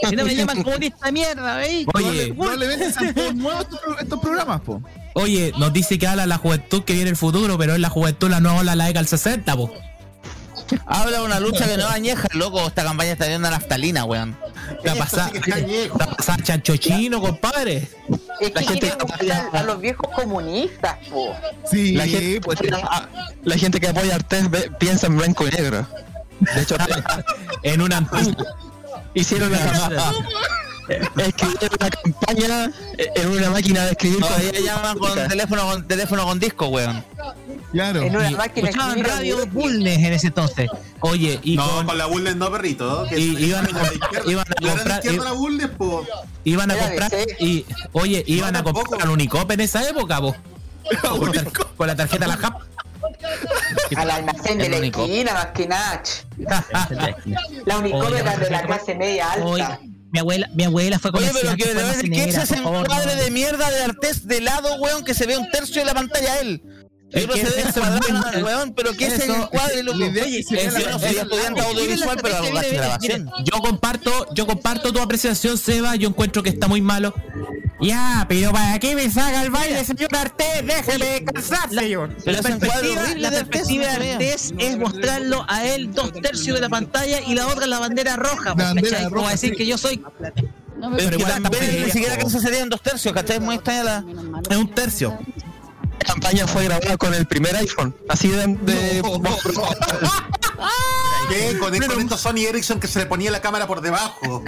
[0.12, 1.86] y no me llaman comunista de mierda, ¿veis?
[1.94, 2.34] Oye,
[2.92, 4.82] sean todos nuevos estos, pro- estos programas, po.
[5.14, 8.30] oye, nos dice que habla la juventud que viene el futuro, pero es la juventud
[8.30, 9.72] la nueva ola de la década del 60, po.
[10.86, 12.66] Habla de una lucha que no añeja, loco.
[12.66, 14.36] Esta campaña está viendo a naftalina, weón.
[14.84, 17.88] La pasada, sí la pasada chancho chino, compadre.
[18.40, 21.34] Es La que gente buscar a los viejos comunistas, po.
[21.70, 23.08] Sí, La gente, pues la,
[23.44, 25.86] la gente que apoya a Artés ve- piensa en blanco y negro.
[26.40, 26.76] De hecho,
[27.62, 28.06] En una
[29.14, 30.12] hicieron una campaña.
[31.16, 32.70] Escribieron una campaña
[33.14, 34.20] en una máquina de escribir.
[34.20, 37.04] Todavía llaman con teléfono con teléfono con disco, weón.
[37.76, 38.02] Claro.
[38.02, 40.68] En una Y máquina Escuchaban radio en- Bulnes en ese entonces.
[41.00, 43.06] Oye, y No, con- con la Bulnes no, perrito.
[43.08, 43.70] que Y- es- iban a-
[44.30, 46.06] iban a comprar- izquierda la Bulnes, po.
[46.44, 49.02] iban a comprar y oye, iban No, a comprar tampoco.
[49.02, 50.34] al Unicop en esa época, po.
[51.18, 51.32] Con,
[51.76, 52.54] con la tarjeta la JAP.
[53.96, 56.02] Al almacén de El la esquina, más que nada.
[57.66, 59.80] La Unicor Oye, era de la oye, clase media Oye, alta.
[60.12, 63.22] mi abuela, mi abuela fue Oye, pero que ¿qué almacenera, es ese favor, encuadre no.
[63.22, 66.32] de mierda de Artés de lado, weón, que se ve un tercio de la pantalla
[66.34, 66.62] a él?
[67.10, 69.98] Yo no sé de weón, pero ¿qué es el encuadre, loco?
[69.98, 73.30] la Oye, se yo la soy estudiante audiovisual, pero mira, grabación.
[73.44, 75.96] Yo comparto, yo comparto tu apreciación, Seba.
[75.96, 77.14] Yo encuentro que está muy malo.
[77.80, 80.66] Ya, pero ¿para qué me saca el baile, señor Artés?
[80.66, 82.16] Déjeme descansar, señor.
[82.24, 84.12] La perspectiva, la de Artés, perspectiva de no se ve.
[84.12, 88.16] Artés es mostrarlo a él dos tercios de la pantalla y la otra la bandera
[88.16, 88.54] roja.
[88.56, 89.10] La.
[89.10, 90.02] Como decir que yo soy
[90.96, 91.42] Pero igual
[91.84, 93.40] ni siquiera que eso sería en dos tercios, ¿cachai?
[93.40, 94.04] Muy extraña la...
[94.48, 95.18] Es un tercio.
[96.06, 97.94] La campaña fue grabada con el primer iPhone.
[98.08, 98.46] Así de.
[98.46, 99.02] de-
[101.28, 101.58] ¿Qué?
[101.58, 104.44] Con, con estos Sony Ericsson que se le ponía la cámara por debajo.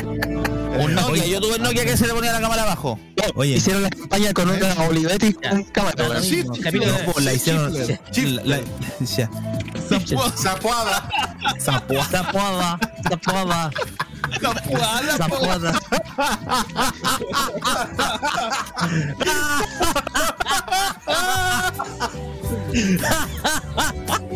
[0.79, 3.01] Un Nokia, yo tuve el Nokia que se le ponía la cámara abajo.
[3.35, 3.57] Oye.
[3.57, 6.23] Hicieron la campaña con una Olivetti con cámara.
[6.23, 7.75] Sí, capítulo No, la hicieron.
[10.09, 10.19] Chip.
[10.19, 10.37] la- la- ya.
[10.37, 11.09] Zapuada.
[11.59, 12.07] Zapua.
[12.11, 12.79] tapada,
[13.09, 13.73] tapada.
[15.19, 15.73] La poda.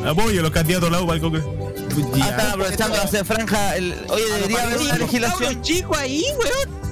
[0.07, 1.15] Apoyo los candidatos a la UPA
[1.95, 2.25] Congreso.
[2.25, 3.77] Ah, están aprovechando hacer franja.
[3.77, 5.63] el- Oye, debería haber una legislación.
[5.63, 6.83] chico ahí, weón.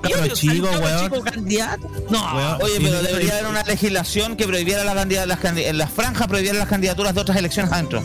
[0.00, 1.22] Cabros chicos, weón.
[1.22, 1.90] candidato.
[2.08, 5.38] No, Weón, Oye, pero debería haber una legislación que prohibiera la las,
[5.74, 8.02] las franjas prohibiera las candidaturas de otras elecciones adentro.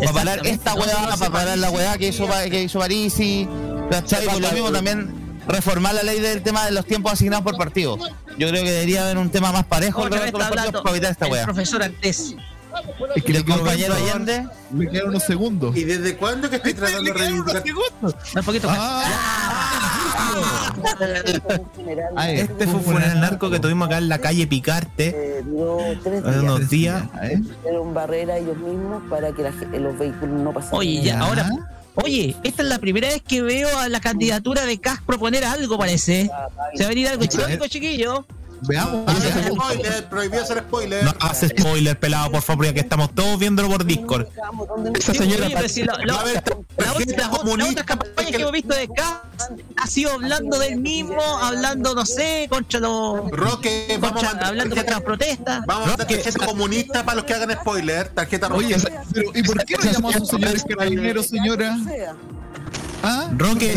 [0.00, 3.48] Para parar esta weá, para parar la weá que hizo, que hizo Parisi,
[3.90, 4.26] ¿cachai?
[4.26, 7.98] Por lo mismo también reformar la ley del tema de los tiempos asignados por partido.
[8.38, 11.44] Yo creo que debería haber un tema más parejo para evitar esta el weá.
[11.44, 12.36] profesor Antes.
[13.14, 15.76] Es que el compañero Allende, Me quedan unos segundos.
[15.76, 17.62] ¿Y desde cuándo que estoy tratando de reivindicar?
[18.36, 18.78] Un poquito más.
[22.16, 25.08] Ah, eh, Este fue un funeral narco que tuvimos acá en la calle Picarte
[25.38, 27.04] Eh, duró tres hace unos días.
[27.22, 27.40] ¿eh?
[27.40, 30.78] Hicieron barrera ellos mismos para que la ge- los vehículos no pasaran.
[30.78, 31.48] Oye, ya, ahora.
[31.94, 35.76] Oye, esta es la primera vez que veo a la candidatura de CAS proponer algo,
[35.76, 36.30] parece.
[36.74, 38.24] Se va a venir algo histórico, chiquillo.
[38.68, 39.10] Veamos.
[39.12, 41.04] Spoiler, prohibido hacer spoiler.
[41.04, 44.26] No hace spoiler, pelado, por favor, ya que estamos todos viéndolo por Discord.
[44.94, 48.88] Esa Sí, señora pero si la- la- a la- otras campañas que hemos visto de
[48.88, 53.30] CAS ha sido hablando del mismo, hablando, no sé, contra los.
[53.30, 55.62] Roque, vamos a contra- mandar hablando contra las protestas.
[55.66, 58.08] Vamos a mandar tarjeta comunista para los que hagan spoiler.
[58.08, 58.58] Tarjeta roja.
[58.66, 58.76] Oye,
[59.12, 61.76] pero ¿y por qué no llamó a señores carabineros, señora?
[63.02, 63.28] ¿Ah?
[63.36, 63.74] Roque.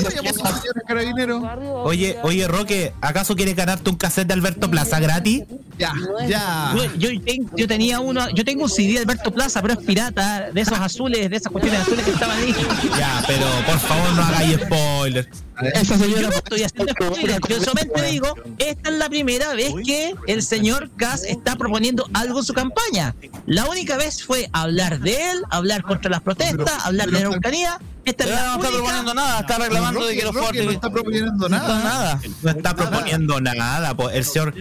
[1.83, 5.43] Oye, oye, Roque, ¿acaso quieres ganarte un cassette de Alberto Plaza gratis?
[5.77, 5.93] Ya,
[6.27, 6.73] ya.
[6.75, 9.85] Yo, yo, ten- yo tenía uno, yo tengo un CD de Alberto Plaza, pero es
[9.85, 12.55] pirata, de esos azules, de esas cuestiones azules que estaban ahí.
[12.97, 15.29] Ya, pero por favor no hagáis spoiler.
[15.73, 20.13] Esa Yo no estoy haciendo spoiler, yo solamente digo, esta es la primera vez que
[20.27, 23.15] el señor Kass está proponiendo algo en su campaña.
[23.45, 27.79] La única vez fue hablar de él, hablar contra las protestas, hablar de la Araucanía.
[28.03, 30.65] Esta es la única- nada, está reclamando de que los fuertes.
[30.65, 31.83] no está proponiendo nada.
[31.83, 32.21] nada.
[32.43, 34.53] No está proponiendo nada, pues el señor.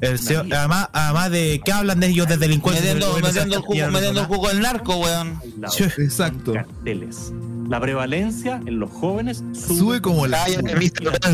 [0.00, 2.82] El señor además, además de que hablan de ellos de delincuencia.
[2.82, 5.40] Metiendo, el jugo, metiendo el jugo del narco, weón.
[5.98, 6.54] Exacto.
[6.54, 7.32] carteles.
[7.72, 10.44] La prevalencia en los jóvenes Sube como la.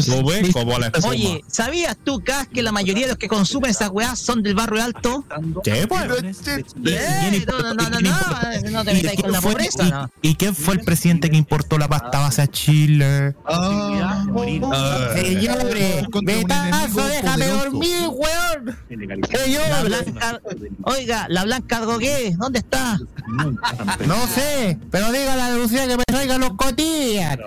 [0.01, 1.09] Sube como la espuma.
[1.09, 4.55] Oye, ¿sabías tú, Kass, que la mayoría de los que consumen esas weas son del
[4.55, 5.25] barrio alto?
[5.65, 6.07] Sí, pues.
[6.77, 9.91] ¿Y, Eh, quién no, no, no, no, no, te quién con la fue- pobreza, y-
[9.91, 10.11] ¿no?
[10.23, 13.35] ¿Y quién fue el presidente que importó la pasta base a Chile?
[13.45, 14.25] Ah,
[14.73, 17.79] Ah, Señores, un enemigo poderoso.
[18.13, 18.77] weón.
[20.85, 22.97] Oiga, la blanca Gogué, ¿dónde está?
[24.07, 27.39] no sé, pero diga a la Lucía que me traiga los cotillas.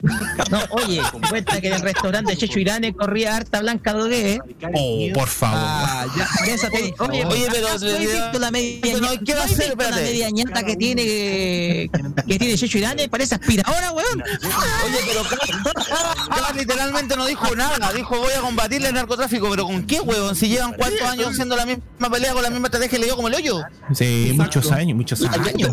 [0.50, 4.38] No, oye, cuenta que en el restaurante Checho Irane corría harta blanca Gogué.
[4.72, 5.58] Oh, por favor.
[5.60, 6.68] Ah, ya.
[6.70, 9.74] Te- oye, Oye, pero- ¿acaso no has visto la media no, ¿qué va a hacer?
[9.76, 13.08] visto la media ñata que tiene que tiene Checho Irane?
[13.08, 14.22] Parece aspiradora, weón.
[14.22, 17.92] Oye, pero Kass literalmente no dijo nada.
[17.92, 20.36] Dijo voy a combatir el narcotráfico, pero ¿con qué, weón?
[20.36, 23.16] Si llevan cuatro años haciendo la misma pelea con la misma estrategia y le dio
[23.16, 23.62] como el hoyo.
[23.94, 25.70] Sí, muchos años, muchos años.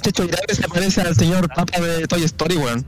[0.00, 2.84] Checho Irán se parece al señor Papa de Toy Story, weón.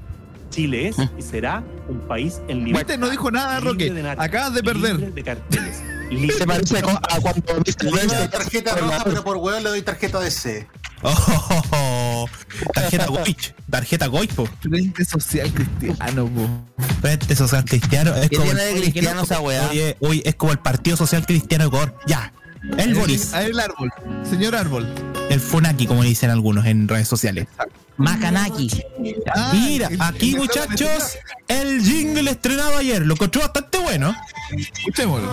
[0.50, 2.86] Chile es y será un país en libertad.
[2.86, 3.90] Viste, no dijo nada, Roque.
[3.90, 5.12] de Acabas de perder.
[5.14, 5.82] de carteles.
[6.10, 7.42] libre Se parece a cu- a cuando
[7.82, 10.66] Le doy tarjeta roja, pero por huevo le doy tarjeta de C.
[11.02, 11.14] Oh,
[11.50, 12.28] oh, oh.
[12.74, 14.48] Tarjeta Goich, tarjeta Goich, po.
[14.62, 16.84] Frente Social Cristiano, po.
[17.00, 18.14] Frente Social Cristiano.
[18.16, 19.68] Es ¿Qué como tiene de el- cristiano esa weá?
[19.70, 21.94] Oye, oye, es como el Partido Social Cristiano de Ecuador.
[22.06, 22.32] Ya.
[22.76, 23.92] El Boris, A el árbol.
[24.28, 24.92] Señor árbol.
[25.30, 27.46] el Funaki, como le dicen algunos en redes sociales.
[27.98, 28.70] Macanaki.
[29.34, 31.18] Ah, Mira, aquí muchachos,
[31.48, 33.04] el jingle estrenado ayer.
[33.04, 34.14] Lo encontré bastante bueno.
[34.56, 35.28] Escuchémoslo.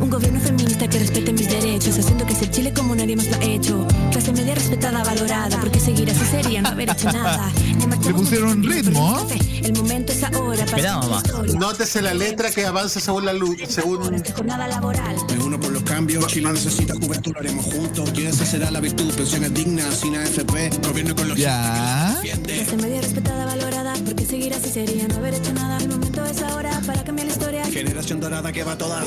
[0.00, 3.36] Un gobierno feminista que respete mis derechos, haciendo que sea Chile como nadie más lo
[3.36, 3.86] ha hecho.
[4.10, 7.50] Clase media respetada, valorada, porque seguir así sería no haber hecho nada.
[8.04, 9.26] Le pusieron ritmo, ¿ah?
[9.62, 11.22] El momento es ahora para Mira, mamá.
[11.54, 15.16] Nótese la letra que avanza según la luz, según jornada laboral.
[15.28, 18.10] Me uno por los cambios, Chile necesita juventud, lo haremos juntos.
[18.16, 21.99] Y esa será la virtud, pensiones dignas, sin AFP, gobierno con los Ya.
[22.04, 25.76] Clase media respetada, valorada, porque seguir así sería no haber hecho nada.
[25.78, 27.64] El momento es ahora para cambiar la historia.
[27.66, 29.06] Generación dorada que va a todas.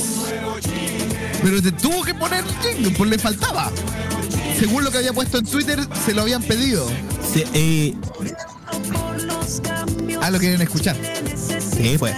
[1.41, 3.71] Pero te tuvo que poner jingle, pues le faltaba.
[4.59, 6.87] Según lo que había puesto en Twitter, se lo habían pedido.
[7.33, 7.93] Sí, eh,
[10.21, 10.95] Ah, lo quieren escuchar.
[11.75, 12.13] sí, pues.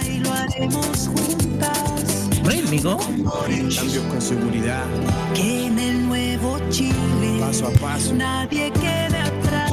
[2.44, 2.98] Rítmico.
[2.98, 4.84] Cambios con seguridad,
[5.34, 8.12] Que en el nuevo Chile paso a paso.
[8.14, 9.65] nadie quede atrás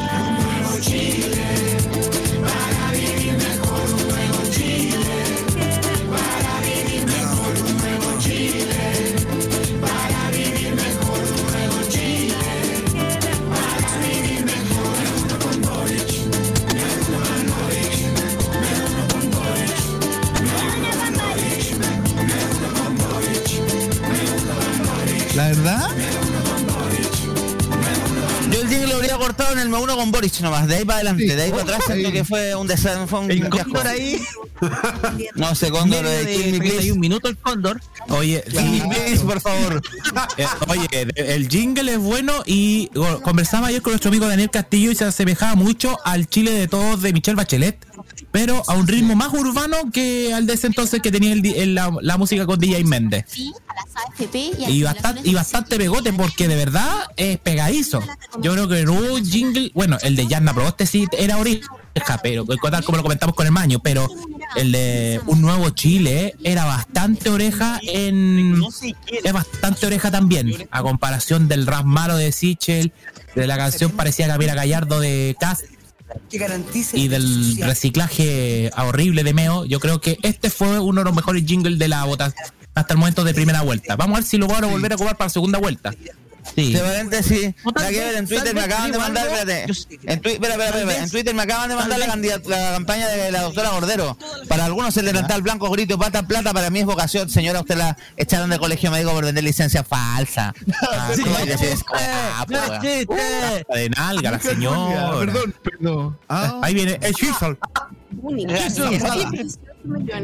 [25.35, 26.12] verdad
[28.73, 32.23] Fórmula 1 con Boris nomás, de ahí para adelante, de ahí para atrás siento que
[32.23, 34.21] fue un desastre, fue un El cóndor ahí.
[35.35, 36.75] No sé, Cóndor, eh, de Me Please.
[36.75, 37.81] 31 minutos el cóndor.
[38.09, 39.81] Oye, Me Please, por favor.
[40.37, 44.91] Eh, oye, el jingle es bueno y bueno, conversaba ayer con nuestro amigo Daniel Castillo
[44.91, 47.77] y se asemejaba mucho al Chile de todos de Michelle Bachelet,
[48.33, 51.53] pero a un ritmo más urbano que al de ese entonces que tenía el di-
[51.55, 53.25] el- la, la música con DJ Méndez.
[54.67, 58.01] Y bastante, y bastante pegote porque de verdad es pegadizo.
[58.41, 61.69] Yo creo que no jingle, bueno, el de Yanna Proboste sí era oreja,
[62.23, 64.09] pero tal como lo comentamos con el Maño, pero
[64.55, 68.63] el de Un Nuevo Chile era bastante oreja en...
[69.23, 72.93] Es bastante oreja también, a comparación del rap malo de Sichel,
[73.35, 75.65] de la canción parecía Gabriela Gallardo de Cast
[76.93, 81.45] y del reciclaje horrible de Meo, yo creo que este fue uno de los mejores
[81.45, 82.45] jingles de la votación
[82.75, 83.95] hasta el momento de primera vuelta.
[83.95, 85.93] Vamos a ver si lo van a volver a jugar para segunda vuelta.
[86.55, 90.79] De paréntesis, la que en Twitter me acaban de mandar, espérate, en, Twi- espera, espera,
[90.79, 94.17] espera, en Twitter me acaban de mandar la, candidat- la campaña de la doctora Gordero.
[94.47, 97.29] Para algunos el delantal blanco, grito, pata, plata, para mí es vocación.
[97.29, 100.53] Señora, usted la echaron de colegio médico por vender licencia falsa.
[100.81, 101.23] Ah, Sí.
[101.93, 103.63] Ah, pues, weón.
[103.73, 105.11] De nalga, la señora.
[105.19, 106.17] Perdón, perdón.
[106.29, 107.57] Ah, Ahí viene el Chisel.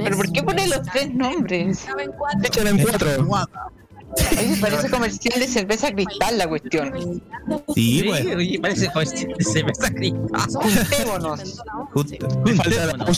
[0.04, 1.80] ¿Pero por qué pone los tres nombres?
[2.44, 3.28] Échale en cuatro.
[4.40, 7.22] Oye, parece comercial de cerveza cristal la cuestión.
[7.76, 8.26] Sí, pues.
[8.36, 10.50] Oye, parece comercial de cerveza cristal.
[10.54, 11.62] Juntémonos.
[12.46, 13.14] Me falta la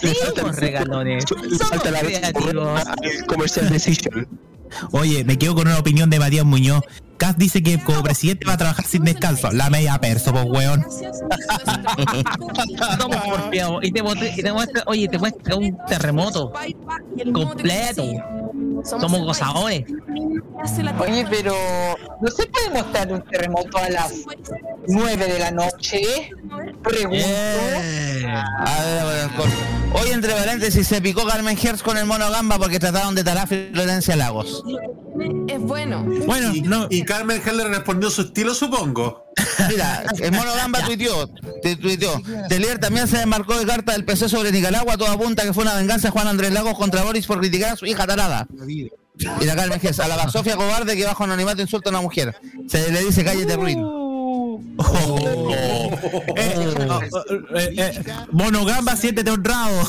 [0.00, 1.24] Sí, somos regalones.
[1.68, 2.80] falta la creativos.
[3.26, 4.28] comercial de Sichel.
[4.92, 6.82] Oye, me quedo con una opinión de Matías Muñoz.
[7.16, 9.50] Cas dice que como presidente va a trabajar sin descanso.
[9.52, 10.84] La media perso, pues, weón.
[13.30, 13.84] Porfiados.
[13.84, 16.52] Y te, muestra- y te muestra, oye, te muestra un terremoto
[17.32, 18.04] completo.
[18.84, 19.84] Somos gozadores.
[21.00, 21.54] Oye, pero
[22.20, 24.12] ¿no se puede mostrar un terremoto a las
[24.88, 26.30] 9 de la noche?
[26.82, 27.16] Pregunto.
[27.18, 28.24] Eh.
[28.26, 29.50] A ver, a ver, con-
[30.00, 33.46] Hoy, entre paréntesis, se picó Carmen Hertz con el mono gamba porque trataron de talar
[33.46, 34.64] Florencia Lagos.
[35.46, 36.04] Es bueno.
[36.26, 36.86] Bueno, y, no.
[36.90, 39.24] y Carmen Heller respondió su estilo, supongo.
[39.68, 41.28] Mira, el mono gamba tuiteó,
[41.62, 42.20] te- tuiteó.
[42.48, 45.74] Telier también se desmarcó de carta del PC sobre Nicaragua, todo apunta que fue una
[45.74, 48.46] venganza de Juan Andrés Lagos contra Boris por criticar a su hija tarada.
[48.66, 52.34] Y la Carmen Hertz, a la Sofía cobarde que bajo anonimato insulta a una mujer.
[52.68, 53.78] Se le dice cállate ruin.
[54.76, 55.90] Eh,
[56.36, 59.72] eh, eh, Monogamba, siéntete honrado.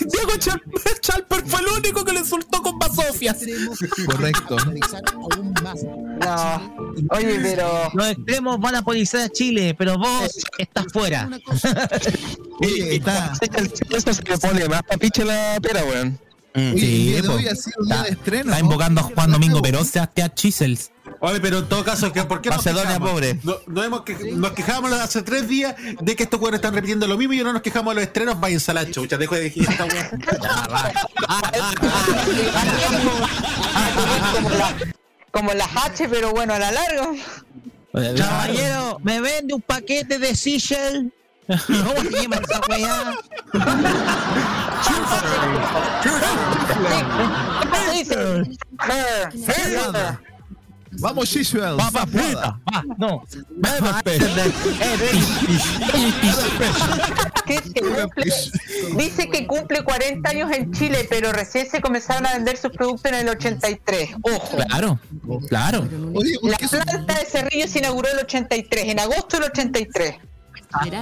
[0.00, 0.62] Diego Chal-
[1.00, 3.38] Chalper fue el único que le insultó con basofias.
[4.06, 4.56] correcto.
[6.20, 6.74] No.
[7.10, 7.90] Oye, pero.
[7.94, 11.28] Los extremos van a politizar a Chile, pero vos estás fuera.
[12.60, 13.32] Oye, está.
[13.90, 16.18] Esto se le pone más papiche la pera, weón.
[16.54, 17.36] Sí, ha sido
[17.82, 18.50] el día de estreno.
[18.52, 20.90] Está invocando a Juan Domingo Perón, Sebastián Chisels.
[21.20, 23.38] Oye, pero en todo caso, ¿qué- ¿por qué Macedonia pobre.
[23.42, 27.06] No- no hemos que- nos quejamos hace tres días de que estos weones están repitiendo
[27.06, 28.40] lo mismo y ahora nos quejamos de los estrenos.
[28.40, 30.10] Váyanse a la chucha, dejo de decir esta weá.
[34.34, 34.74] como, la-
[35.30, 37.08] como las H, pero bueno, a la larga.
[38.16, 41.12] Caballero, ¿me vende un paquete de Seashell?
[41.46, 43.14] ¿Cómo se llama esa weá?
[43.52, 45.08] ¿Cómo
[49.44, 50.33] se
[50.98, 51.76] Vamos, Shishwell.
[51.76, 52.60] Papa frita.
[52.72, 53.22] Ah, no.
[57.46, 62.32] que se cumple- dice que cumple 40 años en Chile, pero recién se comenzaron a
[62.34, 64.10] vender sus productos en el 83.
[64.22, 64.56] Ojo.
[64.56, 64.98] Claro,
[65.48, 65.88] claro.
[66.14, 70.16] Oye, ¿por La planta de Cerrillo se inauguró en el 83, en agosto del 83.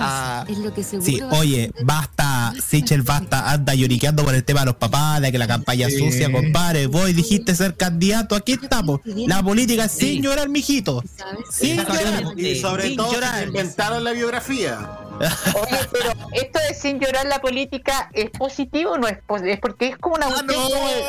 [0.01, 4.61] Ah, es lo que seguro Sí, oye, basta, Sichel, basta, anda lloriqueando por el tema
[4.61, 6.87] de los papás, de que la campaña es sucia, compadre.
[6.87, 9.01] Vos dijiste ser candidato, aquí estamos.
[9.05, 11.03] La política es sin llorar, mijito.
[11.51, 12.25] Sin llorar.
[12.37, 13.41] Y sobre Sin todo, llorar.
[13.41, 14.79] se inventaron la biografía.
[15.21, 19.55] Oye, pero esto de sin llorar la política es positivo o no es positivo?
[19.55, 21.05] Es porque es como una como de-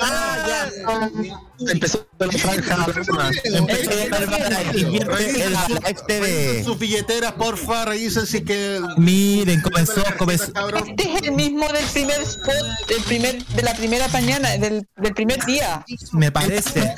[0.00, 1.10] Ah, ya.
[1.72, 2.86] Empezó la franja.
[4.74, 5.66] Invierte en la
[6.06, 6.62] TV.
[6.64, 8.07] Sus billeteras, porfa, revisen
[8.44, 8.80] que.
[8.96, 10.52] Miren, comenzó, comenzó.
[10.86, 12.54] Este es el mismo del primer spot,
[12.88, 15.84] del primer, de la primera mañana, del, del primer día.
[16.12, 16.94] Me parece.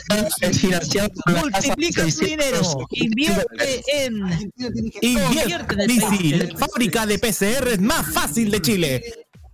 [1.27, 2.21] Multiplica tu 600.
[2.21, 2.87] dinero.
[2.91, 4.53] Invierte en.
[5.01, 6.57] Invierte difícil.
[6.57, 9.03] Fábrica de PCR es más fácil de Chile.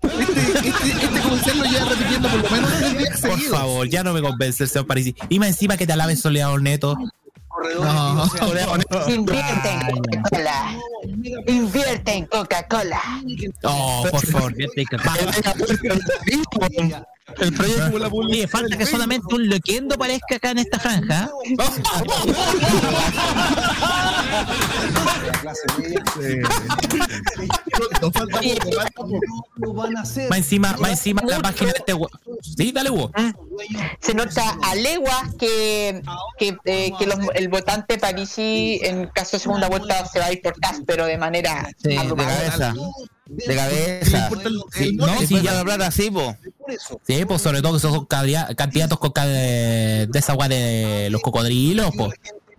[0.03, 3.59] Este, este, este comercial lo lleva repitiendo por lo menos tres días Por seguidos.
[3.59, 5.15] favor, ya no me convence el señor Parisi.
[5.29, 6.97] Y más encima que te alaben soleado neto.
[7.75, 8.25] No.
[9.09, 10.79] Invierte en Coca-Cola.
[11.47, 13.01] Invierte en Coca-Cola.
[13.63, 14.55] Oh, por favor.
[17.41, 21.29] El proyecto Oye, falta que solamente un loquendo aparezca acá en esta franja.
[30.29, 31.95] Más encima, más encima la página de este
[32.57, 33.11] Sí, dale Hugo.
[34.01, 36.03] Se nota a leguas que,
[36.39, 40.33] que, eh, que los- el votante parisi en caso de segunda vuelta se va a
[40.33, 42.75] ir por Cas, pero de manera Sí, de cabeza.
[43.27, 44.31] De cabeza.
[44.73, 46.37] Sí, No, si ya hablar así, po.
[47.07, 52.13] Sí, pues sobre todo que son candidatos con de, esa weá de los cocodrilos, pues.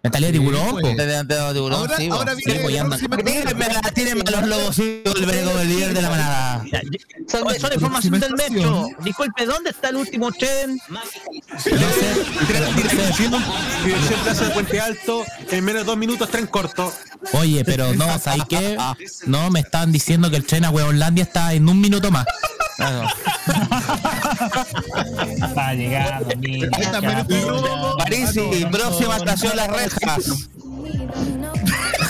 [0.07, 0.97] Mentalidad de tiburón, pues.
[0.97, 2.15] De, de, de tiburón, Ahora- sí, po.
[2.15, 3.01] ahora viene pues.
[3.93, 6.63] Tírenme a- los lobos y volveré como el líder de la manada.
[7.29, 8.88] Son Oh, información del metro.
[9.03, 10.79] Disculpe, ¿dónde está el último tren?
[13.84, 16.93] Dirección Plaza de Puente Alto, en menos de dos minutos, tren corto.
[17.34, 18.77] Oye, pero no, ¿sabes qué?
[19.25, 22.25] No, me estaban diciendo que el tren a Hueonlandia está en un minuto más.
[25.35, 26.29] Está llegando.
[27.97, 29.67] París y próxima estación Las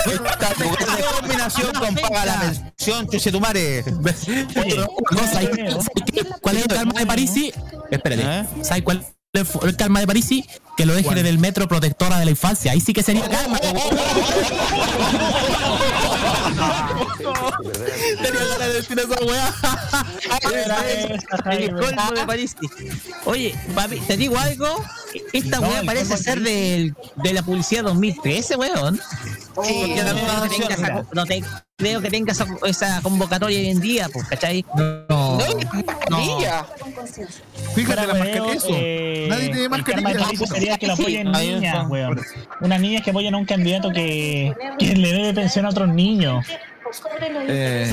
[0.05, 0.53] Esta
[1.19, 3.84] combinación con paga la pensión, chuchetumare.
[6.41, 7.53] ¿Cuál es el karma de Parisi?
[7.91, 8.47] Espérate.
[8.64, 10.45] ¿Sabes cuál es el karma de Parisi?
[10.76, 12.72] Que lo dejen en el metro protectora de la infancia.
[12.72, 13.59] Ahí sí que sería karma.
[18.21, 19.53] Tenía ganas de decir esa weá.
[21.51, 22.55] El colmo de París.
[23.25, 24.83] Oye, papi, te digo algo.
[25.33, 28.99] Esta weá parece ser del, de la publicidad 2013, weón.
[29.63, 31.43] Sí, no, creo que tenga esa, no te-
[31.77, 34.65] creo que tenga esa, esa convocatoria hoy en día, pues, ¿cachai?
[35.09, 35.38] No.
[35.73, 36.65] mascarilla.
[37.75, 38.67] Fíjate la mascarilla, eso.
[38.71, 40.25] eh, Nadie tiene mascarilla.
[40.47, 42.19] sería que lo apoyen niñas, weón.
[42.61, 46.45] Unas niñas que apoyan a un candidato que, que le debe pensión a otros niños.
[47.49, 47.91] Eh,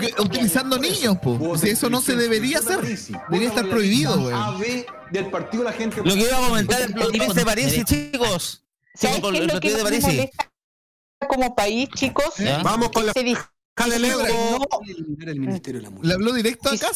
[0.00, 1.60] que- utilizando niños, pues.
[1.60, 2.80] Si eso no se debería hacer.
[2.82, 4.62] Debería estar prohibido, weón.
[5.10, 8.63] del partido la gente Lo que iba a comentar el plot de París, chicos.
[8.94, 10.04] ¿Sabes qué es lo que París.
[10.04, 10.50] molesta
[11.28, 12.36] como país, chicos?
[12.38, 12.62] ¿Ya?
[12.62, 16.06] Vamos con la eliminar el Ministerio de la Mujer.
[16.06, 16.88] ¿Le habló directo acá?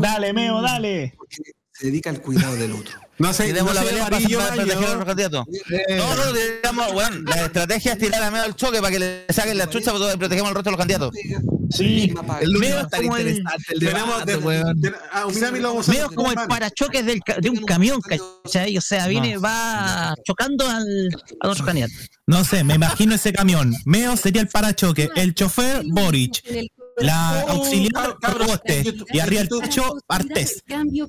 [0.00, 1.16] Dale, Meo, dale.
[1.72, 3.00] Se dedica al cuidado del otro.
[3.18, 5.46] No sé, no la pelea para proteger a los candidatos.
[5.96, 9.26] No, no, digamos, bueno, la estrategia es tirar a medio al choque para que le
[9.30, 11.14] saquen la chucha y protegemos al resto de los candidatos.
[11.70, 14.82] Sí, El lunes va a estar el- interesante el Tenemos debate, de- weón.
[15.12, 15.24] ah,
[15.64, 18.76] vamos a como el parachoques del, de un camión, ¿cachai?
[18.76, 21.08] O sea, viene, va chocando al,
[21.40, 21.92] al otro candidato.
[22.26, 23.74] No sé, me imagino ese camión.
[23.84, 26.42] Meo sería el parachoque, el chofer Boric,
[26.98, 30.62] la auxiliar Proboste y arriba el techo Artés.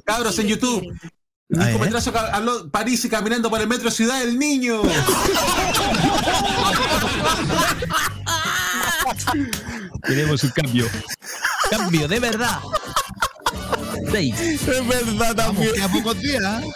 [0.06, 0.94] Cabros en YouTube.
[1.50, 4.82] Comentario que habló París y caminando por el metro Ciudad del Niño.
[10.06, 10.86] Queremos un cambio.
[11.70, 12.60] Cambio, de verdad.
[14.12, 14.40] Seis.
[14.40, 16.64] Es verdad Vamos, que a pocos días.
[16.64, 16.72] ¿eh?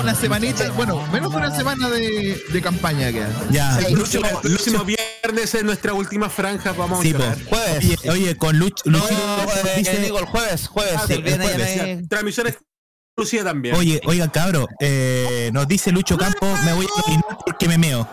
[0.00, 3.30] Una semanita, bueno, menos de una semana de, de campaña queda.
[3.50, 3.78] Ya.
[3.80, 6.72] El próximo, el próximo viernes es nuestra última franja.
[6.72, 7.38] Vamos Sí, a llorar.
[7.46, 7.84] Jueves.
[7.84, 10.94] Oye, oye, con Luch, No, Luchito eh, dice, digo el jueves, jueves.
[10.96, 13.74] Ah, el el viernes jueves, ya Transmisión exclusiva también.
[13.74, 18.08] oye, oiga, cabro, eh, nos dice Lucho Campos, me voy a orinar porque me meo.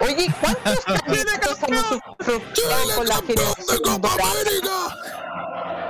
[0.00, 4.96] Oye, ¿cuántos candidatos hemos frustrado con la generación dorada?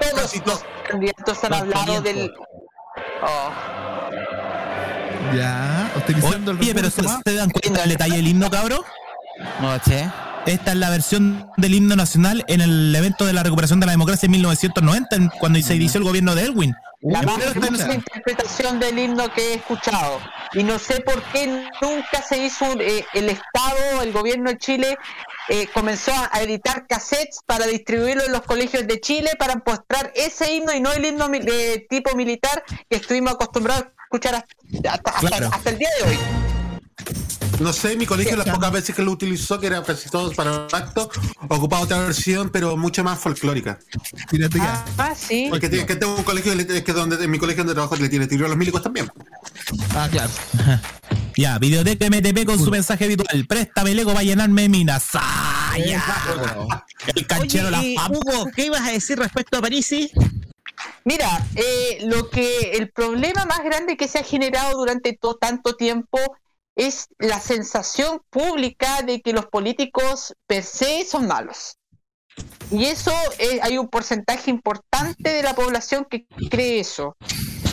[0.00, 2.32] Todos los candidatos han hablado del...
[3.22, 3.50] Oh.
[5.36, 8.84] Ya, utilizando el Oye, pero ¿se, se dan cuenta del detalle del himno, cabro?
[9.60, 10.08] No, che.
[10.46, 13.92] Esta es la versión del himno nacional en el evento de la recuperación de la
[13.92, 16.74] democracia en 1990, en- cuando se inició el gobierno de Elwin.
[17.02, 20.20] La más hermosa interpretación del himno que he escuchado.
[20.52, 21.46] Y no sé por qué
[21.80, 24.98] nunca se hizo un- eh, el Estado, el gobierno de Chile,
[25.48, 30.52] eh, comenzó a, editar cassettes para distribuirlo en los colegios de Chile para mostrar ese
[30.52, 35.10] himno y no el himno de tipo militar que estuvimos acostumbrados a escuchar hasta, hasta-
[35.12, 35.50] hasta- Claro.
[35.52, 36.18] hasta el día de hoy.
[37.58, 40.66] No sé, mi colegio las pocas veces que lo utilizó, que era casi todos para
[40.72, 41.10] acto,
[41.48, 43.78] ocupaba otra versión, pero mucho más folclórica.
[44.30, 45.48] Fíjate Ah, ah, sí.
[45.50, 48.26] Porque tiene- que tengo un colegio, que donde en mi colegio donde trabajo le tiene
[48.26, 49.10] tiro a los milicos también.
[49.94, 50.30] Ah, claro.
[51.36, 53.46] Ya, Videoteca MTP con su mensaje habitual.
[53.46, 55.04] Préstame Lego para llenarme de minas.
[55.14, 56.84] ¡Ah, ya!
[57.14, 58.08] El canchero Oye, la.
[58.10, 60.10] Hugo, ¿qué ibas a decir respecto a Parisi?
[61.04, 65.76] Mira, eh, lo que el problema más grande que se ha generado durante to- tanto
[65.76, 66.18] tiempo
[66.76, 71.76] es la sensación pública de que los políticos per se son malos.
[72.70, 77.16] Y eso eh, hay un porcentaje importante de la población que cree eso.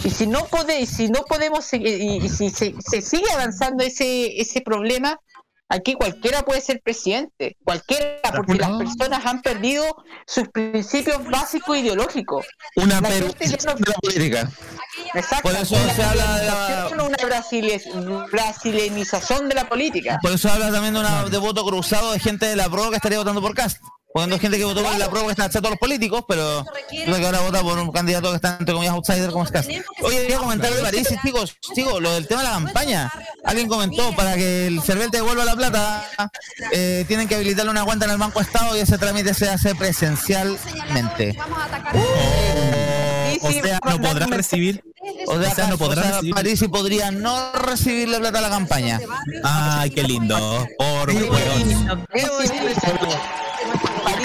[0.04, 3.84] Y si no puede, y si no podemos y, y si se, se sigue avanzando
[3.84, 5.20] ese, ese problema,
[5.70, 9.84] Aquí cualquiera puede ser presidente, cualquiera, porque las personas han perdido
[10.26, 12.46] sus principios básicos ideológicos.
[12.78, 14.50] Una La gente no- de la política.
[15.14, 15.50] Exacto.
[15.50, 20.20] Por eso se habla de la- una brasile- brasilenización de la política.
[20.22, 22.96] Por eso habla también de, una, de voto cruzado de gente de la pro que
[22.96, 23.82] estaría votando por Cast.
[24.14, 27.16] Porque hay gente que votó por la pro que está todos los políticos, pero creo
[27.18, 29.70] que ahora vota por un candidato que está entre comillas outsider como es Cast.
[30.02, 33.12] Oye, quería comentar de París, chicos, chicos, lo del tema de la campaña.
[33.44, 36.10] Alguien comentó para que el Cervel te devuelva la plata,
[36.72, 39.76] eh, tienen que habilitarle una cuenta en el Banco Estado y ese trámite se hace
[39.76, 41.38] presencialmente.
[43.42, 44.84] O sea, no podrá recibir.
[45.28, 46.34] O sea, O sea, no podrá o sea, recibir.
[46.34, 49.00] París y podría no recibir la plata a la campaña.
[49.44, 50.68] Ay, qué lindo.
[50.78, 52.08] Por weón.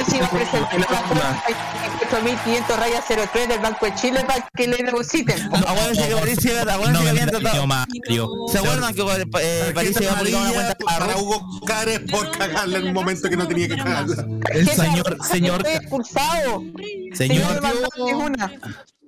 [0.02, 0.68] París iba a presentar
[2.10, 5.40] 8.500 rayas 03 del Banco de Chile para que le depositen.
[5.54, 7.54] Acuérdense que París iba acuérdense No que habían vendrá tratado.
[7.54, 8.30] niño Mario.
[8.50, 9.02] ¿Se acuerdan que
[9.42, 13.28] eh, París iba a publicar una cuenta para Hugo Cares por cagarle en un momento
[13.28, 14.26] que no tenía que cagarla.
[14.52, 15.64] El señor, señor,
[17.14, 17.60] señor,
[18.14, 18.52] una.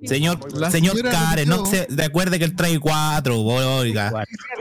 [0.07, 4.13] Señor, La señor Karen, no se recuerde que él trae cuatro, oiga.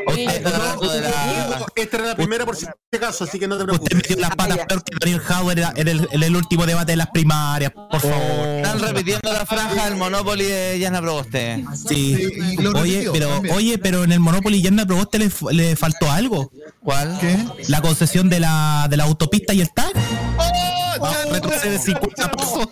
[0.08, 3.48] Usted está hablando de la- Hugo, Esta era la primera por si acaso, así que
[3.48, 3.96] no te Usted preocupes.
[3.98, 7.08] metió las patas peor que Daniel Howard en, el, en el último debate de las
[7.10, 8.48] primarias, por favor.
[8.58, 11.64] Están repitiendo la franja del Monopoly de Yana Proboste.
[11.88, 12.30] Sí.
[12.76, 16.52] Oye, pero, oye, pero en el Monopoly Yanda Proboste le, le faltó algo.
[16.84, 17.18] ¿Cuál?
[17.20, 17.38] ¿Qué?
[17.70, 19.92] La concesión de la, de la autopista y el tag.
[20.38, 22.68] Ah, retrocede 50 pasos.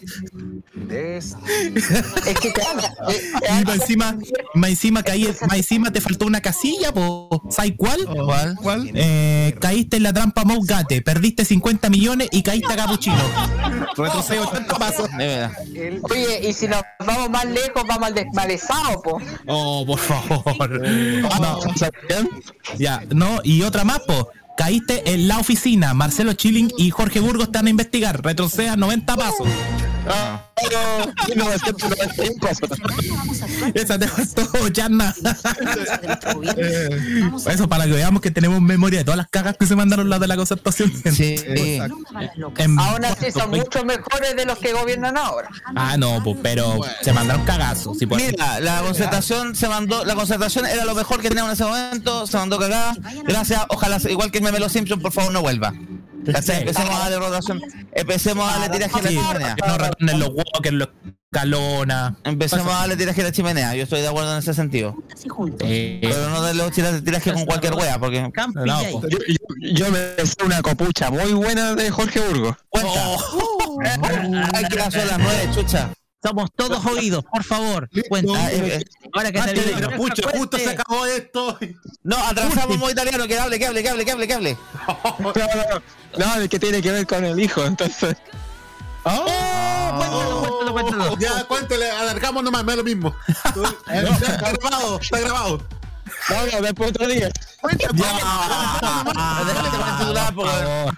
[0.92, 4.18] Es que eh, Y más encima,
[4.54, 7.42] más encima, caí, más encima te faltó una casilla, po.
[7.50, 8.06] ¿sabes cuál?
[8.06, 8.56] ¿Cuál?
[8.62, 8.92] ¿Cuál?
[8.94, 13.22] Eh, caíste en la trampa Mougate, perdiste 50 millones y caíste a Capuchino.
[13.96, 15.10] Retrocede 80 pasos.
[15.18, 15.52] De verdad.
[16.10, 19.22] Oye, y si nos vamos más lejos, vamos al desmalezado, po.
[19.48, 20.82] Oh, por favor.
[21.42, 21.60] No,
[22.78, 24.30] ya, no, y otra más, po.
[24.58, 25.94] Caíste en la oficina.
[25.94, 28.24] Marcelo Chilling y Jorge Burgos te van a investigar.
[28.24, 29.48] Retroceda 90 pasos.
[33.74, 34.06] Esa te.
[36.58, 40.10] Eh, Eso para que veamos que tenemos memoria de todas las cagas que se mandaron
[40.10, 40.92] las de la concertación.
[41.12, 41.36] Sí.
[42.78, 45.50] Aún así son mucho mejores de los que gobiernan ahora.
[45.76, 47.98] Ah, no, pues, pero se mandaron cagazos.
[48.02, 52.28] Mira, la concertación se mandó, la concertación era lo mejor que teníamos en ese momento,
[52.28, 52.96] se mandó cagada.
[53.24, 55.74] Gracias, ojalá, igual que el meme de los Simpsons, por favor no vuelva.
[56.32, 56.60] ¿Cachai?
[56.60, 57.62] Empecemos a darle rotación,
[57.94, 59.56] empecemos a darle tiraje a la chimenea.
[59.56, 60.90] que no retornen los Walker, los
[61.32, 62.16] Calona.
[62.26, 64.96] Empecemos a darle tiraje a la chimenea, yo estoy de acuerdo en ese sentido.
[65.62, 68.22] Eh, Pero no darle tiraje, tiraje con cualquier wea, porque...
[68.22, 68.30] no,
[68.92, 69.12] pues.
[69.12, 72.56] Yo, yo- yo me sé una copucha muy buena de Jorge Burgos.
[72.70, 72.92] Cuenta.
[74.54, 75.92] Hay que las nueve, chucha.
[76.24, 77.90] Somos todos oídos, por favor.
[78.08, 78.32] Cuenta.
[78.36, 78.86] Ah, eh, eh.
[79.14, 81.58] Ahora que que pucha, justo se acabó esto.
[82.04, 84.58] No, atrasamos modo italiano, que hable, que hable, que hable, que hable, que hable.
[84.88, 85.32] No, no,
[86.18, 88.16] no, no, es que tiene que ver con el hijo, entonces.
[89.04, 91.18] Cuéntalo, cuéntalo, cuéntalo.
[91.18, 93.16] Ya, cuéntale, alargamos nomás, me da lo mismo.
[93.88, 95.68] Ya, está grabado, está grabado.
[96.30, 97.32] No, no, después otro día.
[99.16, 100.92] Ah, titular, porque-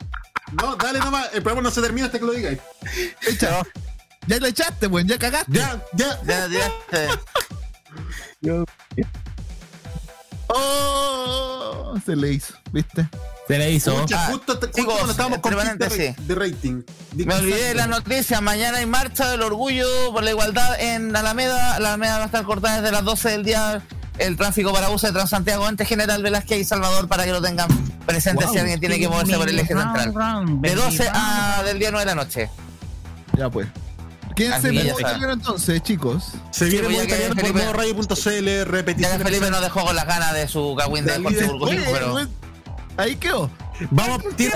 [0.52, 2.60] No, dale nomás, el programa no se termina hasta que lo digáis.
[3.26, 3.64] Echa.
[4.28, 5.52] Ya le echaste, weón, ya cagaste.
[5.52, 6.20] Ya, ya.
[6.24, 7.08] Ya tiraste.
[10.56, 13.10] Oh, se le hizo, ¿viste?
[13.48, 13.96] Se le hizo.
[14.02, 16.84] Pucha, Ah, justo, justo chicos, cuando estábamos con pic de, rating.
[17.16, 21.80] Me olvidé de la noticia, mañana hay marcha del orgullo por la igualdad en Alameda.
[21.80, 23.82] La Alameda va a estar cortada desde las 12 del día
[24.20, 27.68] el tráfico para buses de Transantiago entre General Velázquez y Salvador para que lo tengan
[28.06, 30.14] presente si alguien tiene que moverse por el eje central.
[30.62, 32.50] De 12 a del día 9 de la noche.
[33.38, 33.68] Ya pues.
[34.36, 36.24] Quédense en ya modo italiano entonces, chicos.
[36.52, 39.18] Se viene muy ya que italiano por modoradio.cl, Ya repetición.
[39.18, 42.18] que Felipe nos dejó con las ganas de su cagüín de Jorge Burgos, pero
[42.98, 43.50] Ahí quedó.
[43.90, 44.52] Vamos a partir.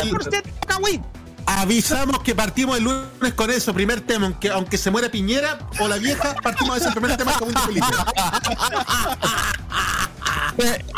[1.50, 5.88] Avisamos que partimos el lunes con eso, primer tema, aunque, aunque se muera Piñera o
[5.88, 7.88] la vieja, partimos a ese primer tema con un Felipe.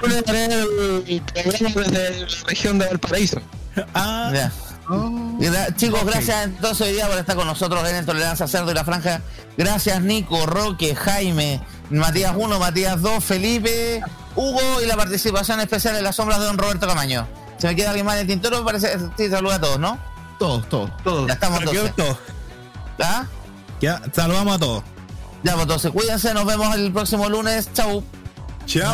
[0.04, 1.06] Una tarea del
[1.76, 3.42] desde la región de Valparaíso.
[3.94, 4.52] Ah, ya.
[4.90, 8.84] Gra- Chicos, gracias entonces hoy día por estar con nosotros en Tolerancia Cerdo y la
[8.84, 9.22] Franja.
[9.58, 14.02] Gracias Nico, Roque, Jaime, Matías 1, Matías 2, Felipe,
[14.36, 17.28] Hugo y la participación especial en las sombras de don Roberto Camaño.
[17.58, 18.64] ¿Se me queda alguien más en el tintero?
[18.66, 20.00] Parece sí, saluda a todos, ¿no?
[20.40, 20.90] Todos, todos.
[21.04, 21.28] Todo.
[21.28, 22.16] Ya estamos pero quedó entonces.
[22.98, 23.06] todo.
[23.08, 23.26] ¿Ah?
[23.82, 24.84] Ya, saludamos a todos.
[25.44, 27.70] Ya, pues entonces cuídense, nos vemos el próximo lunes.
[27.74, 28.04] Chau.
[28.66, 28.94] Chao.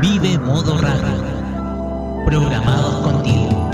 [0.00, 1.24] Vive modo radio.
[2.24, 3.67] Programados contigo.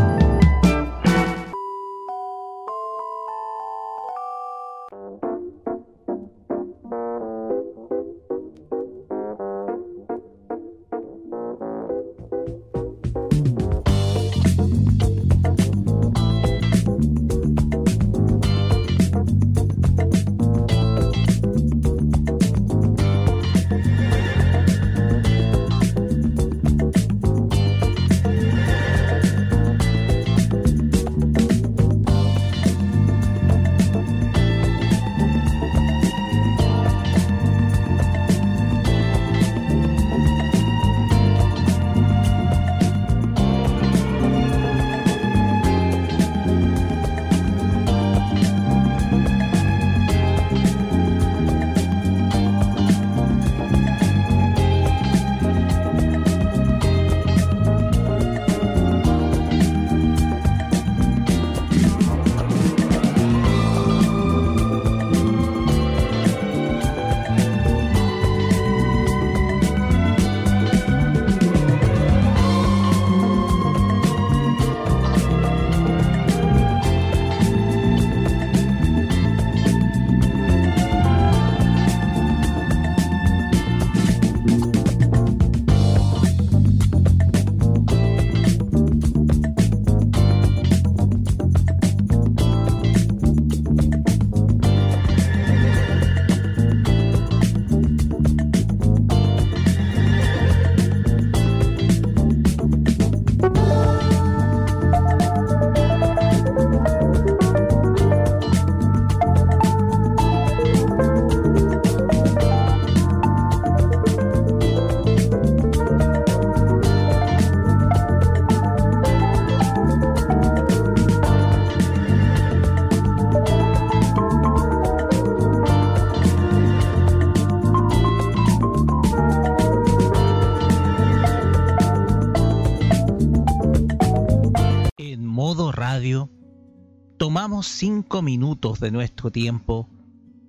[137.64, 139.88] Cinco minutos de nuestro tiempo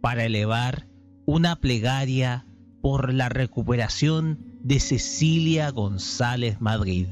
[0.02, 0.88] para elevar
[1.26, 2.46] una plegaria
[2.82, 7.08] por la recuperación de Cecilia González Madrid.